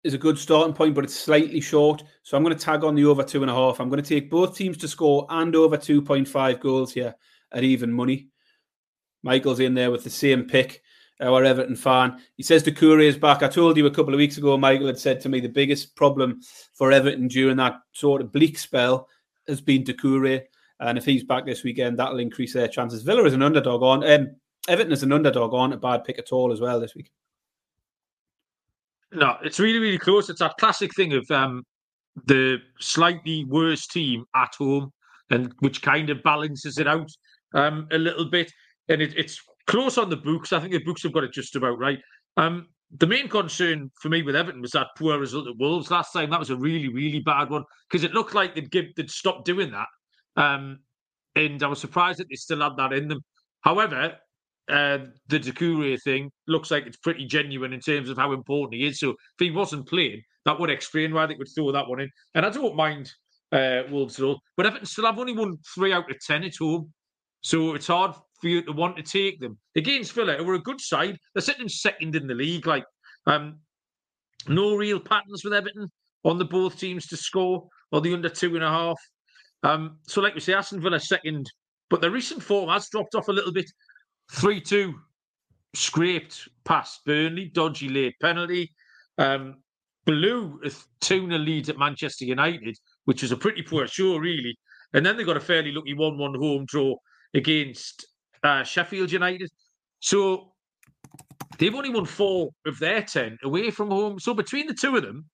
is 0.03 0.13
a 0.13 0.17
good 0.17 0.37
starting 0.37 0.73
point, 0.73 0.95
but 0.95 1.03
it's 1.03 1.15
slightly 1.15 1.59
short. 1.59 2.03
So 2.23 2.37
I'm 2.37 2.43
going 2.43 2.55
to 2.55 2.63
tag 2.63 2.83
on 2.83 2.95
the 2.95 3.05
over 3.05 3.23
two 3.23 3.41
and 3.41 3.51
a 3.51 3.53
half. 3.53 3.79
I'm 3.79 3.89
going 3.89 4.01
to 4.01 4.07
take 4.07 4.29
both 4.29 4.55
teams 4.55 4.77
to 4.77 4.87
score 4.87 5.25
and 5.29 5.55
over 5.55 5.77
2.5 5.77 6.59
goals 6.59 6.93
here 6.93 7.15
at 7.51 7.63
even 7.63 7.91
money. 7.91 8.29
Michael's 9.23 9.59
in 9.59 9.73
there 9.73 9.91
with 9.91 10.03
the 10.03 10.09
same 10.09 10.45
pick, 10.45 10.81
our 11.19 11.43
Everton 11.43 11.75
fan. 11.75 12.21
He 12.35 12.43
says 12.43 12.63
Doucouré 12.63 13.05
is 13.05 13.17
back. 13.17 13.43
I 13.43 13.47
told 13.47 13.75
you 13.77 13.85
a 13.87 13.91
couple 13.91 14.13
of 14.13 14.19
weeks 14.19 14.37
ago, 14.37 14.57
Michael 14.57 14.87
had 14.87 14.99
said 14.99 15.19
to 15.21 15.29
me 15.29 15.39
the 15.39 15.49
biggest 15.49 15.95
problem 15.95 16.41
for 16.73 16.91
Everton 16.91 17.27
during 17.27 17.57
that 17.57 17.79
sort 17.91 18.21
of 18.21 18.31
bleak 18.31 18.57
spell 18.57 19.07
has 19.47 19.59
been 19.61 19.83
Doucouré. 19.83 20.43
And 20.79 20.97
if 20.97 21.05
he's 21.05 21.23
back 21.23 21.45
this 21.45 21.63
weekend, 21.63 21.97
that'll 21.97 22.19
increase 22.19 22.53
their 22.53 22.67
chances. 22.67 23.01
Villa 23.01 23.23
is 23.23 23.33
an 23.33 23.41
underdog 23.41 23.81
on. 23.81 24.09
Um, 24.09 24.35
Everton 24.67 24.93
is 24.93 25.03
an 25.03 25.11
underdog 25.11 25.53
on 25.53 25.73
a 25.73 25.77
bad 25.77 26.03
pick 26.03 26.19
at 26.19 26.31
all 26.31 26.51
as 26.51 26.61
well 26.61 26.79
this 26.79 26.93
week. 26.93 27.11
No, 29.11 29.37
it's 29.43 29.59
really, 29.59 29.79
really 29.79 29.97
close. 29.97 30.29
It's 30.29 30.39
that 30.39 30.57
classic 30.59 30.93
thing 30.95 31.13
of 31.13 31.29
um, 31.31 31.63
the 32.25 32.57
slightly 32.79 33.45
worse 33.45 33.87
team 33.87 34.25
at 34.35 34.53
home, 34.57 34.91
and 35.29 35.53
which 35.59 35.81
kind 35.81 36.09
of 36.09 36.23
balances 36.23 36.77
it 36.77 36.87
out 36.87 37.09
um, 37.53 37.87
a 37.91 37.97
little 37.97 38.25
bit. 38.25 38.51
And 38.89 39.01
it, 39.01 39.13
it's 39.17 39.39
close 39.67 39.97
on 39.97 40.09
the 40.09 40.17
books. 40.17 40.51
I 40.51 40.59
think 40.59 40.73
the 40.73 40.83
books 40.83 41.03
have 41.03 41.13
got 41.13 41.23
it 41.23 41.33
just 41.33 41.55
about 41.55 41.79
right. 41.79 41.99
Um, 42.35 42.67
the 42.99 43.07
main 43.07 43.27
concern 43.27 43.91
for 44.01 44.09
me 44.09 44.21
with 44.23 44.35
Everton 44.35 44.61
was 44.61 44.71
that 44.71 44.87
poor 44.97 45.19
result 45.19 45.47
at 45.47 45.57
Wolves 45.57 45.91
last 45.91 46.13
time. 46.13 46.29
That 46.29 46.39
was 46.39 46.49
a 46.49 46.55
really, 46.55 46.87
really 46.87 47.19
bad 47.19 47.49
one 47.49 47.63
because 47.89 48.03
it 48.03 48.13
looked 48.13 48.33
like 48.33 48.55
they'd 48.55 48.71
give 48.71 48.85
they'd 48.95 49.11
stop 49.11 49.43
doing 49.43 49.71
that. 49.71 49.87
Um, 50.41 50.79
and 51.35 51.61
I 51.63 51.67
was 51.67 51.79
surprised 51.79 52.19
that 52.19 52.27
they 52.29 52.35
still 52.35 52.61
had 52.61 52.77
that 52.77 52.93
in 52.93 53.07
them. 53.07 53.19
However, 53.61 54.15
uh, 54.69 54.99
the 55.27 55.39
Doucouré 55.39 56.01
thing 56.01 56.31
looks 56.47 56.71
like 56.71 56.85
it's 56.85 56.97
pretty 56.97 57.25
genuine 57.25 57.73
in 57.73 57.79
terms 57.79 58.09
of 58.09 58.17
how 58.17 58.33
important 58.33 58.79
he 58.79 58.87
is. 58.87 58.99
So 58.99 59.11
if 59.11 59.17
he 59.39 59.51
wasn't 59.51 59.87
playing, 59.87 60.21
that 60.45 60.59
would 60.59 60.69
explain 60.69 61.13
why 61.13 61.25
they 61.25 61.35
would 61.35 61.47
throw 61.53 61.71
that 61.71 61.87
one 61.87 62.01
in. 62.01 62.09
And 62.35 62.45
I 62.45 62.49
don't 62.49 62.75
mind 62.75 63.11
uh, 63.51 63.83
Wolves 63.89 64.19
at 64.19 64.25
all. 64.25 64.39
But 64.55 64.65
Everton 64.65 64.85
still 64.85 65.05
have 65.05 65.19
only 65.19 65.33
won 65.33 65.57
three 65.73 65.93
out 65.93 66.09
of 66.09 66.17
ten 66.19 66.43
at 66.43 66.55
home. 66.57 66.91
So 67.41 67.75
it's 67.75 67.87
hard 67.87 68.13
for 68.41 68.47
you 68.47 68.61
to 68.63 68.71
want 68.71 68.97
to 68.97 69.03
take 69.03 69.39
them. 69.39 69.57
Against 69.75 70.13
Villa, 70.13 70.35
who 70.37 70.49
are 70.49 70.55
a 70.55 70.59
good 70.59 70.81
side. 70.81 71.17
They're 71.33 71.41
sitting 71.41 71.69
second 71.69 72.15
in 72.15 72.27
the 72.27 72.33
league. 72.33 72.67
Like 72.67 72.85
um, 73.25 73.59
no 74.47 74.75
real 74.75 74.99
patterns 74.99 75.43
with 75.43 75.53
Everton 75.53 75.89
on 76.23 76.37
the 76.37 76.45
both 76.45 76.79
teams 76.79 77.07
to 77.07 77.17
score 77.17 77.67
or 77.91 78.01
the 78.01 78.13
under 78.13 78.29
two 78.29 78.55
and 78.55 78.63
a 78.63 78.69
half. 78.69 78.99
Um, 79.63 79.97
so 80.03 80.21
like 80.21 80.35
we 80.35 80.41
say, 80.41 80.53
Aston 80.53 80.81
Villa 80.81 80.99
second, 80.99 81.49
but 81.89 82.01
the 82.01 82.11
recent 82.11 82.43
form 82.43 82.69
has 82.69 82.89
dropped 82.89 83.15
off 83.15 83.27
a 83.27 83.33
little 83.33 83.51
bit. 83.51 83.69
3 84.31 84.61
2 84.61 84.95
scraped 85.75 86.47
past 86.65 87.01
Burnley, 87.05 87.51
dodgy 87.53 87.89
late 87.89 88.15
penalty. 88.21 88.73
Um, 89.17 89.55
blew 90.05 90.59
a 90.63 90.69
2 91.01 91.27
0 91.27 91.27
lead 91.37 91.69
at 91.69 91.77
Manchester 91.77 92.25
United, 92.25 92.77
which 93.05 93.21
was 93.21 93.31
a 93.31 93.37
pretty 93.37 93.61
poor 93.61 93.87
show, 93.87 94.17
really. 94.17 94.57
And 94.93 95.05
then 95.05 95.17
they 95.17 95.23
got 95.23 95.37
a 95.37 95.41
fairly 95.41 95.71
lucky 95.71 95.93
1 95.93 96.17
1 96.17 96.35
home 96.35 96.65
draw 96.65 96.95
against 97.33 98.07
uh, 98.43 98.63
Sheffield 98.63 99.11
United. 99.11 99.49
So 99.99 100.53
they've 101.57 101.75
only 101.75 101.89
won 101.89 102.05
four 102.05 102.49
of 102.65 102.79
their 102.79 103.01
10 103.01 103.37
away 103.43 103.71
from 103.71 103.89
home. 103.89 104.19
So 104.19 104.33
between 104.33 104.67
the 104.67 104.73
two 104.73 104.95
of 104.95 105.03
them, 105.03 105.25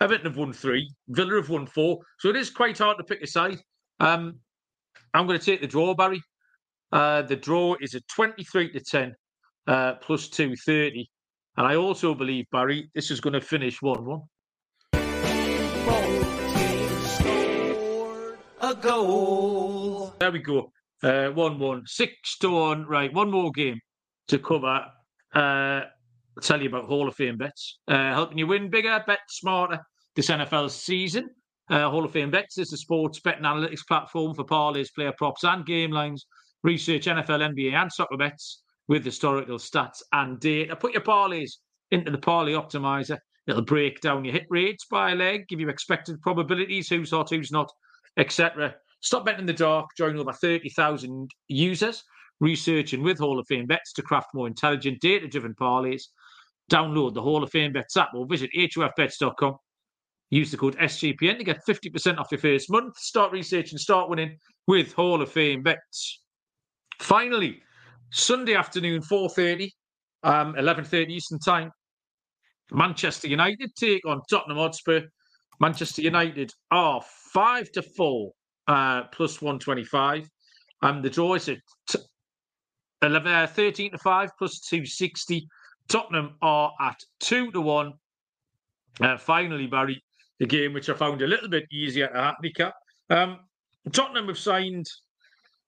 Everton 0.00 0.26
have 0.26 0.36
won 0.36 0.52
three, 0.52 0.90
Villa 1.08 1.36
have 1.36 1.50
won 1.50 1.66
four. 1.66 1.98
So 2.18 2.28
it 2.28 2.36
is 2.36 2.50
quite 2.50 2.78
hard 2.78 2.98
to 2.98 3.04
pick 3.04 3.22
a 3.22 3.26
side. 3.26 3.58
Um, 4.00 4.38
I'm 5.14 5.26
going 5.26 5.38
to 5.38 5.44
take 5.44 5.60
the 5.60 5.66
draw, 5.66 5.94
Barry. 5.94 6.22
Uh, 6.92 7.22
the 7.22 7.36
draw 7.36 7.74
is 7.80 7.94
a 7.94 8.00
23 8.14 8.70
to 8.72 8.80
10 8.80 9.14
uh, 9.66 9.94
plus 9.94 10.28
230. 10.28 11.08
And 11.56 11.66
I 11.66 11.76
also 11.76 12.14
believe, 12.14 12.44
Barry, 12.52 12.90
this 12.94 13.10
is 13.10 13.20
going 13.20 13.32
to 13.32 13.40
finish 13.40 13.80
1 13.80 14.04
1. 14.04 14.20
A 18.60 18.74
goal. 18.74 20.14
There 20.18 20.30
we 20.30 20.38
go. 20.38 20.70
Uh, 21.02 21.28
1 21.28 21.58
1. 21.58 21.82
Six 21.86 22.38
to 22.38 22.50
1. 22.50 22.86
Right. 22.86 23.12
One 23.12 23.30
more 23.30 23.50
game 23.50 23.80
to 24.28 24.38
cover. 24.38 24.84
Uh, 25.34 25.82
I'll 26.36 26.42
tell 26.42 26.62
you 26.62 26.68
about 26.68 26.84
Hall 26.84 27.08
of 27.08 27.14
Fame 27.14 27.38
bets. 27.38 27.78
Uh, 27.88 28.12
helping 28.14 28.38
you 28.38 28.46
win 28.46 28.70
bigger, 28.70 29.02
bet 29.06 29.20
smarter 29.28 29.80
this 30.14 30.28
NFL 30.28 30.70
season. 30.70 31.28
Uh, 31.70 31.90
Hall 31.90 32.04
of 32.04 32.12
Fame 32.12 32.30
bets 32.30 32.58
is 32.58 32.68
the 32.68 32.76
sports 32.76 33.20
betting 33.20 33.44
analytics 33.44 33.86
platform 33.86 34.34
for 34.34 34.44
parlays, 34.44 34.94
player 34.94 35.12
props, 35.16 35.44
and 35.44 35.66
game 35.66 35.90
lines 35.90 36.26
research 36.62 37.06
NFL, 37.06 37.54
NBA, 37.54 37.72
and 37.72 37.92
soccer 37.92 38.16
bets 38.16 38.62
with 38.88 39.04
historical 39.04 39.58
stats 39.58 40.02
and 40.12 40.38
data. 40.40 40.76
Put 40.76 40.92
your 40.92 41.02
parlays 41.02 41.52
into 41.90 42.10
the 42.10 42.18
parlay 42.18 42.52
optimizer. 42.52 43.18
It'll 43.46 43.62
break 43.62 44.00
down 44.00 44.24
your 44.24 44.32
hit 44.32 44.46
rates 44.50 44.86
by 44.90 45.14
leg, 45.14 45.48
give 45.48 45.60
you 45.60 45.68
expected 45.68 46.20
probabilities, 46.22 46.88
who's 46.88 47.10
hot, 47.10 47.30
who's 47.30 47.50
not, 47.50 47.70
etc. 48.16 48.74
Stop 49.00 49.24
betting 49.24 49.40
in 49.40 49.46
the 49.46 49.52
dark. 49.52 49.86
Join 49.96 50.16
over 50.16 50.32
30,000 50.32 51.30
users 51.48 52.02
researching 52.40 53.02
with 53.02 53.18
Hall 53.18 53.38
of 53.38 53.46
Fame 53.46 53.66
bets 53.66 53.92
to 53.94 54.02
craft 54.02 54.28
more 54.34 54.46
intelligent, 54.46 55.00
data 55.00 55.28
driven 55.28 55.54
parlays. 55.54 56.02
Download 56.70 57.14
the 57.14 57.22
Hall 57.22 57.42
of 57.42 57.50
Fame 57.50 57.72
bets 57.72 57.96
app 57.96 58.14
or 58.14 58.26
visit 58.26 58.50
hofbets.com. 58.56 59.56
Use 60.30 60.50
the 60.50 60.56
code 60.56 60.78
SGPN 60.78 61.38
to 61.38 61.44
get 61.44 61.60
50% 61.68 62.18
off 62.18 62.28
your 62.30 62.38
first 62.38 62.70
month. 62.70 62.96
Start 62.96 63.32
researching, 63.32 63.78
start 63.78 64.08
winning 64.08 64.38
with 64.66 64.92
Hall 64.94 65.20
of 65.20 65.30
Fame 65.30 65.62
bets. 65.62 66.21
Finally, 67.02 67.60
Sunday 68.10 68.54
afternoon, 68.54 69.02
4.30, 69.02 69.70
um, 70.22 70.54
11.30 70.54 71.10
Eastern 71.10 71.40
Time, 71.40 71.72
Manchester 72.70 73.26
United 73.26 73.74
take 73.74 74.06
on 74.06 74.20
Tottenham 74.30 74.58
Hotspur. 74.58 75.00
Manchester 75.58 76.00
United 76.02 76.52
are 76.70 77.02
five 77.32 77.70
to 77.72 77.82
four 77.82 78.30
uh, 78.68 79.02
plus 79.12 79.42
125. 79.42 80.28
And 80.82 81.04
the 81.04 81.10
draw 81.10 81.34
is 81.34 81.48
at 81.48 81.58
t- 81.88 81.98
11, 83.02 83.32
uh, 83.32 83.46
13 83.48 83.90
to 83.90 83.98
5 83.98 84.30
plus 84.38 84.60
260. 84.60 85.46
Tottenham 85.88 86.36
are 86.40 86.72
at 86.80 87.00
2 87.18 87.50
to 87.50 87.60
1. 87.60 87.92
Uh, 89.00 89.16
finally, 89.18 89.66
Barry, 89.66 90.00
the 90.38 90.46
game 90.46 90.72
which 90.72 90.88
I 90.88 90.94
found 90.94 91.20
a 91.20 91.26
little 91.26 91.48
bit 91.48 91.64
easier 91.72 92.06
to 92.06 92.14
handicap. 92.14 92.74
Um, 93.10 93.40
Tottenham 93.90 94.28
have 94.28 94.38
signed 94.38 94.86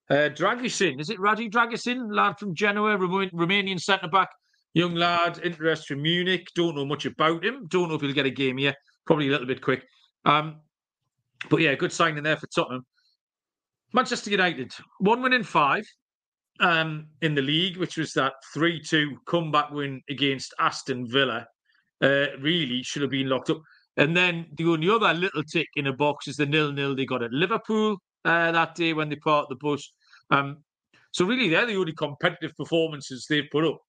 uh. 0.09 0.29
Is 0.29 1.09
it 1.09 1.19
Radu 1.19 1.49
Dragusin, 1.49 2.13
lad 2.13 2.37
from 2.39 2.53
Genoa, 2.53 2.97
Romanian 2.97 3.79
centre 3.79 4.07
back, 4.07 4.29
young 4.73 4.93
lad, 4.93 5.39
interest 5.43 5.87
from 5.87 6.01
Munich. 6.03 6.47
Don't 6.55 6.75
know 6.75 6.85
much 6.85 7.05
about 7.05 7.43
him. 7.43 7.65
Don't 7.67 7.89
know 7.89 7.95
if 7.95 8.01
he'll 8.01 8.13
get 8.13 8.25
a 8.25 8.31
game 8.31 8.57
here. 8.57 8.75
Probably 9.07 9.27
a 9.27 9.31
little 9.31 9.47
bit 9.47 9.61
quick. 9.61 9.83
Um, 10.25 10.61
but 11.49 11.61
yeah, 11.61 11.73
good 11.75 11.91
signing 11.91 12.23
there 12.23 12.37
for 12.37 12.47
Tottenham. 12.47 12.85
Manchester 13.93 14.29
United, 14.29 14.73
one 14.99 15.21
win 15.21 15.33
in 15.33 15.43
five 15.43 15.85
um, 16.59 17.07
in 17.21 17.35
the 17.35 17.41
league, 17.41 17.77
which 17.77 17.97
was 17.97 18.13
that 18.13 18.33
3 18.53 18.81
2 18.81 19.17
comeback 19.25 19.71
win 19.71 20.01
against 20.09 20.53
Aston 20.59 21.07
Villa. 21.07 21.47
Uh, 22.01 22.27
really 22.41 22.83
should 22.83 23.01
have 23.01 23.11
been 23.11 23.29
locked 23.29 23.49
up. 23.49 23.61
And 23.97 24.15
then 24.15 24.47
the 24.57 24.65
only 24.65 24.89
other 24.89 25.13
little 25.13 25.43
tick 25.43 25.69
in 25.75 25.87
a 25.87 25.93
box 25.93 26.27
is 26.27 26.35
the 26.35 26.45
nil 26.45 26.73
nil 26.73 26.95
they 26.95 27.05
got 27.05 27.23
at 27.23 27.31
Liverpool 27.31 27.97
uh, 28.25 28.51
that 28.51 28.75
day 28.75 28.93
when 28.93 29.09
they 29.09 29.15
parked 29.15 29.49
the 29.49 29.55
bus. 29.55 29.93
Um, 30.31 30.57
so 31.11 31.25
really, 31.25 31.47
they're 31.47 31.65
the 31.65 31.77
only 31.77 31.93
competitive 31.93 32.51
performances 32.57 33.25
they've 33.29 33.49
put 33.51 33.65
up. 33.65 33.79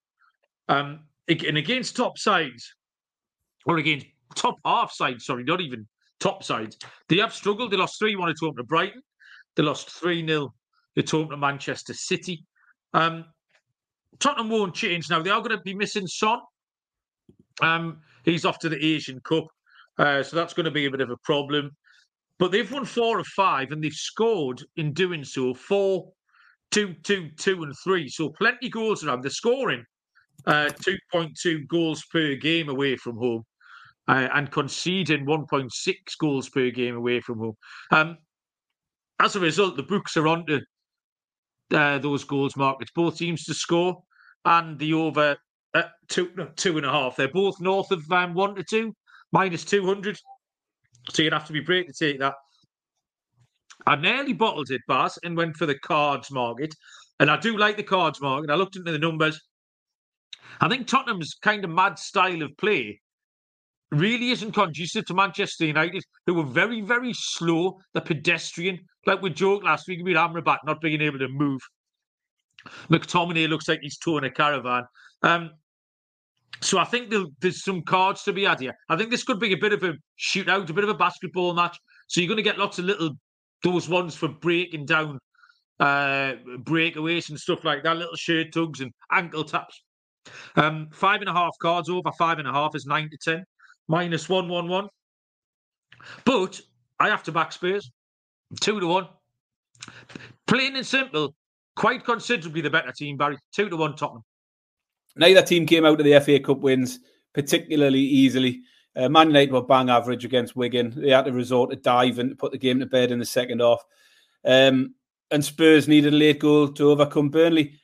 Um, 0.68 1.01
and 1.28 1.57
against 1.57 1.97
top 1.97 2.18
sides, 2.18 2.72
or 3.64 3.78
against 3.78 4.07
top 4.37 4.57
half 4.64 4.93
sides, 4.93 5.24
sorry, 5.26 5.43
not 5.43 5.61
even 5.61 5.89
top 6.20 6.45
sides, 6.45 6.78
they 7.09 7.16
have 7.16 7.34
struggled. 7.34 7.72
They 7.72 7.76
lost 7.76 7.99
3 7.99 8.14
1 8.14 8.28
at 8.28 8.37
home 8.41 8.57
to 8.57 8.62
Brighton. 8.62 9.03
They 9.57 9.62
lost 9.62 9.91
3 9.91 10.24
0 10.26 10.55
at 10.97 11.11
home 11.11 11.30
to 11.30 11.37
Manchester 11.37 11.95
City. 11.95 12.45
Um, 12.95 13.24
Tottenham 14.18 14.51
won't 14.51 14.74
change 14.74 15.11
now. 15.11 15.20
They 15.20 15.30
are 15.30 15.41
going 15.41 15.57
to 15.57 15.62
be 15.62 15.74
missing 15.74 16.07
Son. 16.07 16.39
Um, 17.61 18.01
he's 18.24 18.45
off 18.45 18.59
to 18.61 18.68
the 18.68 18.82
Asian 18.82 19.20
Cup. 19.20 19.47
Uh, 19.99 20.22
so 20.22 20.37
that's 20.37 20.55
going 20.55 20.64
to 20.64 20.70
be 20.70 20.87
a 20.87 20.91
bit 20.91 21.01
of 21.01 21.11
a 21.11 21.16
problem. 21.18 21.72
But 22.39 22.53
they've 22.53 22.70
won 22.70 22.84
four 22.84 23.18
of 23.18 23.26
five 23.28 23.72
and 23.72 23.82
they've 23.82 23.93
scored 23.93 24.62
in 24.76 24.93
doing 24.93 25.24
so 25.24 25.55
four, 25.55 26.12
two, 26.70 26.95
two, 27.03 27.30
two, 27.39 27.62
and 27.62 27.74
three. 27.82 28.09
So 28.09 28.30
plenty 28.30 28.68
goals 28.68 29.05
around. 29.05 29.22
They're 29.22 29.30
scoring 29.30 29.84
uh, 30.47 30.70
2.2 31.14 31.66
goals 31.66 32.05
per 32.12 32.34
game 32.34 32.68
away 32.68 32.97
from 32.97 33.16
home 33.16 33.43
uh, 34.09 34.28
and 34.34 34.51
conceding 34.51 35.24
1.6 35.24 35.95
goals 36.20 36.49
per 36.51 36.70
game 36.70 36.97
away 36.97 37.20
from 37.20 37.39
home. 37.39 37.57
Um, 37.91 38.18
as 39.18 39.34
a 39.34 39.41
result, 39.41 39.76
the 39.76 39.82
books 39.82 40.16
are 40.16 40.28
on 40.28 40.45
to 40.47 40.61
uh, 41.72 41.99
those 41.99 42.24
goals 42.24 42.57
markets. 42.57 42.93
Both 42.95 43.18
teams 43.18 43.45
to 43.45 43.55
score 43.55 44.03
and 44.45 44.78
the 44.78 44.93
over 44.93 45.37
two, 46.09 46.30
two 46.57 46.76
and 46.76 46.87
a 46.87 46.91
half. 46.91 47.16
They're 47.16 47.28
both 47.28 47.61
north 47.61 47.91
of 47.91 48.11
um, 48.11 48.34
one 48.34 48.55
to 48.55 48.62
two 48.62 48.95
minus 49.32 49.64
200. 49.64 50.18
So 51.11 51.22
you'd 51.22 51.32
have 51.32 51.46
to 51.46 51.52
be 51.52 51.61
brave 51.61 51.86
to 51.86 51.92
take 51.92 52.18
that. 52.20 52.34
I 53.86 53.96
nearly 53.96 54.32
bottled 54.32 54.70
it, 54.70 54.80
Baz, 54.88 55.18
and 55.22 55.36
went 55.36 55.57
for 55.57 55.66
the 55.66 55.78
cards 55.78 56.30
market. 56.30 56.74
And 57.20 57.30
I 57.30 57.38
do 57.38 57.57
like 57.57 57.76
the 57.76 57.82
cards 57.82 58.20
market. 58.20 58.50
I 58.50 58.54
looked 58.54 58.76
into 58.76 58.92
the 58.92 58.98
numbers. 58.98 59.40
I 60.61 60.68
think 60.68 60.86
Tottenham's 60.86 61.34
kind 61.40 61.64
of 61.64 61.70
mad 61.70 61.98
style 61.98 62.42
of 62.42 62.57
play 62.57 63.00
really 63.92 64.30
isn't 64.30 64.52
conducive 64.52 65.07
to 65.07 65.14
Manchester 65.14 65.66
United, 65.66 66.02
who 66.26 66.34
were 66.34 66.42
very, 66.42 66.80
very 66.80 67.12
slow, 67.12 67.78
the 67.94 68.00
pedestrian. 68.00 68.80
Like 69.07 69.22
we 69.22 69.30
joked 69.30 69.64
last 69.64 69.86
week 69.86 70.00
about 70.00 70.32
Amrabat 70.32 70.59
not 70.64 70.80
being 70.80 71.00
able 71.00 71.18
to 71.20 71.28
move. 71.28 71.61
McTominay 72.90 73.48
looks 73.48 73.68
like 73.68 73.80
he's 73.82 73.98
towing 73.98 74.24
a 74.24 74.30
caravan. 74.30 74.84
Um, 75.22 75.50
so 76.61 76.78
I 76.78 76.84
think 76.84 77.12
there's 77.40 77.64
some 77.64 77.82
cards 77.82 78.22
to 78.24 78.32
be 78.32 78.44
had 78.44 78.61
here. 78.61 78.74
I 78.88 78.96
think 78.96 79.11
this 79.11 79.24
could 79.24 79.40
be 79.40 79.52
a 79.52 79.57
bit 79.57 79.72
of 79.72 79.82
a 79.82 79.94
shootout, 80.18 80.68
a 80.68 80.72
bit 80.72 80.84
of 80.84 80.90
a 80.90 80.94
basketball 80.94 81.54
match. 81.54 81.78
So 82.09 82.20
you're 82.20 82.28
going 82.28 82.36
to 82.36 82.42
get 82.42 82.59
lots 82.59 82.78
of 82.78 82.84
little 82.84 83.11
those 83.62 83.88
ones 83.88 84.14
for 84.14 84.28
breaking 84.28 84.86
down 84.86 85.18
uh 85.80 86.34
breakaways 86.62 87.28
and 87.28 87.38
stuff 87.38 87.64
like 87.64 87.82
that, 87.82 87.96
little 87.96 88.16
shirt 88.16 88.52
tugs 88.52 88.80
and 88.80 88.90
ankle 89.12 89.44
taps. 89.44 89.82
Um, 90.57 90.88
five 90.92 91.20
and 91.20 91.28
a 91.28 91.32
half 91.32 91.54
cards 91.61 91.88
over 91.88 92.11
five 92.18 92.38
and 92.38 92.48
a 92.48 92.52
half 92.52 92.74
is 92.74 92.86
nine 92.86 93.11
to 93.11 93.18
ten, 93.18 93.44
minus 93.88 94.28
one 94.28 94.48
one 94.48 94.68
one. 94.68 94.88
But 96.24 96.61
I 96.98 97.09
have 97.09 97.22
to 97.24 97.32
back 97.32 97.52
Spurs 97.52 97.90
two 98.61 98.80
to 98.80 98.86
one. 98.86 99.09
Plain 100.46 100.76
and 100.76 100.86
simple, 100.86 101.34
quite 101.76 102.04
considerably 102.04 102.62
the 102.62 102.70
better 102.70 102.92
team, 102.92 103.16
Barry. 103.16 103.36
Two 103.54 103.68
to 103.68 103.76
one 103.76 103.96
Tottenham. 103.96 104.22
Neither 105.17 105.43
team 105.43 105.67
came 105.67 105.85
out 105.85 105.99
of 105.99 106.05
the 106.05 106.21
FA 106.21 106.39
Cup 106.39 106.59
wins 106.61 107.01
particularly 107.35 108.01
easily. 108.01 108.62
Uh, 108.97 109.09
Man 109.09 109.29
United 109.29 109.53
were 109.53 109.62
bang 109.62 109.91
average 109.91 110.25
against 110.25 110.57
Wigan. 110.57 110.95
They 110.97 111.11
had 111.11 111.27
to 111.27 111.33
resort 111.33 111.71
to 111.71 111.77
diving 111.77 112.31
to 112.31 112.35
put 112.35 112.53
the 112.53 112.59
game 112.59 112.81
to 112.81 112.87
bed 112.87 113.11
in 113.11 113.19
the 113.19 113.27
second 113.27 113.61
half. 113.61 113.85
Um, 114.45 114.95
and 115.31 115.45
Spurs 115.45 115.87
needed 115.87 116.14
a 116.14 116.17
late 116.17 116.39
goal 116.39 116.69
to 116.69 116.91
overcome 116.91 117.29
Burnley. 117.29 117.75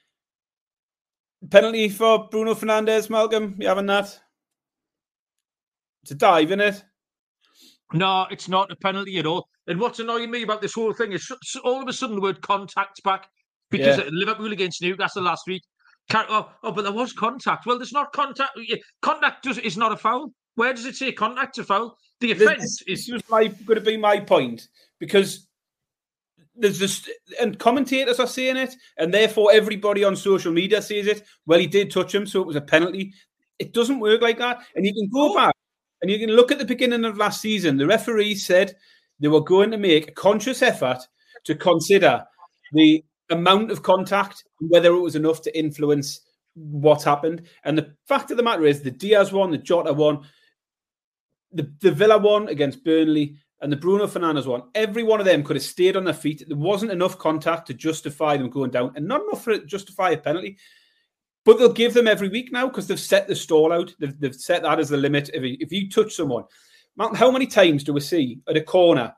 Penalty 1.51 1.89
for 1.89 2.29
Bruno 2.31 2.55
Fernandes, 2.55 3.11
Malcolm. 3.11 3.57
You 3.59 3.69
having 3.69 3.87
that? 3.87 4.19
It's 6.03 6.13
a 6.13 6.15
dive, 6.15 6.49
isn't 6.49 6.61
it? 6.61 6.85
No, 7.93 8.27
it's 8.31 8.49
not 8.49 8.73
a 8.73 8.77
penalty 8.77 9.19
at 9.19 9.27
all. 9.27 9.49
And 9.67 9.79
what's 9.79 10.01
annoying 10.01 10.31
me 10.31 10.43
about 10.43 10.63
this 10.63 10.75
whole 10.75 10.93
thing 10.93 11.13
is 11.13 11.31
all 11.65 11.83
of 11.83 11.89
a 11.89 11.93
sudden 11.93 12.17
the 12.17 12.23
word 12.23 12.41
contact's 12.41 13.01
back 13.01 13.29
because 13.71 13.99
yeah. 13.99 14.09
Liverpool 14.11 14.53
against 14.53 14.83
Newcastle 14.83 15.23
last 15.23 15.47
week, 15.47 15.63
Oh, 16.15 16.51
oh, 16.63 16.73
but 16.73 16.83
there 16.83 16.93
was 16.93 17.13
contact. 17.13 17.67
Well, 17.67 17.79
there's 17.79 17.93
not 17.93 18.13
contact. 18.13 18.59
Contact 19.01 19.43
does, 19.45 19.59
is 19.59 19.77
not 19.77 19.93
a 19.93 19.97
foul. 19.97 20.33
Where 20.55 20.73
does 20.73 20.85
it 20.85 20.97
say 20.97 21.13
contact 21.13 21.59
a 21.59 21.65
foul? 21.65 21.97
The 22.21 22.33
offence 22.33 22.83
is. 22.87 23.09
Was 23.11 23.23
my, 23.31 23.47
going 23.47 23.79
to 23.79 23.85
be 23.85 23.97
my 23.97 24.21
point 24.21 24.69
because 24.99 25.49
there's 26.55 26.79
this, 26.79 27.09
and 27.41 27.59
commentators 27.59 28.21
are 28.21 28.27
saying 28.27 28.57
it, 28.57 28.75
and 28.99 29.13
therefore 29.13 29.51
everybody 29.53 30.05
on 30.05 30.17
social 30.17 30.53
media 30.53 30.83
says 30.83 31.07
it. 31.07 31.23
Well, 31.47 31.59
he 31.59 31.67
did 31.67 31.91
touch 31.91 32.15
him, 32.15 32.27
so 32.27 32.43
it 32.43 32.47
was 32.47 32.57
a 32.57 32.61
penalty. 32.61 33.15
It 33.59 33.73
doesn't 33.73 34.01
work 34.01 34.21
like 34.21 34.39
that. 34.39 34.59
And 34.77 34.85
you 34.85 34.93
can 34.93 35.09
go 35.09 35.33
oh. 35.33 35.35
back 35.35 35.55
and 36.03 36.11
you 36.11 36.19
can 36.19 36.31
look 36.31 36.53
at 36.53 36.59
the 36.59 36.65
beginning 36.65 37.05
of 37.05 37.17
last 37.17 37.41
season. 37.41 37.77
The 37.77 37.87
referee 37.87 38.35
said 38.35 38.75
they 39.21 39.29
were 39.29 39.43
going 39.43 39.71
to 39.71 39.79
make 39.79 40.09
a 40.09 40.13
conscious 40.13 40.63
effort 40.63 40.99
to 41.45 41.55
consider 41.55 42.25
the 42.73 43.05
amount 43.33 43.71
of 43.71 43.83
contact, 43.83 44.45
whether 44.61 44.95
it 44.95 45.01
was 45.01 45.17
enough 45.17 45.43
to 45.43 45.59
influence 45.59 46.21
what 46.55 47.03
happened. 47.03 47.43
And 47.65 47.77
the 47.77 47.95
fact 48.07 48.31
of 48.31 48.37
the 48.37 48.43
matter 48.43 48.67
is, 48.67 48.83
the 48.83 48.91
Diaz 48.91 49.33
one, 49.33 49.51
the 49.51 49.59
Jota 49.59 49.93
one, 49.93 50.21
the, 51.53 51.71
the 51.81 51.93
Villa 51.93 52.19
one 52.19 52.49
against 52.49 52.85
Burnley, 52.85 53.37
and 53.61 53.71
the 53.71 53.77
Bruno 53.77 54.07
Fernandes 54.07 54.47
one, 54.47 54.63
every 54.75 55.05
one 55.05 55.21
of 55.21 55.27
them 55.27 55.45
could 55.45 55.57
have 55.57 55.63
stayed 55.63 55.97
on 55.97 56.05
their 56.05 56.15
feet. 56.15 56.43
There 56.47 56.57
wasn't 56.57 56.91
enough 56.91 57.17
contact 57.17 57.69
to 57.69 57.75
justify 57.75 58.37
them 58.37 58.51
going 58.51 58.71
down, 58.71 58.93
and 58.97 59.07
not 59.07 59.23
enough 59.23 59.45
for 59.45 59.53
it 59.53 59.61
to 59.61 59.67
justify 59.67 60.11
a 60.11 60.19
penalty. 60.19 60.59
But 61.45 61.59
they'll 61.59 61.73
give 61.73 61.95
them 61.95 62.09
every 62.09 62.29
week 62.29 62.53
now 62.53 62.67
because 62.69 62.87
they've 62.87 62.99
set 62.99 63.27
the 63.27 63.35
stall 63.35 63.73
out. 63.73 63.95
They've, 63.99 64.19
they've 64.19 64.35
set 64.35 64.63
that 64.63 64.79
as 64.79 64.89
the 64.89 64.97
limit. 64.97 65.31
If 65.33 65.43
you, 65.43 65.57
if 65.61 65.73
you 65.73 65.89
touch 65.89 66.15
someone, 66.15 66.45
how 67.15 67.31
many 67.31 67.47
times 67.47 67.83
do 67.85 67.93
we 67.93 68.01
see 68.01 68.41
at 68.49 68.57
a 68.57 68.61
corner 68.63 69.15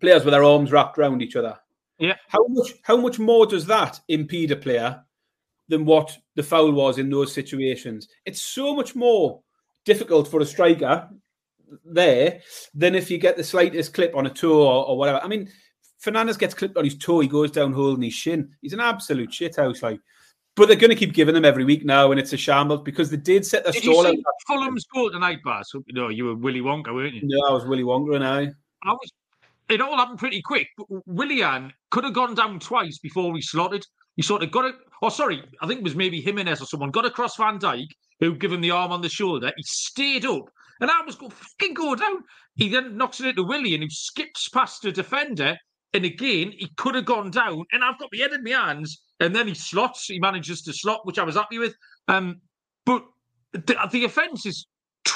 players 0.00 0.24
with 0.24 0.32
their 0.32 0.44
arms 0.44 0.72
wrapped 0.72 0.98
around 0.98 1.22
each 1.22 1.36
other? 1.36 1.58
Yeah. 2.00 2.16
How 2.28 2.44
much 2.48 2.72
how 2.82 2.96
much 2.96 3.18
more 3.18 3.46
does 3.46 3.66
that 3.66 4.00
impede 4.08 4.50
a 4.50 4.56
player 4.56 5.04
than 5.68 5.84
what 5.84 6.16
the 6.34 6.42
foul 6.42 6.72
was 6.72 6.98
in 6.98 7.10
those 7.10 7.32
situations? 7.32 8.08
It's 8.24 8.40
so 8.40 8.74
much 8.74 8.96
more 8.96 9.42
difficult 9.84 10.26
for 10.26 10.40
a 10.40 10.46
striker 10.46 11.08
there 11.84 12.40
than 12.74 12.94
if 12.94 13.10
you 13.10 13.18
get 13.18 13.36
the 13.36 13.44
slightest 13.44 13.94
clip 13.94 14.16
on 14.16 14.26
a 14.26 14.30
toe 14.30 14.66
or, 14.66 14.86
or 14.88 14.98
whatever. 14.98 15.20
I 15.22 15.28
mean, 15.28 15.48
Fernandes 16.02 16.38
gets 16.38 16.54
clipped 16.54 16.76
on 16.76 16.84
his 16.84 16.96
toe, 16.96 17.20
he 17.20 17.28
goes 17.28 17.50
down 17.50 17.72
holding 17.72 18.02
his 18.02 18.14
shin. 18.14 18.50
He's 18.62 18.72
an 18.72 18.80
absolute 18.80 19.30
shithouse, 19.30 19.82
like. 19.82 20.00
But 20.56 20.66
they're 20.66 20.76
going 20.76 20.90
to 20.90 20.96
keep 20.96 21.14
giving 21.14 21.36
him 21.36 21.44
every 21.44 21.64
week 21.64 21.84
now, 21.84 22.10
and 22.10 22.18
it's 22.18 22.32
a 22.32 22.36
shambles 22.36 22.82
because 22.82 23.08
they 23.08 23.16
did 23.16 23.46
set 23.46 23.64
the 23.64 23.72
stall 23.72 24.06
out. 24.06 24.16
Fulham's 24.48 24.84
goal 24.92 25.10
tonight, 25.10 25.38
Baz. 25.44 25.70
No, 25.92 26.08
you 26.08 26.24
were 26.24 26.34
Willy 26.34 26.60
Wonka, 26.60 26.92
weren't 26.92 27.14
you? 27.14 27.20
No, 27.22 27.38
I 27.48 27.52
was 27.52 27.64
Willy 27.64 27.84
Wonka, 27.84 28.16
and 28.16 28.24
I. 28.24 28.52
I 28.82 28.92
was 28.92 29.12
it 29.70 29.80
all 29.80 29.96
happened 29.96 30.18
pretty 30.18 30.42
quick. 30.42 30.68
But 30.76 30.86
Willian 31.06 31.72
could 31.90 32.04
have 32.04 32.14
gone 32.14 32.34
down 32.34 32.58
twice 32.58 32.98
before 32.98 33.34
he 33.34 33.42
slotted. 33.42 33.84
He 34.16 34.22
sort 34.22 34.42
of 34.42 34.50
got 34.50 34.66
it. 34.66 34.74
Oh, 35.02 35.08
sorry, 35.08 35.42
I 35.62 35.66
think 35.66 35.78
it 35.80 35.84
was 35.84 35.96
maybe 35.96 36.20
Jimenez 36.20 36.60
or 36.60 36.66
someone 36.66 36.90
got 36.90 37.06
across 37.06 37.36
Van 37.36 37.58
Dijk, 37.58 37.88
who 38.18 38.34
gave 38.34 38.52
him 38.52 38.60
the 38.60 38.70
arm 38.70 38.92
on 38.92 39.00
the 39.00 39.08
shoulder. 39.08 39.52
He 39.56 39.62
stayed 39.62 40.26
up, 40.26 40.50
and 40.80 40.90
I 40.90 41.00
was 41.06 41.14
going 41.14 41.30
fucking 41.30 41.74
go 41.74 41.94
down. 41.94 42.18
He 42.56 42.68
then 42.68 42.96
knocks 42.96 43.20
it 43.20 43.28
into 43.28 43.44
Willian, 43.44 43.82
who 43.82 43.88
skips 43.88 44.48
past 44.48 44.82
the 44.82 44.92
defender, 44.92 45.56
and 45.94 46.04
again 46.04 46.52
he 46.52 46.68
could 46.76 46.94
have 46.94 47.06
gone 47.06 47.30
down. 47.30 47.64
And 47.72 47.82
I've 47.82 47.98
got 47.98 48.10
my 48.12 48.18
head 48.20 48.32
in 48.32 48.44
my 48.44 48.50
hands, 48.50 49.02
and 49.20 49.34
then 49.34 49.48
he 49.48 49.54
slots. 49.54 50.06
He 50.06 50.18
manages 50.18 50.62
to 50.62 50.72
slot, 50.72 51.06
which 51.06 51.18
I 51.18 51.24
was 51.24 51.36
happy 51.36 51.58
with. 51.58 51.74
Um, 52.08 52.40
but 52.84 53.04
the, 53.52 53.88
the 53.90 54.04
offence 54.04 54.44
is 54.44 54.66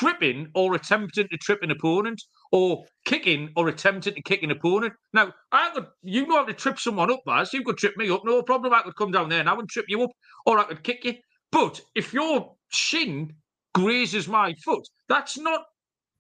tripping 0.04 0.48
or 0.54 0.74
attempting 0.74 1.26
to 1.28 1.36
trip 1.38 1.62
an 1.62 1.70
opponent 1.70 2.22
or 2.52 2.84
kicking 3.06 3.50
or 3.56 3.68
attempting 3.68 4.14
to 4.14 4.22
kick 4.22 4.42
an 4.42 4.50
opponent. 4.50 4.92
Now, 5.14 5.32
I 5.50 5.70
could, 5.72 5.86
you 6.02 6.26
know 6.26 6.36
how 6.36 6.44
to 6.44 6.52
trip 6.52 6.78
someone 6.78 7.10
up, 7.10 7.22
Baz. 7.24 7.54
You 7.54 7.62
could 7.62 7.78
trip 7.78 7.96
me 7.96 8.10
up, 8.10 8.22
no 8.22 8.42
problem. 8.42 8.74
I 8.74 8.82
could 8.82 8.96
come 8.96 9.10
down 9.10 9.30
there 9.30 9.40
and 9.40 9.48
I 9.48 9.54
would 9.54 9.70
trip 9.70 9.86
you 9.88 10.02
up 10.02 10.10
or 10.44 10.58
I 10.58 10.64
could 10.64 10.84
kick 10.84 11.04
you. 11.04 11.14
But 11.50 11.80
if 11.94 12.12
your 12.12 12.54
shin 12.68 13.32
grazes 13.74 14.28
my 14.28 14.52
foot, 14.62 14.86
that's 15.08 15.38
not 15.38 15.62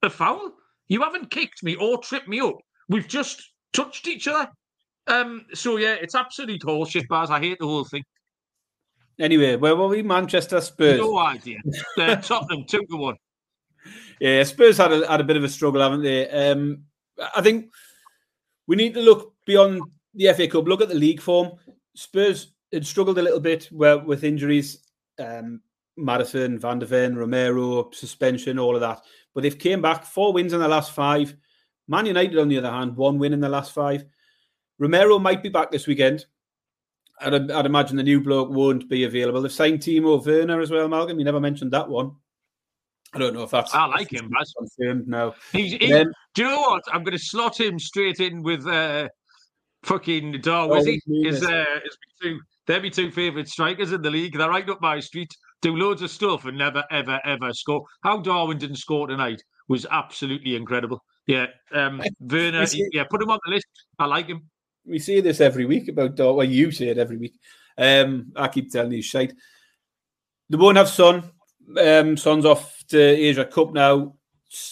a 0.02 0.08
foul. 0.08 0.52
You 0.88 1.02
haven't 1.02 1.30
kicked 1.30 1.62
me 1.62 1.76
or 1.76 1.98
tripped 1.98 2.28
me 2.28 2.40
up. 2.40 2.56
We've 2.88 3.08
just 3.08 3.42
touched 3.74 4.08
each 4.08 4.28
other. 4.28 4.48
Um, 5.08 5.44
so 5.52 5.76
yeah, 5.76 5.96
it's 6.00 6.14
absolute 6.14 6.62
horseshit, 6.62 7.06
Baz. 7.08 7.30
I 7.30 7.38
hate 7.38 7.58
the 7.58 7.66
whole 7.66 7.84
thing. 7.84 8.02
Anyway, 9.20 9.56
where 9.56 9.76
were 9.76 9.88
we? 9.88 10.02
Manchester 10.02 10.62
Spurs. 10.62 10.98
No 10.98 11.18
idea. 11.18 11.58
Uh, 11.98 12.16
Tottenham 12.16 12.64
two 12.66 12.80
to 12.90 12.96
one. 12.96 13.16
Yeah, 14.24 14.42
Spurs 14.44 14.78
had 14.78 14.90
a, 14.90 15.06
had 15.06 15.20
a 15.20 15.24
bit 15.24 15.36
of 15.36 15.44
a 15.44 15.48
struggle, 15.50 15.82
haven't 15.82 16.00
they? 16.00 16.26
Um, 16.30 16.84
I 17.36 17.42
think 17.42 17.70
we 18.66 18.74
need 18.74 18.94
to 18.94 19.02
look 19.02 19.34
beyond 19.44 19.82
the 20.14 20.32
FA 20.32 20.48
Cup. 20.48 20.64
Look 20.64 20.80
at 20.80 20.88
the 20.88 20.94
league 20.94 21.20
form. 21.20 21.50
Spurs 21.94 22.54
had 22.72 22.86
struggled 22.86 23.18
a 23.18 23.22
little 23.22 23.38
bit 23.38 23.68
with 23.70 24.24
injuries. 24.24 24.78
Um, 25.18 25.60
Maddison, 25.98 26.58
Van 26.58 26.78
der 26.78 26.86
Ven, 26.86 27.16
Romero, 27.16 27.90
suspension, 27.90 28.58
all 28.58 28.74
of 28.74 28.80
that. 28.80 29.02
But 29.34 29.42
they've 29.42 29.58
came 29.58 29.82
back, 29.82 30.06
four 30.06 30.32
wins 30.32 30.54
in 30.54 30.60
the 30.60 30.68
last 30.68 30.92
five. 30.92 31.36
Man 31.86 32.06
United, 32.06 32.38
on 32.38 32.48
the 32.48 32.56
other 32.56 32.70
hand, 32.70 32.96
one 32.96 33.18
win 33.18 33.34
in 33.34 33.40
the 33.40 33.48
last 33.50 33.72
five. 33.72 34.06
Romero 34.78 35.18
might 35.18 35.42
be 35.42 35.50
back 35.50 35.70
this 35.70 35.86
weekend. 35.86 36.24
I'd, 37.20 37.50
I'd 37.50 37.66
imagine 37.66 37.98
the 37.98 38.02
new 38.02 38.22
bloke 38.22 38.48
won't 38.48 38.88
be 38.88 39.04
available. 39.04 39.42
They've 39.42 39.52
signed 39.52 39.80
Timo 39.80 40.24
Werner 40.24 40.62
as 40.62 40.70
well, 40.70 40.88
Malcolm. 40.88 41.18
You 41.18 41.26
never 41.26 41.40
mentioned 41.40 41.74
that 41.74 41.90
one. 41.90 42.12
I 43.14 43.18
don't 43.18 43.34
know 43.34 43.44
if 43.44 43.50
that's. 43.50 43.72
I 43.74 43.86
like 43.86 44.12
him, 44.12 44.28
Baz. 44.28 44.52
Confirmed 44.56 45.06
now. 45.06 45.34
He's, 45.52 45.72
he, 45.72 45.88
do 45.88 46.12
you 46.36 46.44
know 46.44 46.60
what? 46.60 46.82
I'm 46.92 47.04
going 47.04 47.16
to 47.16 47.22
slot 47.22 47.60
him 47.60 47.78
straight 47.78 48.18
in 48.18 48.42
with 48.42 48.66
uh, 48.66 49.08
fucking 49.84 50.40
Darwin. 50.40 51.00
Is 51.06 51.44
uh, 51.44 51.64
is 51.84 51.96
two? 52.20 52.40
They're 52.66 52.82
my 52.82 52.88
two 52.88 53.10
favourite 53.10 53.48
strikers 53.48 53.92
in 53.92 54.02
the 54.02 54.10
league. 54.10 54.36
They're 54.36 54.48
right 54.48 54.68
up 54.68 54.80
my 54.80 54.98
street. 55.00 55.30
Do 55.62 55.76
loads 55.76 56.02
of 56.02 56.10
stuff 56.10 56.44
and 56.46 56.58
never, 56.58 56.84
ever, 56.90 57.20
ever 57.24 57.52
score. 57.52 57.84
How 58.02 58.18
Darwin 58.18 58.58
didn't 58.58 58.76
score 58.76 59.06
tonight 59.06 59.42
was 59.68 59.86
absolutely 59.90 60.56
incredible. 60.56 61.02
Yeah, 61.26 61.46
um, 61.72 62.02
Werner. 62.20 62.66
yeah, 62.92 63.04
put 63.04 63.22
him 63.22 63.30
on 63.30 63.38
the 63.44 63.52
list. 63.52 63.66
I 63.98 64.06
like 64.06 64.26
him. 64.26 64.42
We 64.86 64.98
say 64.98 65.20
this 65.20 65.40
every 65.40 65.66
week 65.66 65.88
about 65.88 66.16
Darwin. 66.16 66.36
Well, 66.36 66.46
you 66.46 66.70
say 66.70 66.88
it 66.88 66.98
every 66.98 67.16
week. 67.16 67.34
Um, 67.78 68.32
I 68.36 68.48
keep 68.48 68.70
telling 68.70 68.92
you 68.92 69.02
shite. 69.02 69.34
They 70.50 70.56
won't 70.56 70.76
have 70.76 70.88
Son. 70.88 71.30
Um, 71.80 72.16
Son's 72.16 72.44
off 72.44 72.84
to 72.88 73.00
Asia 73.00 73.44
Cup 73.44 73.72
now. 73.72 74.14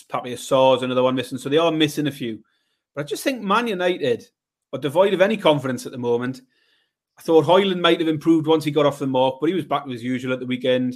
Papiss 0.09 0.39
Sarr's 0.39 0.83
another 0.83 1.03
one 1.03 1.15
missing. 1.15 1.39
So 1.39 1.49
they 1.49 1.59
are 1.59 1.73
missing 1.73 2.07
a 2.07 2.13
few. 2.13 2.43
But 2.95 3.03
I 3.03 3.05
just 3.05 3.25
think 3.25 3.43
Man 3.43 3.67
United 3.67 4.27
are 4.73 4.79
devoid 4.79 5.15
of 5.15 5.21
any 5.21 5.37
confidence 5.37 5.87
at 5.87 5.93
the 5.93 5.99
moment. 5.99 6.43
I 7.19 7.23
thought 7.23 7.45
Højlund 7.45 7.81
might 7.81 8.01
have 8.01 8.09
improved 8.09 8.47
once 8.47 8.65
he 8.65 8.71
got 8.71 8.87
off 8.87 8.99
the 8.99 9.07
mark, 9.07 9.37
but 9.41 9.49
he 9.49 9.55
was 9.55 9.65
back 9.65 9.85
as 9.89 10.03
usual 10.03 10.33
at 10.33 10.41
the 10.41 10.47
weekend. 10.47 10.95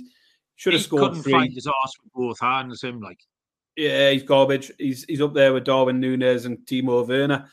Should 0.57 0.73
have 0.73 0.81
he 0.81 0.85
scored 0.85 1.03
couldn't 1.03 1.23
three. 1.23 1.33
find 1.33 1.53
his 1.53 1.67
arse 1.67 1.93
with 2.03 2.13
both 2.13 2.41
hands. 2.41 2.83
Him 2.83 3.01
like 3.01 3.21
Yeah, 3.77 4.11
he's 4.11 4.23
garbage. 4.23 4.73
He's 4.79 5.05
he's 5.05 5.21
up 5.21 5.35
there 5.35 5.53
with 5.53 5.65
Darwin 5.65 6.01
Núñez 6.01 6.47
and 6.47 6.59
Timo 6.59 7.07
Werner. 7.07 7.49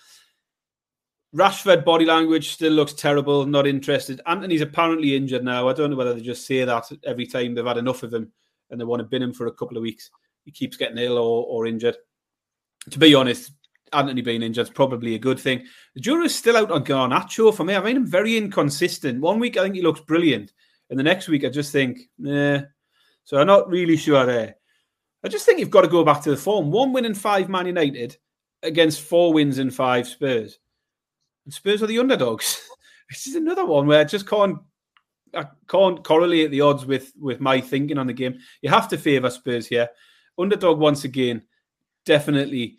Rashford 1.35 1.83
body 1.83 2.05
language 2.05 2.49
still 2.49 2.73
looks 2.73 2.93
terrible. 2.93 3.45
Not 3.45 3.65
interested. 3.65 4.21
Antony's 4.27 4.61
apparently 4.61 5.15
injured 5.15 5.43
now. 5.43 5.67
I 5.67 5.73
don't 5.73 5.89
know 5.89 5.95
whether 5.95 6.13
they 6.13 6.21
just 6.21 6.45
say 6.45 6.63
that 6.63 6.91
every 7.05 7.25
time 7.25 7.55
they've 7.55 7.65
had 7.65 7.77
enough 7.77 8.03
of 8.03 8.13
him 8.13 8.31
and 8.69 8.79
they 8.79 8.85
want 8.85 8.99
to 8.99 9.05
bin 9.05 9.23
him 9.23 9.33
for 9.33 9.47
a 9.47 9.51
couple 9.51 9.77
of 9.77 9.81
weeks. 9.81 10.11
He 10.45 10.51
keeps 10.51 10.77
getting 10.77 10.97
ill 10.97 11.17
or, 11.17 11.45
or 11.45 11.65
injured. 11.65 11.95
To 12.91 12.99
be 12.99 13.15
honest, 13.15 13.51
Anthony 13.93 14.21
being 14.21 14.43
injured 14.43 14.67
is 14.67 14.73
probably 14.73 15.15
a 15.15 15.19
good 15.19 15.39
thing. 15.39 15.65
The 15.95 16.01
jury's 16.01 16.35
still 16.35 16.57
out 16.57 16.71
on 16.71 16.83
Garnacho 16.83 17.53
for 17.53 17.63
me. 17.63 17.75
I 17.75 17.81
find 17.81 17.97
him 17.97 18.05
very 18.05 18.37
inconsistent. 18.37 19.21
One 19.21 19.39
week 19.39 19.57
I 19.57 19.63
think 19.63 19.75
he 19.75 19.81
looks 19.81 20.01
brilliant, 20.01 20.51
and 20.89 20.99
the 20.99 21.03
next 21.03 21.27
week 21.27 21.45
I 21.45 21.49
just 21.49 21.71
think, 21.71 21.99
nah. 22.17 22.61
So 23.23 23.39
I'm 23.39 23.47
not 23.47 23.69
really 23.69 23.95
sure 23.95 24.25
there. 24.25 24.55
I 25.23 25.29
just 25.29 25.45
think 25.45 25.59
you've 25.59 25.69
got 25.69 25.81
to 25.81 25.87
go 25.87 26.03
back 26.03 26.21
to 26.23 26.31
the 26.31 26.37
form. 26.37 26.71
One 26.71 26.91
win 26.91 27.05
in 27.05 27.13
five 27.13 27.47
Man 27.47 27.67
United 27.67 28.17
against 28.63 29.01
four 29.01 29.33
wins 29.33 29.59
in 29.59 29.71
five 29.71 30.07
Spurs. 30.07 30.59
And 31.45 31.53
Spurs 31.53 31.83
are 31.83 31.87
the 31.87 31.99
underdogs. 31.99 32.61
this 33.09 33.27
is 33.27 33.35
another 33.35 33.65
one 33.65 33.87
where 33.87 33.99
I 33.99 34.05
just 34.05 34.27
can't 34.27 34.57
I 35.35 35.45
can't 35.67 36.03
correlate 36.03 36.51
the 36.51 36.61
odds 36.61 36.85
with 36.85 37.11
with 37.19 37.39
my 37.39 37.59
thinking 37.59 37.97
on 37.97 38.07
the 38.07 38.13
game. 38.13 38.39
You 38.61 38.69
have 38.69 38.87
to 38.89 38.97
favour 38.97 39.29
Spurs 39.29 39.67
here. 39.67 39.89
Underdog 40.37 40.79
once 40.79 41.03
again, 41.03 41.43
definitely 42.05 42.77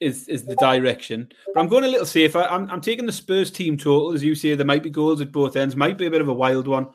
is 0.00 0.28
is 0.28 0.44
the 0.44 0.56
direction. 0.56 1.30
But 1.52 1.60
I'm 1.60 1.68
going 1.68 1.84
a 1.84 1.88
little 1.88 2.06
safer. 2.06 2.42
I'm, 2.42 2.70
I'm 2.70 2.80
taking 2.80 3.06
the 3.06 3.12
Spurs 3.12 3.50
team 3.50 3.76
total, 3.76 4.12
as 4.12 4.22
you 4.22 4.34
say. 4.34 4.54
There 4.54 4.66
might 4.66 4.82
be 4.82 4.90
goals 4.90 5.20
at 5.20 5.32
both 5.32 5.56
ends. 5.56 5.76
Might 5.76 5.98
be 5.98 6.06
a 6.06 6.10
bit 6.10 6.20
of 6.20 6.28
a 6.28 6.34
wild 6.34 6.68
one. 6.68 6.88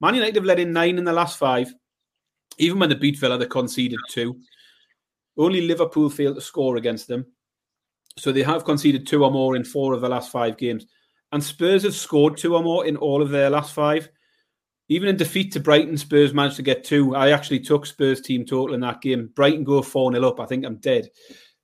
Man 0.00 0.14
United 0.14 0.36
have 0.36 0.44
let 0.44 0.60
in 0.60 0.72
nine 0.72 0.98
in 0.98 1.04
the 1.04 1.12
last 1.12 1.38
five. 1.38 1.72
Even 2.58 2.78
when 2.78 2.88
they 2.88 2.94
beat 2.94 3.18
Villa, 3.18 3.38
they 3.38 3.46
conceded 3.46 3.98
two. 4.08 4.40
Only 5.36 5.60
Liverpool 5.60 6.10
failed 6.10 6.36
to 6.36 6.40
score 6.40 6.76
against 6.76 7.06
them. 7.08 7.26
So 8.18 8.32
they 8.32 8.42
have 8.42 8.64
conceded 8.64 9.06
two 9.06 9.24
or 9.24 9.30
more 9.30 9.56
in 9.56 9.64
four 9.64 9.94
of 9.94 10.00
the 10.00 10.08
last 10.08 10.30
five 10.30 10.56
games. 10.56 10.86
And 11.32 11.42
Spurs 11.42 11.82
have 11.82 11.94
scored 11.94 12.36
two 12.36 12.56
or 12.56 12.62
more 12.62 12.86
in 12.86 12.96
all 12.96 13.22
of 13.22 13.30
their 13.30 13.50
last 13.50 13.74
five. 13.74 14.08
Even 14.88 15.08
in 15.08 15.16
defeat 15.16 15.52
to 15.52 15.60
Brighton, 15.60 15.98
Spurs 15.98 16.32
managed 16.32 16.56
to 16.56 16.62
get 16.62 16.84
two. 16.84 17.14
I 17.14 17.30
actually 17.30 17.60
took 17.60 17.84
Spurs 17.84 18.22
team 18.22 18.46
total 18.46 18.74
in 18.74 18.80
that 18.80 19.02
game. 19.02 19.30
Brighton 19.34 19.64
go 19.64 19.82
4 19.82 20.12
0 20.12 20.26
up. 20.26 20.40
I 20.40 20.46
think 20.46 20.64
I'm 20.64 20.76
dead. 20.76 21.08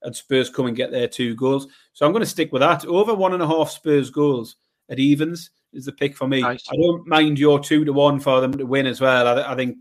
And 0.03 0.15
Spurs 0.15 0.51
come 0.51 0.67
and 0.67 0.77
get 0.77 0.91
their 0.91 1.09
two 1.09 1.35
goals. 1.35 1.67
So 1.95 2.05
I'm 2.05 2.13
going 2.13 2.23
to 2.23 2.29
stick 2.29 2.53
with 2.53 2.61
that. 2.61 2.85
Over 2.85 3.15
one 3.15 3.33
and 3.33 3.43
a 3.43 3.47
half 3.47 3.71
Spurs 3.71 4.11
goals 4.11 4.57
at 4.91 4.99
evens 4.99 5.51
is 5.73 5.87
the 5.87 5.93
pick 5.93 6.15
for 6.15 6.29
me. 6.29 6.43
Nice. 6.43 6.65
I 6.71 6.77
don't 6.77 7.07
mind 7.07 7.39
your 7.39 7.59
two 7.59 7.87
to 7.87 7.93
one 7.95 8.21
for 8.21 8.43
them 8.43 8.53
to 8.59 8.67
win 8.67 8.87
as 8.87 9.01
well. 9.01 9.27
I, 9.27 9.53
I 9.53 9.57
think 9.57 9.79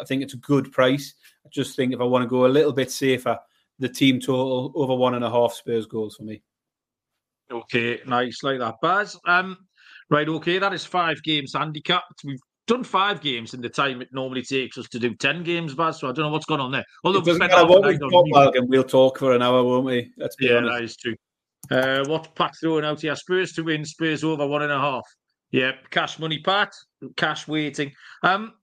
I 0.00 0.04
think 0.04 0.22
it's 0.22 0.34
a 0.34 0.38
good 0.38 0.72
price. 0.72 1.14
I 1.44 1.48
just 1.50 1.76
think 1.76 1.92
if 1.92 2.00
I 2.00 2.04
want 2.04 2.22
to 2.22 2.28
go 2.28 2.46
a 2.46 2.48
little 2.48 2.72
bit 2.72 2.90
safer, 2.90 3.38
the 3.78 3.88
team 3.88 4.20
total 4.20 4.72
over 4.74 4.94
one 4.94 5.14
and 5.14 5.24
a 5.24 5.30
half 5.30 5.52
Spurs 5.52 5.86
goals 5.86 6.16
for 6.16 6.24
me. 6.24 6.42
Okay, 7.50 8.00
nice 8.06 8.42
like 8.42 8.58
that, 8.58 8.76
Baz. 8.82 9.16
Um, 9.26 9.56
right, 10.10 10.28
okay, 10.28 10.58
that 10.58 10.72
is 10.72 10.84
five 10.84 11.22
games 11.22 11.52
handicapped. 11.54 12.22
We've 12.24 12.40
done 12.66 12.82
five 12.82 13.20
games 13.20 13.54
in 13.54 13.60
the 13.60 13.68
time 13.68 14.02
it 14.02 14.08
normally 14.12 14.42
takes 14.42 14.76
us 14.78 14.88
to 14.88 14.98
do 14.98 15.14
ten 15.14 15.44
games, 15.44 15.74
Baz. 15.74 16.00
So 16.00 16.08
I 16.08 16.12
don't 16.12 16.24
know 16.24 16.30
what's 16.32 16.46
going 16.46 16.60
on 16.60 16.72
there. 16.72 16.84
Although 17.04 17.20
we 17.20 17.34
spent 17.34 17.52
half 17.52 17.68
we 17.68 17.98
talk 17.98 18.56
and 18.56 18.68
we'll 18.68 18.82
talk 18.84 19.18
for 19.18 19.32
an 19.32 19.42
hour, 19.42 19.62
won't 19.62 19.84
we? 19.84 20.12
Let's 20.16 20.36
be 20.36 20.46
Yeah, 20.46 20.56
honest. 20.56 20.72
that 20.72 20.84
is 20.84 20.96
true. 20.96 21.14
Uh, 21.70 22.04
what 22.08 22.34
Pat 22.34 22.54
throwing 22.60 22.84
out 22.84 23.00
here? 23.00 23.14
Spurs 23.16 23.52
to 23.52 23.62
win, 23.62 23.84
Spurs 23.84 24.24
over 24.24 24.46
one 24.46 24.62
and 24.62 24.72
a 24.72 24.78
half. 24.78 25.04
Yeah, 25.52 25.72
cash 25.90 26.18
money, 26.18 26.40
Pat. 26.40 26.72
Cash 27.16 27.46
waiting. 27.46 27.92
Um, 28.22 28.54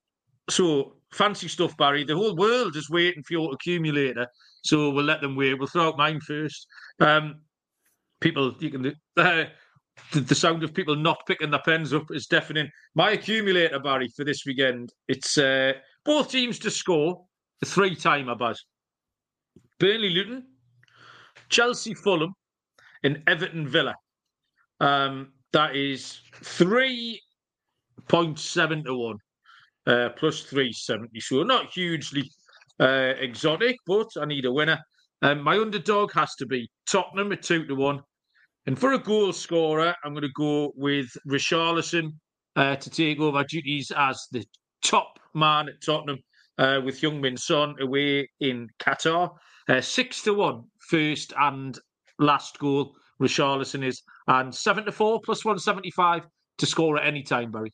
so 0.50 0.98
fancy 1.14 1.48
stuff, 1.48 1.76
Barry. 1.78 2.04
The 2.04 2.16
whole 2.16 2.36
world 2.36 2.76
is 2.76 2.90
waiting 2.90 3.24
for 3.24 3.34
your 3.34 3.54
accumulator. 3.54 4.28
So 4.64 4.90
we'll 4.90 5.06
let 5.06 5.22
them 5.22 5.36
wait. 5.36 5.54
We'll 5.56 5.68
throw 5.68 5.90
out 5.90 5.98
mine 5.98 6.22
first. 6.22 6.68
Um, 7.00 7.42
people, 8.22 8.56
you 8.60 8.72
can. 8.72 8.96
Uh, 9.18 9.46
the, 10.12 10.22
the 10.22 10.36
sound 10.36 10.64
of 10.64 10.74
people 10.74 10.96
not 10.96 11.26
picking 11.28 11.52
their 11.52 11.62
pens 11.62 11.94
up 11.94 12.06
is 12.12 12.26
deafening. 12.28 12.70
My 12.96 13.12
accumulator, 13.12 13.80
Barry, 13.80 14.10
for 14.16 14.26
this 14.26 14.46
weekend. 14.46 14.92
It's 15.08 15.38
uh, 15.38 15.74
both 16.06 16.32
teams 16.32 16.60
to 16.60 16.72
score 16.72 17.26
a 17.62 17.66
three 17.66 17.96
timer, 17.96 18.36
Baz. 18.36 18.64
Burnley 19.80 20.10
Luton, 20.10 20.46
Chelsea 21.50 21.94
Fulham, 21.94 22.34
and 23.04 23.22
Everton 23.28 23.68
Villa. 23.68 23.96
Um, 24.80 25.34
that 25.52 25.76
is 25.76 26.22
3.7 26.42 28.86
to 28.86 28.96
1, 28.96 29.18
uh, 29.88 30.10
plus 30.18 30.42
370. 30.42 31.20
So 31.20 31.44
not 31.44 31.72
hugely 31.72 32.32
uh, 32.80 33.14
exotic, 33.20 33.78
but 33.86 34.10
I 34.20 34.26
need 34.26 34.46
a 34.46 34.52
winner. 34.52 34.80
Um, 35.22 35.42
my 35.42 35.58
underdog 35.58 36.12
has 36.14 36.36
to 36.36 36.46
be 36.46 36.70
Tottenham 36.90 37.32
at 37.32 37.44
2 37.44 37.66
to 37.68 37.76
1. 37.76 38.02
And 38.66 38.80
for 38.80 38.94
a 38.94 39.00
goal 39.00 39.34
scorer, 39.34 39.96
I'm 40.04 40.14
going 40.14 40.24
to 40.24 40.32
go 40.36 40.74
with 40.76 41.10
Richarlison 41.30 42.14
uh, 42.56 42.76
to 42.78 42.90
take 42.90 43.20
over 43.20 43.44
duties 43.44 43.92
as 43.96 44.28
the 44.32 44.46
top 44.84 45.20
man 45.34 45.70
at 45.70 45.82
Tottenham 45.86 46.20
uh, 46.58 46.82
with 46.84 47.02
Young 47.02 47.22
Min 47.22 47.38
Son 47.38 47.76
away 47.80 48.30
in 48.40 48.70
Qatar. 48.80 49.32
Uh, 49.68 49.82
six 49.82 50.22
to 50.24 50.34
one, 50.34 50.64
first 50.90 51.34
and 51.40 51.78
last 52.20 52.60
goal. 52.60 52.96
Richarlison 53.22 53.84
is 53.84 54.02
and 54.28 54.54
seven 54.54 54.86
to 54.86 54.92
four 54.92 55.22
plus 55.24 55.46
one 55.46 55.60
seventy 55.60 55.92
five 55.92 56.24
to 56.58 56.66
score 56.66 56.98
at 56.98 57.08
any 57.08 57.24
time. 57.24 57.52
Barry. 57.52 57.72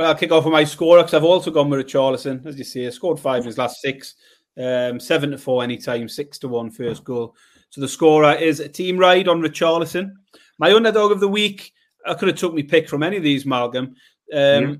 Well, 0.00 0.08
I'll 0.08 0.14
kick 0.14 0.32
off 0.32 0.46
with 0.46 0.52
my 0.52 0.64
score 0.64 0.96
because 0.96 1.12
I've 1.12 1.24
also 1.24 1.50
gone 1.50 1.68
with 1.68 1.86
Richarlison, 1.86 2.46
as 2.46 2.56
you 2.56 2.64
say. 2.64 2.90
Scored 2.90 3.20
five 3.20 3.40
in 3.40 3.48
his 3.48 3.58
last 3.58 3.82
six, 3.82 4.14
um, 4.56 4.98
seven 4.98 5.30
to 5.30 5.36
four 5.36 5.62
anytime, 5.62 6.08
six 6.08 6.38
to 6.38 6.48
one 6.48 6.70
first 6.70 7.04
goal. 7.04 7.36
So 7.68 7.82
the 7.82 7.86
scorer 7.86 8.32
is 8.32 8.60
a 8.60 8.68
team 8.70 8.96
ride 8.96 9.28
on 9.28 9.42
Richarlison. 9.42 10.12
My 10.58 10.72
underdog 10.72 11.12
of 11.12 11.20
the 11.20 11.28
week, 11.28 11.74
I 12.06 12.14
could 12.14 12.28
have 12.28 12.38
took 12.38 12.54
me 12.54 12.62
pick 12.62 12.88
from 12.88 13.02
any 13.02 13.18
of 13.18 13.22
these, 13.22 13.44
Malcolm. 13.44 13.88
Um, 13.88 13.94
Yeah. 14.32 14.74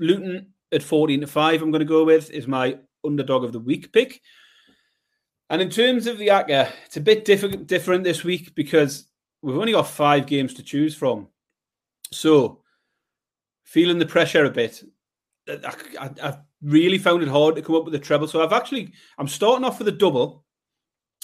Luton 0.00 0.52
at 0.70 0.82
14 0.82 1.22
to 1.22 1.26
5, 1.26 1.62
I'm 1.62 1.70
going 1.70 1.78
to 1.78 1.86
go 1.86 2.04
with, 2.04 2.30
is 2.30 2.46
my 2.46 2.76
underdog 3.06 3.42
of 3.42 3.52
the 3.52 3.58
week 3.58 3.90
pick. 3.90 4.20
And 5.48 5.62
in 5.62 5.70
terms 5.70 6.06
of 6.06 6.18
the 6.18 6.28
ACCA, 6.28 6.70
it's 6.84 6.98
a 6.98 7.00
bit 7.00 7.24
diff- 7.24 7.66
different 7.66 8.04
this 8.04 8.22
week 8.22 8.54
because 8.54 9.06
we've 9.40 9.56
only 9.56 9.72
got 9.72 9.88
five 9.88 10.26
games 10.26 10.52
to 10.54 10.62
choose 10.62 10.94
from. 10.94 11.28
So, 12.12 12.63
feeling 13.64 13.98
the 13.98 14.06
pressure 14.06 14.44
a 14.44 14.50
bit, 14.50 14.82
I, 15.48 15.74
I, 16.00 16.10
I've 16.22 16.38
really 16.62 16.98
found 16.98 17.22
it 17.22 17.28
hard 17.28 17.56
to 17.56 17.62
come 17.62 17.76
up 17.76 17.84
with 17.84 17.94
a 17.94 17.98
treble. 17.98 18.28
So 18.28 18.42
I've 18.42 18.52
actually, 18.52 18.92
I'm 19.18 19.28
starting 19.28 19.64
off 19.64 19.78
with 19.78 19.88
a 19.88 19.92
double. 19.92 20.44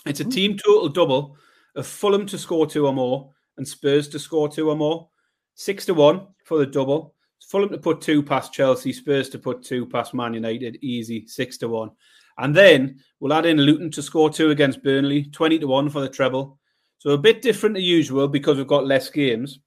It's 0.07 0.21
a 0.21 0.25
mm-hmm. 0.25 0.31
team 0.31 0.57
total 0.57 0.89
double 0.89 1.37
of 1.77 1.87
Fulham 1.87 2.27
to 2.27 2.39
score 2.39 2.67
two 2.67 2.87
or 2.87 2.93
more 2.93 3.33
and 3.57 3.67
Spurs 3.67 4.09
to 4.09 4.19
score 4.19 4.49
two 4.49 4.71
or 4.71 4.77
more. 4.77 5.09
Six 5.55 5.87
to 5.87 5.95
one 5.95 6.29
for 6.45 6.59
the 6.59 6.67
double. 6.67 7.15
Fulham 7.49 7.71
to 7.71 7.79
put 7.79 8.01
two 8.01 8.23
past 8.23 8.53
Chelsea, 8.53 8.93
Spurs 8.93 9.29
to 9.31 9.39
put 9.39 9.63
two 9.63 9.87
past 9.87 10.15
Man 10.15 10.35
United, 10.35 10.79
easy, 10.83 11.27
six 11.27 11.59
to 11.59 11.69
one. 11.69 11.91
And 12.39 12.55
then 12.55 13.01
we'll 13.19 13.33
add 13.33 13.47
in 13.47 13.59
Luton 13.59 13.91
to 13.93 14.03
score 14.03 14.31
two 14.31 14.51
against 14.51 14.83
Burnley, 14.83 15.25
20 15.25 15.59
to 15.59 15.67
one 15.67 15.91
for 15.91 16.01
the 16.01 16.09
treble. 16.09 16.59
So 16.99 17.11
a 17.11 17.19
bit 17.19 17.43
different 17.43 17.77
to 17.77 17.83
usual 17.83 18.29
because 18.29 18.57
we've 18.57 18.67
got 18.67 18.87
less 18.87 19.11
games. 19.11 19.59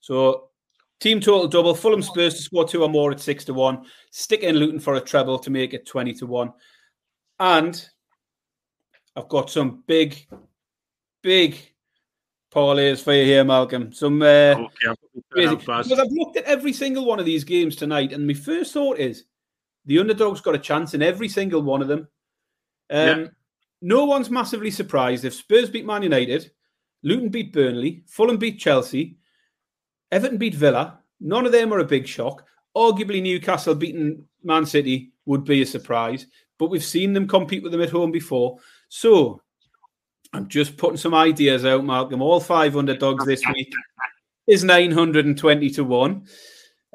So 0.00 0.47
team 1.00 1.20
total 1.20 1.48
double, 1.48 1.74
Fulham 1.74 2.02
Spurs 2.02 2.34
to 2.34 2.42
score 2.42 2.66
two 2.66 2.82
or 2.82 2.88
more 2.88 3.10
at 3.10 3.20
six 3.20 3.44
to 3.44 3.54
one. 3.54 3.84
Stick 4.10 4.42
in 4.42 4.56
Luton 4.56 4.80
for 4.80 4.94
a 4.94 5.00
treble 5.00 5.38
to 5.38 5.50
make 5.50 5.74
it 5.74 5.86
20 5.86 6.12
to 6.14 6.26
one. 6.26 6.52
And 7.38 7.88
I've 9.16 9.28
got 9.28 9.50
some 9.50 9.82
big, 9.86 10.26
big 11.22 11.56
parlays 12.52 13.02
for 13.02 13.12
you 13.12 13.24
here, 13.24 13.44
Malcolm. 13.44 13.92
Some 13.92 14.22
uh, 14.22 14.54
okay, 14.54 15.54
because 15.54 15.92
I've 15.92 16.10
looked 16.10 16.36
at 16.36 16.44
every 16.44 16.72
single 16.72 17.04
one 17.04 17.20
of 17.20 17.26
these 17.26 17.44
games 17.44 17.76
tonight, 17.76 18.12
and 18.12 18.26
my 18.26 18.34
first 18.34 18.72
thought 18.72 18.98
is 18.98 19.24
the 19.86 19.98
underdog's 19.98 20.40
got 20.40 20.54
a 20.54 20.58
chance 20.58 20.94
in 20.94 21.02
every 21.02 21.28
single 21.28 21.62
one 21.62 21.82
of 21.82 21.88
them. 21.88 22.08
Um, 22.90 23.20
yeah. 23.20 23.26
No 23.80 24.04
one's 24.04 24.30
massively 24.30 24.70
surprised 24.70 25.24
if 25.24 25.34
Spurs 25.34 25.70
beat 25.70 25.86
Man 25.86 26.02
United, 26.02 26.50
Luton 27.02 27.28
beat 27.28 27.52
Burnley, 27.52 28.02
Fulham 28.06 28.36
beat 28.36 28.58
Chelsea, 28.58 29.18
Everton 30.10 30.38
beat 30.38 30.54
Villa. 30.54 31.00
None 31.20 31.46
of 31.46 31.52
them 31.52 31.72
are 31.72 31.80
a 31.80 31.84
big 31.84 32.06
shock. 32.06 32.44
Arguably, 32.76 33.22
Newcastle 33.22 33.74
beating 33.74 34.24
Man 34.42 34.64
City 34.66 35.12
would 35.26 35.44
be 35.44 35.62
a 35.62 35.66
surprise, 35.66 36.26
but 36.58 36.70
we've 36.70 36.84
seen 36.84 37.12
them 37.12 37.26
compete 37.26 37.62
with 37.62 37.72
them 37.72 37.82
at 37.82 37.90
home 37.90 38.12
before. 38.12 38.58
So 38.88 39.42
I'm 40.32 40.48
just 40.48 40.76
putting 40.76 40.96
some 40.96 41.14
ideas 41.14 41.64
out, 41.64 41.84
Malcolm. 41.84 42.22
All 42.22 42.40
five 42.40 42.76
underdogs 42.76 43.24
this 43.26 43.42
week 43.52 43.72
is 44.46 44.64
920 44.64 45.70
to 45.70 45.84
1. 45.84 46.26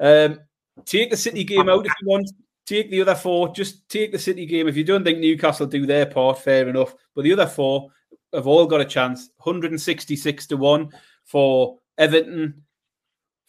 Um, 0.00 0.40
take 0.84 1.10
the 1.10 1.16
City 1.16 1.44
game 1.44 1.68
out 1.68 1.86
if 1.86 1.92
you 2.00 2.08
want. 2.08 2.30
Take 2.66 2.90
the 2.90 3.02
other 3.02 3.14
four. 3.14 3.52
Just 3.52 3.88
take 3.88 4.10
the 4.10 4.18
City 4.18 4.46
game. 4.46 4.68
If 4.68 4.76
you 4.76 4.84
don't 4.84 5.04
think 5.04 5.18
Newcastle 5.18 5.66
do 5.66 5.84
their 5.84 6.06
part, 6.06 6.38
fair 6.38 6.68
enough. 6.68 6.94
But 7.14 7.24
the 7.24 7.32
other 7.34 7.46
four 7.46 7.90
have 8.32 8.46
all 8.46 8.66
got 8.66 8.80
a 8.80 8.86
chance. 8.86 9.28
166 9.36 10.46
to 10.46 10.56
1 10.56 10.90
for 11.24 11.78
Everton, 11.98 12.62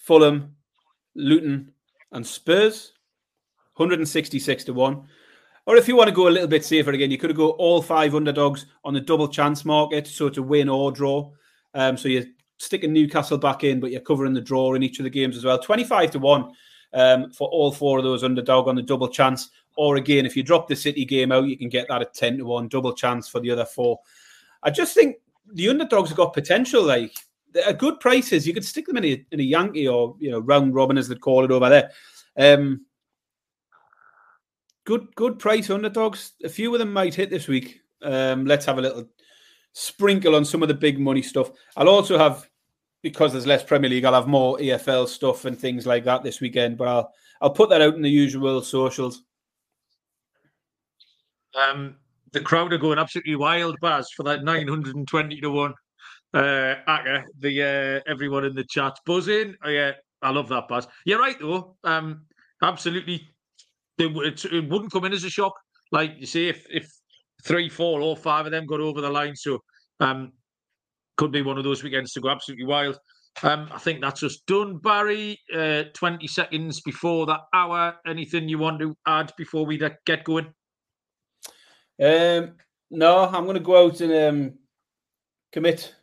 Fulham, 0.05 0.55
Luton, 1.15 1.71
and 2.11 2.25
Spurs. 2.25 2.91
166 3.77 4.63
to 4.65 4.73
1. 4.73 5.03
Or 5.65 5.77
if 5.77 5.87
you 5.87 5.95
want 5.95 6.09
to 6.09 6.15
go 6.15 6.27
a 6.27 6.29
little 6.29 6.47
bit 6.47 6.63
safer 6.63 6.91
again, 6.91 7.09
you 7.09 7.17
could 7.17 7.35
go 7.35 7.49
all 7.51 7.81
five 7.81 8.13
underdogs 8.13 8.67
on 8.83 8.93
the 8.93 9.01
double 9.01 9.27
chance 9.27 9.65
market, 9.65 10.05
so 10.05 10.29
to 10.29 10.43
win 10.43 10.69
or 10.69 10.91
draw. 10.91 11.31
Um, 11.73 11.97
so 11.97 12.07
you're 12.07 12.23
sticking 12.57 12.93
Newcastle 12.93 13.39
back 13.39 13.63
in, 13.63 13.79
but 13.79 13.89
you're 13.89 13.99
covering 13.99 14.33
the 14.33 14.41
draw 14.41 14.75
in 14.75 14.83
each 14.83 14.99
of 14.99 15.05
the 15.05 15.09
games 15.09 15.35
as 15.35 15.43
well. 15.43 15.57
25 15.57 16.11
to 16.11 16.19
1 16.19 16.51
um, 16.93 17.31
for 17.31 17.49
all 17.49 17.71
four 17.71 17.97
of 17.97 18.03
those 18.03 18.23
underdog 18.23 18.67
on 18.67 18.75
the 18.75 18.83
double 18.83 19.07
chance. 19.07 19.49
Or 19.75 19.95
again, 19.95 20.27
if 20.27 20.37
you 20.37 20.43
drop 20.43 20.67
the 20.67 20.75
City 20.75 21.03
game 21.03 21.31
out, 21.31 21.47
you 21.47 21.57
can 21.57 21.67
get 21.67 21.87
that 21.89 22.01
at 22.01 22.13
10 22.13 22.37
to 22.37 22.45
1, 22.45 22.67
double 22.67 22.93
chance 22.93 23.27
for 23.27 23.39
the 23.39 23.49
other 23.49 23.65
four. 23.65 23.99
I 24.61 24.69
just 24.69 24.93
think 24.93 25.17
the 25.51 25.67
underdogs 25.67 26.09
have 26.09 26.17
got 26.17 26.33
potential. 26.33 26.83
Like, 26.83 27.17
they're 27.55 27.73
good 27.73 27.99
prices. 28.01 28.45
You 28.45 28.53
could 28.53 28.65
stick 28.65 28.85
them 28.85 28.97
in 28.97 29.05
a, 29.05 29.25
in 29.31 29.39
a 29.39 29.43
Yankee 29.43 29.87
or, 29.87 30.15
you 30.19 30.29
know, 30.29 30.39
round 30.39 30.75
robin, 30.75 30.97
as 30.97 31.07
they 31.07 31.15
call 31.15 31.45
it 31.45 31.51
over 31.51 31.69
there. 31.69 31.91
Um, 32.37 32.85
good 34.85 35.07
good 35.15 35.39
price 35.39 35.69
underdogs. 35.69 36.33
A 36.43 36.49
few 36.49 36.73
of 36.73 36.79
them 36.79 36.91
might 36.91 37.15
hit 37.15 37.29
this 37.29 37.47
week. 37.47 37.79
Um, 38.03 38.45
let's 38.45 38.65
have 38.65 38.77
a 38.77 38.81
little 38.81 39.07
sprinkle 39.71 40.35
on 40.35 40.43
some 40.45 40.61
of 40.61 40.67
the 40.67 40.73
big 40.73 40.99
money 40.99 41.21
stuff. 41.21 41.51
I'll 41.77 41.89
also 41.89 42.17
have 42.17 42.47
because 43.01 43.31
there's 43.31 43.47
less 43.47 43.63
Premier 43.63 43.89
League. 43.89 44.03
I'll 44.03 44.13
have 44.13 44.27
more 44.27 44.57
EFL 44.57 45.07
stuff 45.07 45.45
and 45.45 45.57
things 45.57 45.85
like 45.85 46.03
that 46.03 46.23
this 46.23 46.41
weekend. 46.41 46.77
But 46.77 46.89
I'll 46.89 47.13
I'll 47.41 47.51
put 47.51 47.69
that 47.69 47.81
out 47.81 47.95
in 47.95 48.01
the 48.01 48.09
usual 48.09 48.61
socials. 48.61 49.23
Um, 51.55 51.95
the 52.33 52.41
crowd 52.41 52.73
are 52.73 52.77
going 52.77 52.99
absolutely 52.99 53.37
wild, 53.37 53.77
Baz, 53.79 54.11
for 54.11 54.23
that 54.23 54.43
920 54.43 55.39
to 55.39 55.49
one. 55.49 55.73
Uh, 56.35 56.75
ACCA, 56.89 57.23
the 57.39 57.63
uh, 57.63 58.11
everyone 58.11 58.43
in 58.43 58.53
the 58.53 58.65
chat 58.65 58.93
buzzing. 59.05 59.55
Oh, 59.63 59.69
yeah, 59.69 59.93
I 60.21 60.31
love 60.31 60.49
that, 60.49 60.67
Baz. 60.67 60.85
You're 61.05 61.19
right 61.19 61.37
though. 61.39 61.77
Um, 61.85 62.25
absolutely 62.61 63.29
it, 63.97 64.69
wouldn't 64.69 64.91
come 64.91 65.05
in 65.05 65.13
as 65.13 65.23
a 65.23 65.29
shock. 65.29 65.53
Like 65.91 66.15
you 66.17 66.25
see, 66.25 66.49
if 66.49 66.65
if 66.69 66.91
three, 67.43 67.69
four, 67.69 68.01
or 68.01 68.17
five 68.17 68.45
of 68.45 68.51
them 68.51 68.65
got 68.65 68.81
over 68.81 69.01
the 69.01 69.09
line, 69.09 69.35
so 69.35 69.59
um, 69.99 70.33
could 71.17 71.31
be 71.31 71.41
one 71.41 71.57
of 71.57 71.63
those 71.63 71.83
weekends 71.83 72.11
to 72.13 72.21
go 72.21 72.29
absolutely 72.29 72.65
wild. 72.65 72.97
Um, 73.43 73.69
I 73.71 73.79
think 73.79 74.01
that's 74.01 74.23
us 74.23 74.39
done, 74.47 74.77
Barry. 74.77 75.39
Uh, 75.53 75.83
Twenty 75.93 76.27
seconds 76.27 76.81
before 76.81 77.25
that 77.27 77.41
hour. 77.53 77.95
Anything 78.05 78.49
you 78.49 78.57
want 78.57 78.79
to 78.79 78.95
add 79.05 79.31
before 79.37 79.65
we 79.65 79.77
get 79.77 80.23
going? 80.23 80.47
Um, 82.01 82.55
no, 82.91 83.25
I'm 83.25 83.45
going 83.45 83.55
to 83.55 83.59
go 83.61 83.85
out 83.85 84.01
and 84.01 84.13
um, 84.13 84.53
commit 85.51 85.95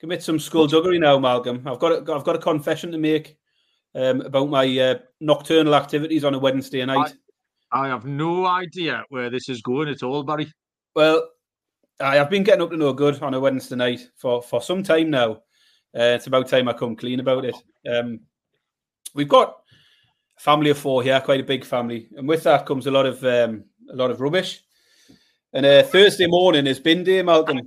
commit 0.00 0.22
some 0.22 0.38
skullduggery 0.38 0.98
now, 0.98 1.18
Malcolm. 1.18 1.62
I've 1.66 1.78
got 1.78 1.92
a, 1.92 2.12
I've 2.12 2.24
got 2.24 2.36
a 2.36 2.40
confession 2.40 2.92
to 2.92 2.98
make 2.98 3.36
um, 3.94 4.20
about 4.22 4.48
my 4.48 4.78
uh, 4.78 4.98
nocturnal 5.20 5.74
activities 5.74 6.24
on 6.24 6.34
a 6.34 6.38
Wednesday 6.38 6.84
night. 6.84 7.14
I, 7.72 7.86
I, 7.86 7.88
have 7.88 8.04
no 8.04 8.46
idea 8.46 9.04
where 9.08 9.30
this 9.30 9.48
is 9.48 9.62
going 9.62 9.88
at 9.88 10.02
all, 10.02 10.22
Barry. 10.22 10.52
Well, 10.94 11.28
I 12.00 12.16
have 12.16 12.30
been 12.30 12.44
getting 12.44 12.62
up 12.62 12.70
to 12.70 12.76
no 12.76 12.92
good 12.92 13.20
on 13.22 13.34
a 13.34 13.40
Wednesday 13.40 13.76
night 13.76 14.08
for, 14.16 14.42
for 14.42 14.62
some 14.62 14.82
time 14.82 15.10
now. 15.10 15.42
Uh, 15.96 16.14
it's 16.14 16.26
about 16.26 16.48
time 16.48 16.68
I 16.68 16.74
come 16.74 16.94
clean 16.94 17.20
about 17.20 17.44
it. 17.44 17.56
Um, 17.90 18.20
we've 19.14 19.28
got 19.28 19.56
a 20.36 20.40
family 20.40 20.70
of 20.70 20.78
four 20.78 21.02
here, 21.02 21.20
quite 21.20 21.40
a 21.40 21.44
big 21.44 21.64
family, 21.64 22.08
and 22.16 22.28
with 22.28 22.44
that 22.44 22.66
comes 22.66 22.86
a 22.86 22.90
lot 22.90 23.06
of 23.06 23.24
um, 23.24 23.64
a 23.90 23.96
lot 23.96 24.10
of 24.10 24.20
rubbish. 24.20 24.62
And 25.54 25.64
uh, 25.64 25.82
Thursday 25.82 26.26
morning 26.26 26.66
is 26.66 26.78
bin 26.78 27.04
day, 27.04 27.22
Malcolm, 27.22 27.58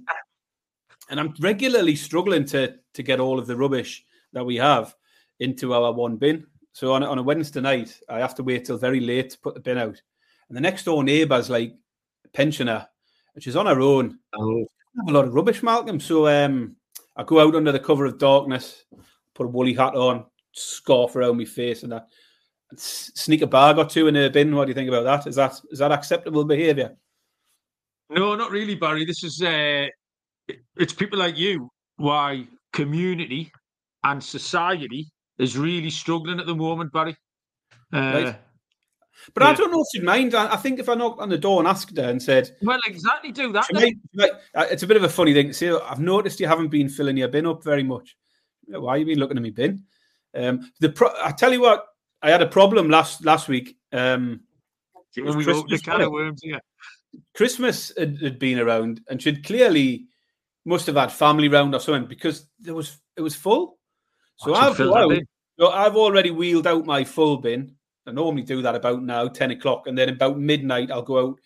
and 1.11 1.19
I'm 1.19 1.35
regularly 1.39 1.95
struggling 1.95 2.45
to 2.45 2.75
to 2.93 3.03
get 3.03 3.19
all 3.19 3.37
of 3.37 3.45
the 3.45 3.55
rubbish 3.55 4.03
that 4.33 4.45
we 4.45 4.55
have 4.55 4.95
into 5.39 5.73
our 5.73 5.93
one 5.93 6.15
bin. 6.15 6.47
So 6.73 6.93
on, 6.93 7.03
on 7.03 7.19
a 7.19 7.23
Wednesday 7.23 7.61
night, 7.61 7.99
I 8.09 8.19
have 8.19 8.33
to 8.35 8.43
wait 8.43 8.65
till 8.65 8.77
very 8.77 9.01
late 9.01 9.31
to 9.31 9.39
put 9.39 9.53
the 9.53 9.59
bin 9.59 9.77
out. 9.77 10.01
And 10.47 10.57
the 10.57 10.61
next 10.61 10.85
door 10.85 11.03
neighbour's 11.03 11.49
like 11.49 11.75
a 12.25 12.29
pensioner, 12.29 12.87
and 13.35 13.43
she's 13.43 13.57
on 13.57 13.65
her 13.65 13.81
own. 13.81 14.17
Oh. 14.33 14.61
I 14.61 15.01
have 15.01 15.09
a 15.09 15.11
lot 15.11 15.25
of 15.25 15.33
rubbish, 15.33 15.61
Malcolm. 15.61 15.99
So 15.99 16.27
um, 16.27 16.75
I 17.15 17.23
go 17.23 17.39
out 17.39 17.55
under 17.55 17.71
the 17.71 17.79
cover 17.79 18.05
of 18.05 18.17
darkness, 18.17 18.85
put 19.35 19.45
a 19.45 19.49
woolly 19.49 19.73
hat 19.73 19.95
on, 19.95 20.25
scarf 20.53 21.15
around 21.15 21.37
my 21.37 21.45
face, 21.45 21.83
and 21.83 21.91
that. 21.91 22.07
And 22.69 22.79
sneak 22.79 23.41
a 23.41 23.47
bag 23.47 23.77
or 23.77 23.85
two 23.85 24.07
in 24.07 24.15
a 24.15 24.29
bin. 24.29 24.55
What 24.55 24.63
do 24.63 24.69
you 24.69 24.75
think 24.75 24.87
about 24.87 25.03
that? 25.03 25.27
Is 25.27 25.35
that 25.35 25.59
is 25.71 25.79
that 25.79 25.91
acceptable 25.91 26.45
behaviour? 26.45 26.95
No, 28.09 28.35
not 28.35 28.51
really, 28.51 28.75
Barry. 28.75 29.03
This 29.03 29.25
is 29.25 29.41
uh, 29.41 29.87
it's 30.77 30.93
people 30.93 31.19
like 31.19 31.37
you 31.37 31.69
why 31.97 32.45
community 32.73 33.51
and 34.03 34.23
society 34.23 35.11
is 35.37 35.57
really 35.57 35.89
struggling 35.89 36.39
at 36.39 36.45
the 36.45 36.55
moment, 36.55 36.91
Barry. 36.91 37.15
Uh, 37.93 37.99
right. 37.99 38.35
But 39.33 39.43
yeah. 39.43 39.49
I 39.49 39.53
don't 39.53 39.71
know 39.71 39.81
if 39.81 39.87
she'd 39.93 40.03
mind. 40.03 40.33
I, 40.33 40.55
think 40.55 40.79
if 40.79 40.89
I 40.89 40.95
knocked 40.95 41.21
on 41.21 41.29
the 41.29 41.37
door 41.37 41.59
and 41.59 41.67
asked 41.67 41.95
her 41.95 42.09
and 42.09 42.21
said, 42.21 42.55
"Well, 42.61 42.79
exactly, 42.87 43.31
do 43.31 43.51
that." 43.51 43.67
Might, 44.13 44.31
uh, 44.55 44.65
it's 44.71 44.83
a 44.83 44.87
bit 44.87 44.97
of 44.97 45.03
a 45.03 45.09
funny 45.09 45.33
thing. 45.33 45.53
See, 45.53 45.69
I've 45.69 45.99
noticed 45.99 46.39
you 46.39 46.47
haven't 46.47 46.69
been 46.69 46.89
filling 46.89 47.17
your 47.17 47.27
bin 47.27 47.45
up 47.45 47.63
very 47.63 47.83
much. 47.83 48.15
Why 48.67 48.97
have 48.97 49.07
you 49.07 49.13
been 49.13 49.19
looking 49.19 49.37
at 49.37 49.43
me 49.43 49.51
bin? 49.51 49.83
Um, 50.33 50.71
the 50.79 50.89
pro- 50.89 51.13
I 51.23 51.31
tell 51.31 51.51
you 51.51 51.61
what, 51.61 51.85
I 52.21 52.31
had 52.31 52.41
a 52.41 52.47
problem 52.47 52.89
last 52.89 53.23
last 53.23 53.47
week. 53.47 53.77
Um, 53.91 54.41
we 55.15 55.45
go 55.45 55.63
the 55.67 55.77
can 55.77 56.01
of 56.01 56.11
worms, 56.11 56.41
yeah. 56.43 56.59
Christmas 57.35 57.91
had, 57.97 58.17
had, 58.21 58.39
been 58.39 58.57
around, 58.57 59.01
and 59.09 59.21
she'd 59.21 59.45
clearly 59.45 60.05
must 60.65 60.87
have 60.87 60.95
had 60.95 61.11
family 61.11 61.47
round 61.47 61.73
or 61.73 61.79
something 61.79 62.07
because 62.07 62.47
there 62.59 62.75
was 62.75 62.99
it 63.15 63.21
was 63.21 63.35
full. 63.35 63.77
So 64.37 64.55
I've 64.55 64.79
out, 64.79 65.13
so 65.59 65.69
I've 65.69 65.95
already 65.95 66.31
wheeled 66.31 66.67
out 66.67 66.85
my 66.85 67.03
full 67.03 67.37
bin. 67.37 67.75
I 68.07 68.11
normally 68.11 68.41
do 68.43 68.63
that 68.63 68.75
about 68.75 69.03
now, 69.03 69.27
10 69.27 69.51
o'clock, 69.51 69.85
and 69.85 69.95
then 69.95 70.09
about 70.09 70.39
midnight 70.39 70.89
I'll 70.89 71.03
go 71.03 71.29
out 71.29 71.39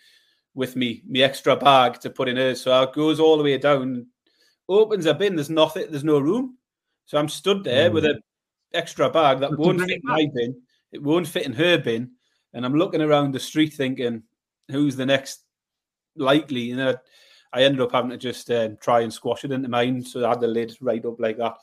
with 0.53 0.78
me, 0.78 1.03
me 1.05 1.22
extra 1.22 1.55
bag 1.57 1.99
to 1.99 2.09
put 2.09 2.30
in 2.30 2.38
hers. 2.38 2.61
So 2.61 2.82
it 2.84 2.93
goes 2.93 3.20
all 3.20 3.38
the 3.38 3.43
way 3.43 3.57
down, 3.57 4.07
opens 4.70 5.05
a 5.05 5.13
bin, 5.13 5.36
there's 5.36 5.49
nothing, 5.49 5.88
there's 5.89 6.05
no 6.05 6.20
room. 6.20 6.57
So 7.05 7.18
I'm 7.18 7.28
stood 7.28 7.66
there 7.66 7.89
mm. 7.89 7.93
with 7.93 8.05
an 8.05 8.22
extra 8.74 9.09
bag 9.09 9.39
that 9.39 9.57
won't 9.57 9.82
fit 9.82 9.89
in 9.89 10.01
my 10.03 10.28
bin, 10.34 10.61
it 10.93 11.03
won't 11.03 11.28
fit 11.28 11.45
in 11.45 11.53
her 11.53 11.78
bin. 11.78 12.11
And 12.53 12.66
I'm 12.66 12.76
looking 12.76 13.01
around 13.01 13.34
the 13.34 13.39
street 13.39 13.74
thinking, 13.74 14.24
who's 14.72 14.95
the 14.95 15.05
next 15.05 15.43
likely, 16.16 16.61
you 16.61 16.78
know, 16.78 16.91
I 16.91 16.95
ended 17.54 17.82
up 17.82 17.91
having 17.91 18.12
to 18.12 18.18
just 18.18 18.50
um, 18.52 18.78
try 18.82 19.02
and 19.02 19.14
squash 19.14 19.43
it 19.43 19.52
into 19.52 19.70
mine. 19.70 20.04
So 20.04 20.26
I 20.26 20.30
had 20.30 20.41
the 20.41 20.48
lid 20.48 20.76
right 20.82 21.04
up 21.06 21.20
like 21.20 21.38
that. 21.38 21.58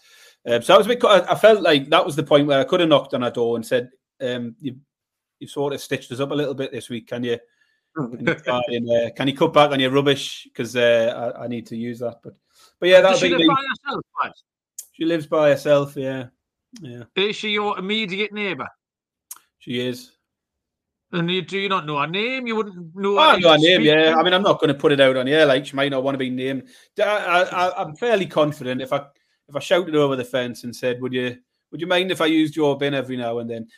Um, 0.46 0.62
so 0.62 0.74
I 0.74 0.78
was 0.78 0.86
a 0.86 0.90
bit, 0.90 1.04
I 1.04 1.34
felt 1.34 1.62
like 1.62 1.88
that 1.90 2.04
was 2.04 2.16
the 2.16 2.22
point 2.22 2.46
where 2.46 2.60
I 2.60 2.64
could 2.64 2.80
have 2.80 2.88
knocked 2.88 3.14
on 3.14 3.22
a 3.22 3.30
door 3.30 3.56
and 3.56 3.64
said, 3.64 3.90
um, 4.20 4.56
you, 4.60 4.76
you 5.38 5.46
sort 5.46 5.72
of 5.72 5.80
stitched 5.80 6.10
us 6.12 6.20
up 6.20 6.30
a 6.30 6.34
little 6.34 6.54
bit 6.54 6.72
this 6.72 6.88
week. 6.88 7.08
Can 7.08 7.22
you, 7.24 7.38
can 7.94 8.26
you, 8.26 8.36
and, 8.68 8.90
uh, 8.90 9.10
can 9.14 9.28
you 9.28 9.36
cut 9.36 9.52
back 9.52 9.70
on 9.70 9.80
your 9.80 9.90
rubbish? 9.90 10.44
Because 10.44 10.74
uh, 10.76 11.32
I, 11.36 11.44
I, 11.44 11.46
need 11.46 11.66
to 11.66 11.76
use 11.76 11.98
that. 12.00 12.20
But, 12.22 12.34
but 12.80 12.88
yeah, 12.88 13.00
that 13.02 13.18
she 13.18 13.28
live 13.28 13.46
by 13.46 13.62
herself, 13.84 14.04
right? 14.20 14.32
She 14.92 15.04
lives 15.04 15.26
by 15.26 15.50
herself. 15.50 15.96
Yeah, 15.96 16.26
yeah. 16.80 17.04
Is 17.16 17.36
she 17.36 17.50
your 17.50 17.78
immediate 17.78 18.32
neighbour? 18.32 18.68
She 19.58 19.86
is. 19.86 20.12
And 21.12 21.30
you, 21.30 21.42
do 21.42 21.58
you 21.58 21.68
not 21.68 21.84
know 21.84 21.98
her 21.98 22.06
name? 22.06 22.46
You 22.46 22.56
wouldn't 22.56 22.96
know. 22.96 23.18
I 23.18 23.38
know 23.38 23.52
her 23.52 23.58
name. 23.58 23.82
Yeah, 23.82 24.16
I 24.16 24.22
mean, 24.22 24.32
I'm 24.32 24.42
not 24.42 24.58
going 24.58 24.68
to 24.68 24.78
put 24.78 24.92
it 24.92 25.00
out 25.00 25.16
on 25.16 25.26
here. 25.26 25.44
Like 25.44 25.66
she 25.66 25.76
might 25.76 25.90
not 25.90 26.02
want 26.02 26.14
to 26.14 26.18
be 26.18 26.30
named. 26.30 26.68
I, 26.98 27.72
am 27.76 27.94
fairly 27.96 28.26
confident 28.26 28.80
if 28.80 28.94
I 28.94 29.04
if 29.48 29.54
I 29.54 29.58
shouted 29.58 29.94
over 29.94 30.16
the 30.16 30.24
fence 30.24 30.64
and 30.64 30.74
said, 30.74 31.02
"Would 31.02 31.12
you 31.12 31.36
would 31.70 31.82
you 31.82 31.86
mind 31.86 32.10
if 32.10 32.22
I 32.22 32.26
used 32.26 32.56
your 32.56 32.78
bin 32.78 32.94
every 32.94 33.18
now 33.18 33.40
and 33.40 33.50
then?" 33.50 33.68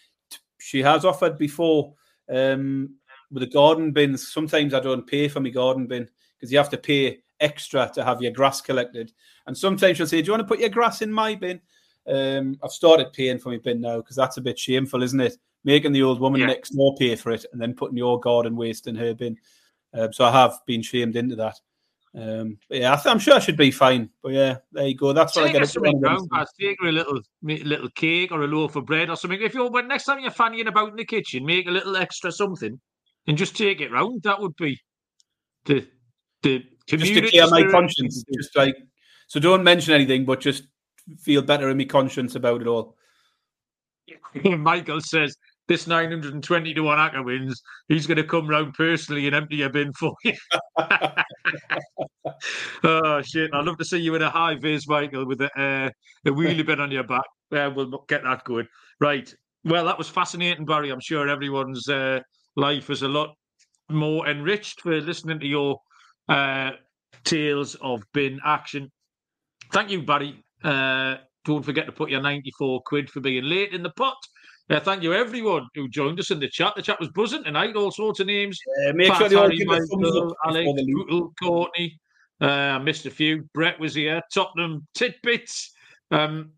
She 0.60 0.80
has 0.82 1.04
offered 1.04 1.36
before 1.36 1.94
um, 2.32 2.94
with 3.32 3.42
the 3.42 3.48
garden 3.48 3.90
bins. 3.90 4.28
Sometimes 4.28 4.72
I 4.72 4.80
don't 4.80 5.06
pay 5.06 5.26
for 5.26 5.40
my 5.40 5.50
garden 5.50 5.88
bin 5.88 6.08
because 6.38 6.52
you 6.52 6.58
have 6.58 6.70
to 6.70 6.78
pay 6.78 7.18
extra 7.40 7.90
to 7.94 8.04
have 8.04 8.22
your 8.22 8.32
grass 8.32 8.60
collected. 8.60 9.12
And 9.48 9.58
sometimes 9.58 9.96
she'll 9.96 10.06
say, 10.06 10.22
"Do 10.22 10.26
you 10.26 10.32
want 10.32 10.42
to 10.42 10.48
put 10.48 10.60
your 10.60 10.68
grass 10.68 11.02
in 11.02 11.12
my 11.12 11.34
bin?" 11.34 11.60
Um, 12.06 12.58
I've 12.62 12.70
started 12.70 13.12
paying 13.12 13.40
for 13.40 13.48
my 13.48 13.58
bin 13.58 13.80
now 13.80 13.96
because 13.96 14.14
that's 14.14 14.36
a 14.36 14.42
bit 14.42 14.56
shameful, 14.56 15.02
isn't 15.02 15.20
it? 15.20 15.36
Making 15.64 15.92
the 15.92 16.02
old 16.02 16.20
woman 16.20 16.40
yeah. 16.40 16.46
next 16.46 16.70
door 16.70 16.94
pay 16.96 17.16
for 17.16 17.32
it 17.32 17.44
and 17.52 17.60
then 17.60 17.74
putting 17.74 17.96
your 17.96 18.20
garden 18.20 18.56
waste 18.56 18.86
in 18.86 18.94
her 18.94 19.14
bin. 19.14 19.36
Um, 19.92 20.12
so 20.12 20.24
I 20.24 20.32
have 20.32 20.58
been 20.66 20.82
shamed 20.82 21.16
into 21.16 21.36
that. 21.36 21.58
Um, 22.16 22.58
yeah, 22.70 23.00
I 23.04 23.10
am 23.10 23.18
sure 23.18 23.34
I 23.34 23.40
should 23.40 23.56
be 23.56 23.72
fine. 23.72 24.08
But 24.22 24.32
yeah, 24.32 24.56
there 24.72 24.86
you 24.86 24.96
go. 24.96 25.12
That's 25.12 25.34
what 25.34 25.46
I 25.46 25.52
get. 25.52 25.68
Something 25.68 26.00
take 26.60 26.76
her 26.80 26.88
a 26.88 26.92
little 26.92 27.20
little 27.42 27.88
cake 27.90 28.30
or 28.30 28.42
a 28.44 28.46
loaf 28.46 28.76
of 28.76 28.86
bread 28.86 29.10
or 29.10 29.16
something. 29.16 29.40
If 29.42 29.54
you're 29.54 29.70
when 29.70 29.88
next 29.88 30.04
time 30.04 30.20
you're 30.20 30.30
fannying 30.30 30.68
about 30.68 30.90
in 30.90 30.96
the 30.96 31.04
kitchen, 31.04 31.44
make 31.44 31.66
a 31.66 31.72
little 31.72 31.96
extra 31.96 32.30
something 32.30 32.80
and 33.26 33.36
just 33.36 33.56
take 33.56 33.80
it 33.80 33.90
round. 33.90 34.22
That 34.22 34.40
would 34.40 34.54
be 34.56 34.80
the 35.64 35.88
the 36.42 36.64
community. 36.86 37.20
Just 37.20 37.32
to 37.32 37.48
clear 37.48 37.64
my 37.64 37.70
conscience. 37.70 38.24
Just 38.32 38.56
like 38.56 38.76
so, 39.26 39.40
don't 39.40 39.64
mention 39.64 39.94
anything, 39.94 40.24
but 40.24 40.40
just 40.40 40.68
feel 41.18 41.42
better 41.42 41.68
in 41.68 41.78
my 41.78 41.84
conscience 41.84 42.36
about 42.36 42.60
it 42.60 42.68
all. 42.68 42.96
Michael 44.44 45.00
says 45.00 45.36
this 45.68 45.86
920 45.86 46.74
to 46.74 46.80
1 46.82 46.98
ACCA 46.98 47.24
wins, 47.24 47.62
he's 47.88 48.06
going 48.06 48.16
to 48.16 48.24
come 48.24 48.48
round 48.48 48.74
personally 48.74 49.26
and 49.26 49.34
empty 49.34 49.62
a 49.62 49.70
bin 49.70 49.92
for 49.92 50.14
you. 50.24 50.34
oh, 52.84 53.22
shit. 53.22 53.50
I'd 53.52 53.64
love 53.64 53.78
to 53.78 53.84
see 53.84 53.98
you 53.98 54.14
in 54.14 54.22
a 54.22 54.30
high 54.30 54.56
vis, 54.56 54.86
Michael, 54.86 55.26
with 55.26 55.40
a, 55.40 55.50
uh, 55.58 55.90
a 56.26 56.30
wheelie 56.30 56.66
bin 56.66 56.80
on 56.80 56.90
your 56.90 57.04
back. 57.04 57.24
Yeah, 57.50 57.68
we'll 57.68 58.04
get 58.08 58.24
that 58.24 58.44
going. 58.44 58.66
Right. 59.00 59.32
Well, 59.64 59.86
that 59.86 59.98
was 59.98 60.08
fascinating, 60.08 60.66
Barry. 60.66 60.90
I'm 60.90 61.00
sure 61.00 61.28
everyone's 61.28 61.88
uh, 61.88 62.20
life 62.56 62.90
is 62.90 63.02
a 63.02 63.08
lot 63.08 63.34
more 63.90 64.28
enriched 64.28 64.80
for 64.80 65.00
listening 65.00 65.40
to 65.40 65.46
your 65.46 65.78
uh, 66.28 66.72
tales 67.24 67.74
of 67.76 68.02
bin 68.12 68.40
action. 68.44 68.90
Thank 69.72 69.90
you, 69.90 70.02
Barry. 70.02 70.44
Uh, 70.62 71.16
don't 71.44 71.64
forget 71.64 71.86
to 71.86 71.92
put 71.92 72.10
your 72.10 72.22
94 72.22 72.82
quid 72.86 73.10
for 73.10 73.20
being 73.20 73.44
late 73.44 73.72
in 73.72 73.82
the 73.82 73.90
pot. 73.90 74.16
Uh, 74.70 74.80
thank 74.80 75.02
you, 75.02 75.12
everyone 75.12 75.66
who 75.74 75.88
joined 75.88 76.18
us 76.18 76.30
in 76.30 76.40
the 76.40 76.48
chat. 76.48 76.72
The 76.74 76.82
chat 76.82 76.98
was 76.98 77.10
buzzing 77.10 77.44
tonight. 77.44 77.76
All 77.76 77.90
sorts 77.90 78.20
of 78.20 78.26
names. 78.26 78.58
Yeah, 78.78 78.92
make 78.92 79.10
Pat, 79.10 79.18
sure 79.18 79.30
you 79.30 79.38
all 79.38 79.48
give 79.50 79.66
Michael, 79.66 80.34
Alex, 80.46 80.82
Bootle, 80.86 81.34
Courtney. 81.42 81.98
Uh, 82.40 82.46
I 82.46 82.78
missed 82.78 83.04
a 83.04 83.10
few. 83.10 83.48
Brett 83.52 83.78
was 83.78 83.94
here. 83.94 84.22
Tottenham 84.32 84.86
tidbits. 84.94 85.70
Um, 86.10 86.52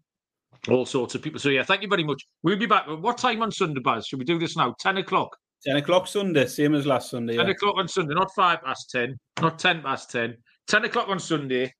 all 0.68 0.86
sorts 0.86 1.16
of 1.16 1.22
people. 1.22 1.40
So 1.40 1.48
yeah, 1.48 1.64
thank 1.64 1.82
you 1.82 1.88
very 1.88 2.04
much. 2.04 2.22
We'll 2.44 2.58
be 2.58 2.66
back. 2.66 2.86
What 2.86 3.18
time 3.18 3.42
on 3.42 3.50
Sunday, 3.50 3.80
Baz? 3.80 4.06
Should 4.06 4.20
we 4.20 4.24
do 4.24 4.38
this 4.38 4.56
now? 4.56 4.74
Ten 4.78 4.98
o'clock. 4.98 5.36
Ten 5.64 5.76
o'clock 5.76 6.06
Sunday, 6.06 6.46
same 6.46 6.74
as 6.74 6.86
last 6.86 7.10
Sunday. 7.10 7.36
Ten 7.36 7.46
yeah. 7.46 7.52
o'clock 7.52 7.74
on 7.76 7.88
Sunday, 7.88 8.14
not 8.14 8.30
five 8.36 8.62
past 8.62 8.88
ten, 8.90 9.18
not 9.40 9.58
ten 9.58 9.82
past 9.82 10.10
ten. 10.10 10.36
Ten 10.68 10.84
o'clock 10.84 11.08
on 11.08 11.18
Sunday, 11.18 11.72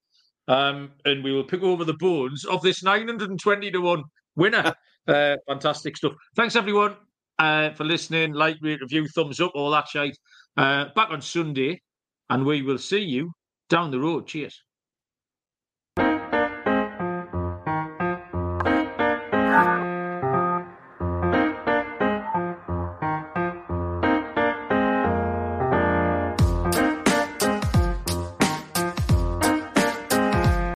um, 0.49 0.91
and 1.05 1.23
we 1.23 1.33
will 1.33 1.45
pick 1.45 1.63
over 1.63 1.85
the 1.85 1.95
bones 1.95 2.45
of 2.45 2.63
this 2.63 2.83
nine 2.83 3.07
hundred 3.07 3.31
and 3.31 3.41
twenty 3.41 3.71
to 3.71 3.81
one 3.81 4.03
winner. 4.35 4.75
Uh, 5.07 5.37
fantastic 5.47 5.97
stuff. 5.97 6.13
Thanks 6.35 6.57
everyone 6.57 6.97
uh, 7.39 7.71
for 7.71 7.85
listening. 7.85 8.33
Like, 8.33 8.57
rate, 8.61 8.81
review, 8.81 9.07
thumbs 9.09 9.41
up, 9.41 9.53
all 9.55 9.71
that 9.71 9.89
shit. 9.89 10.17
Uh, 10.57 10.87
back 10.95 11.11
on 11.11 11.21
Sunday, 11.21 11.81
and 12.31 12.45
we 12.45 12.63
will 12.63 12.79
see 12.79 13.03
you 13.03 13.33
down 13.69 13.91
the 13.91 14.01
road. 14.01 14.27
Cheers. 14.27 14.63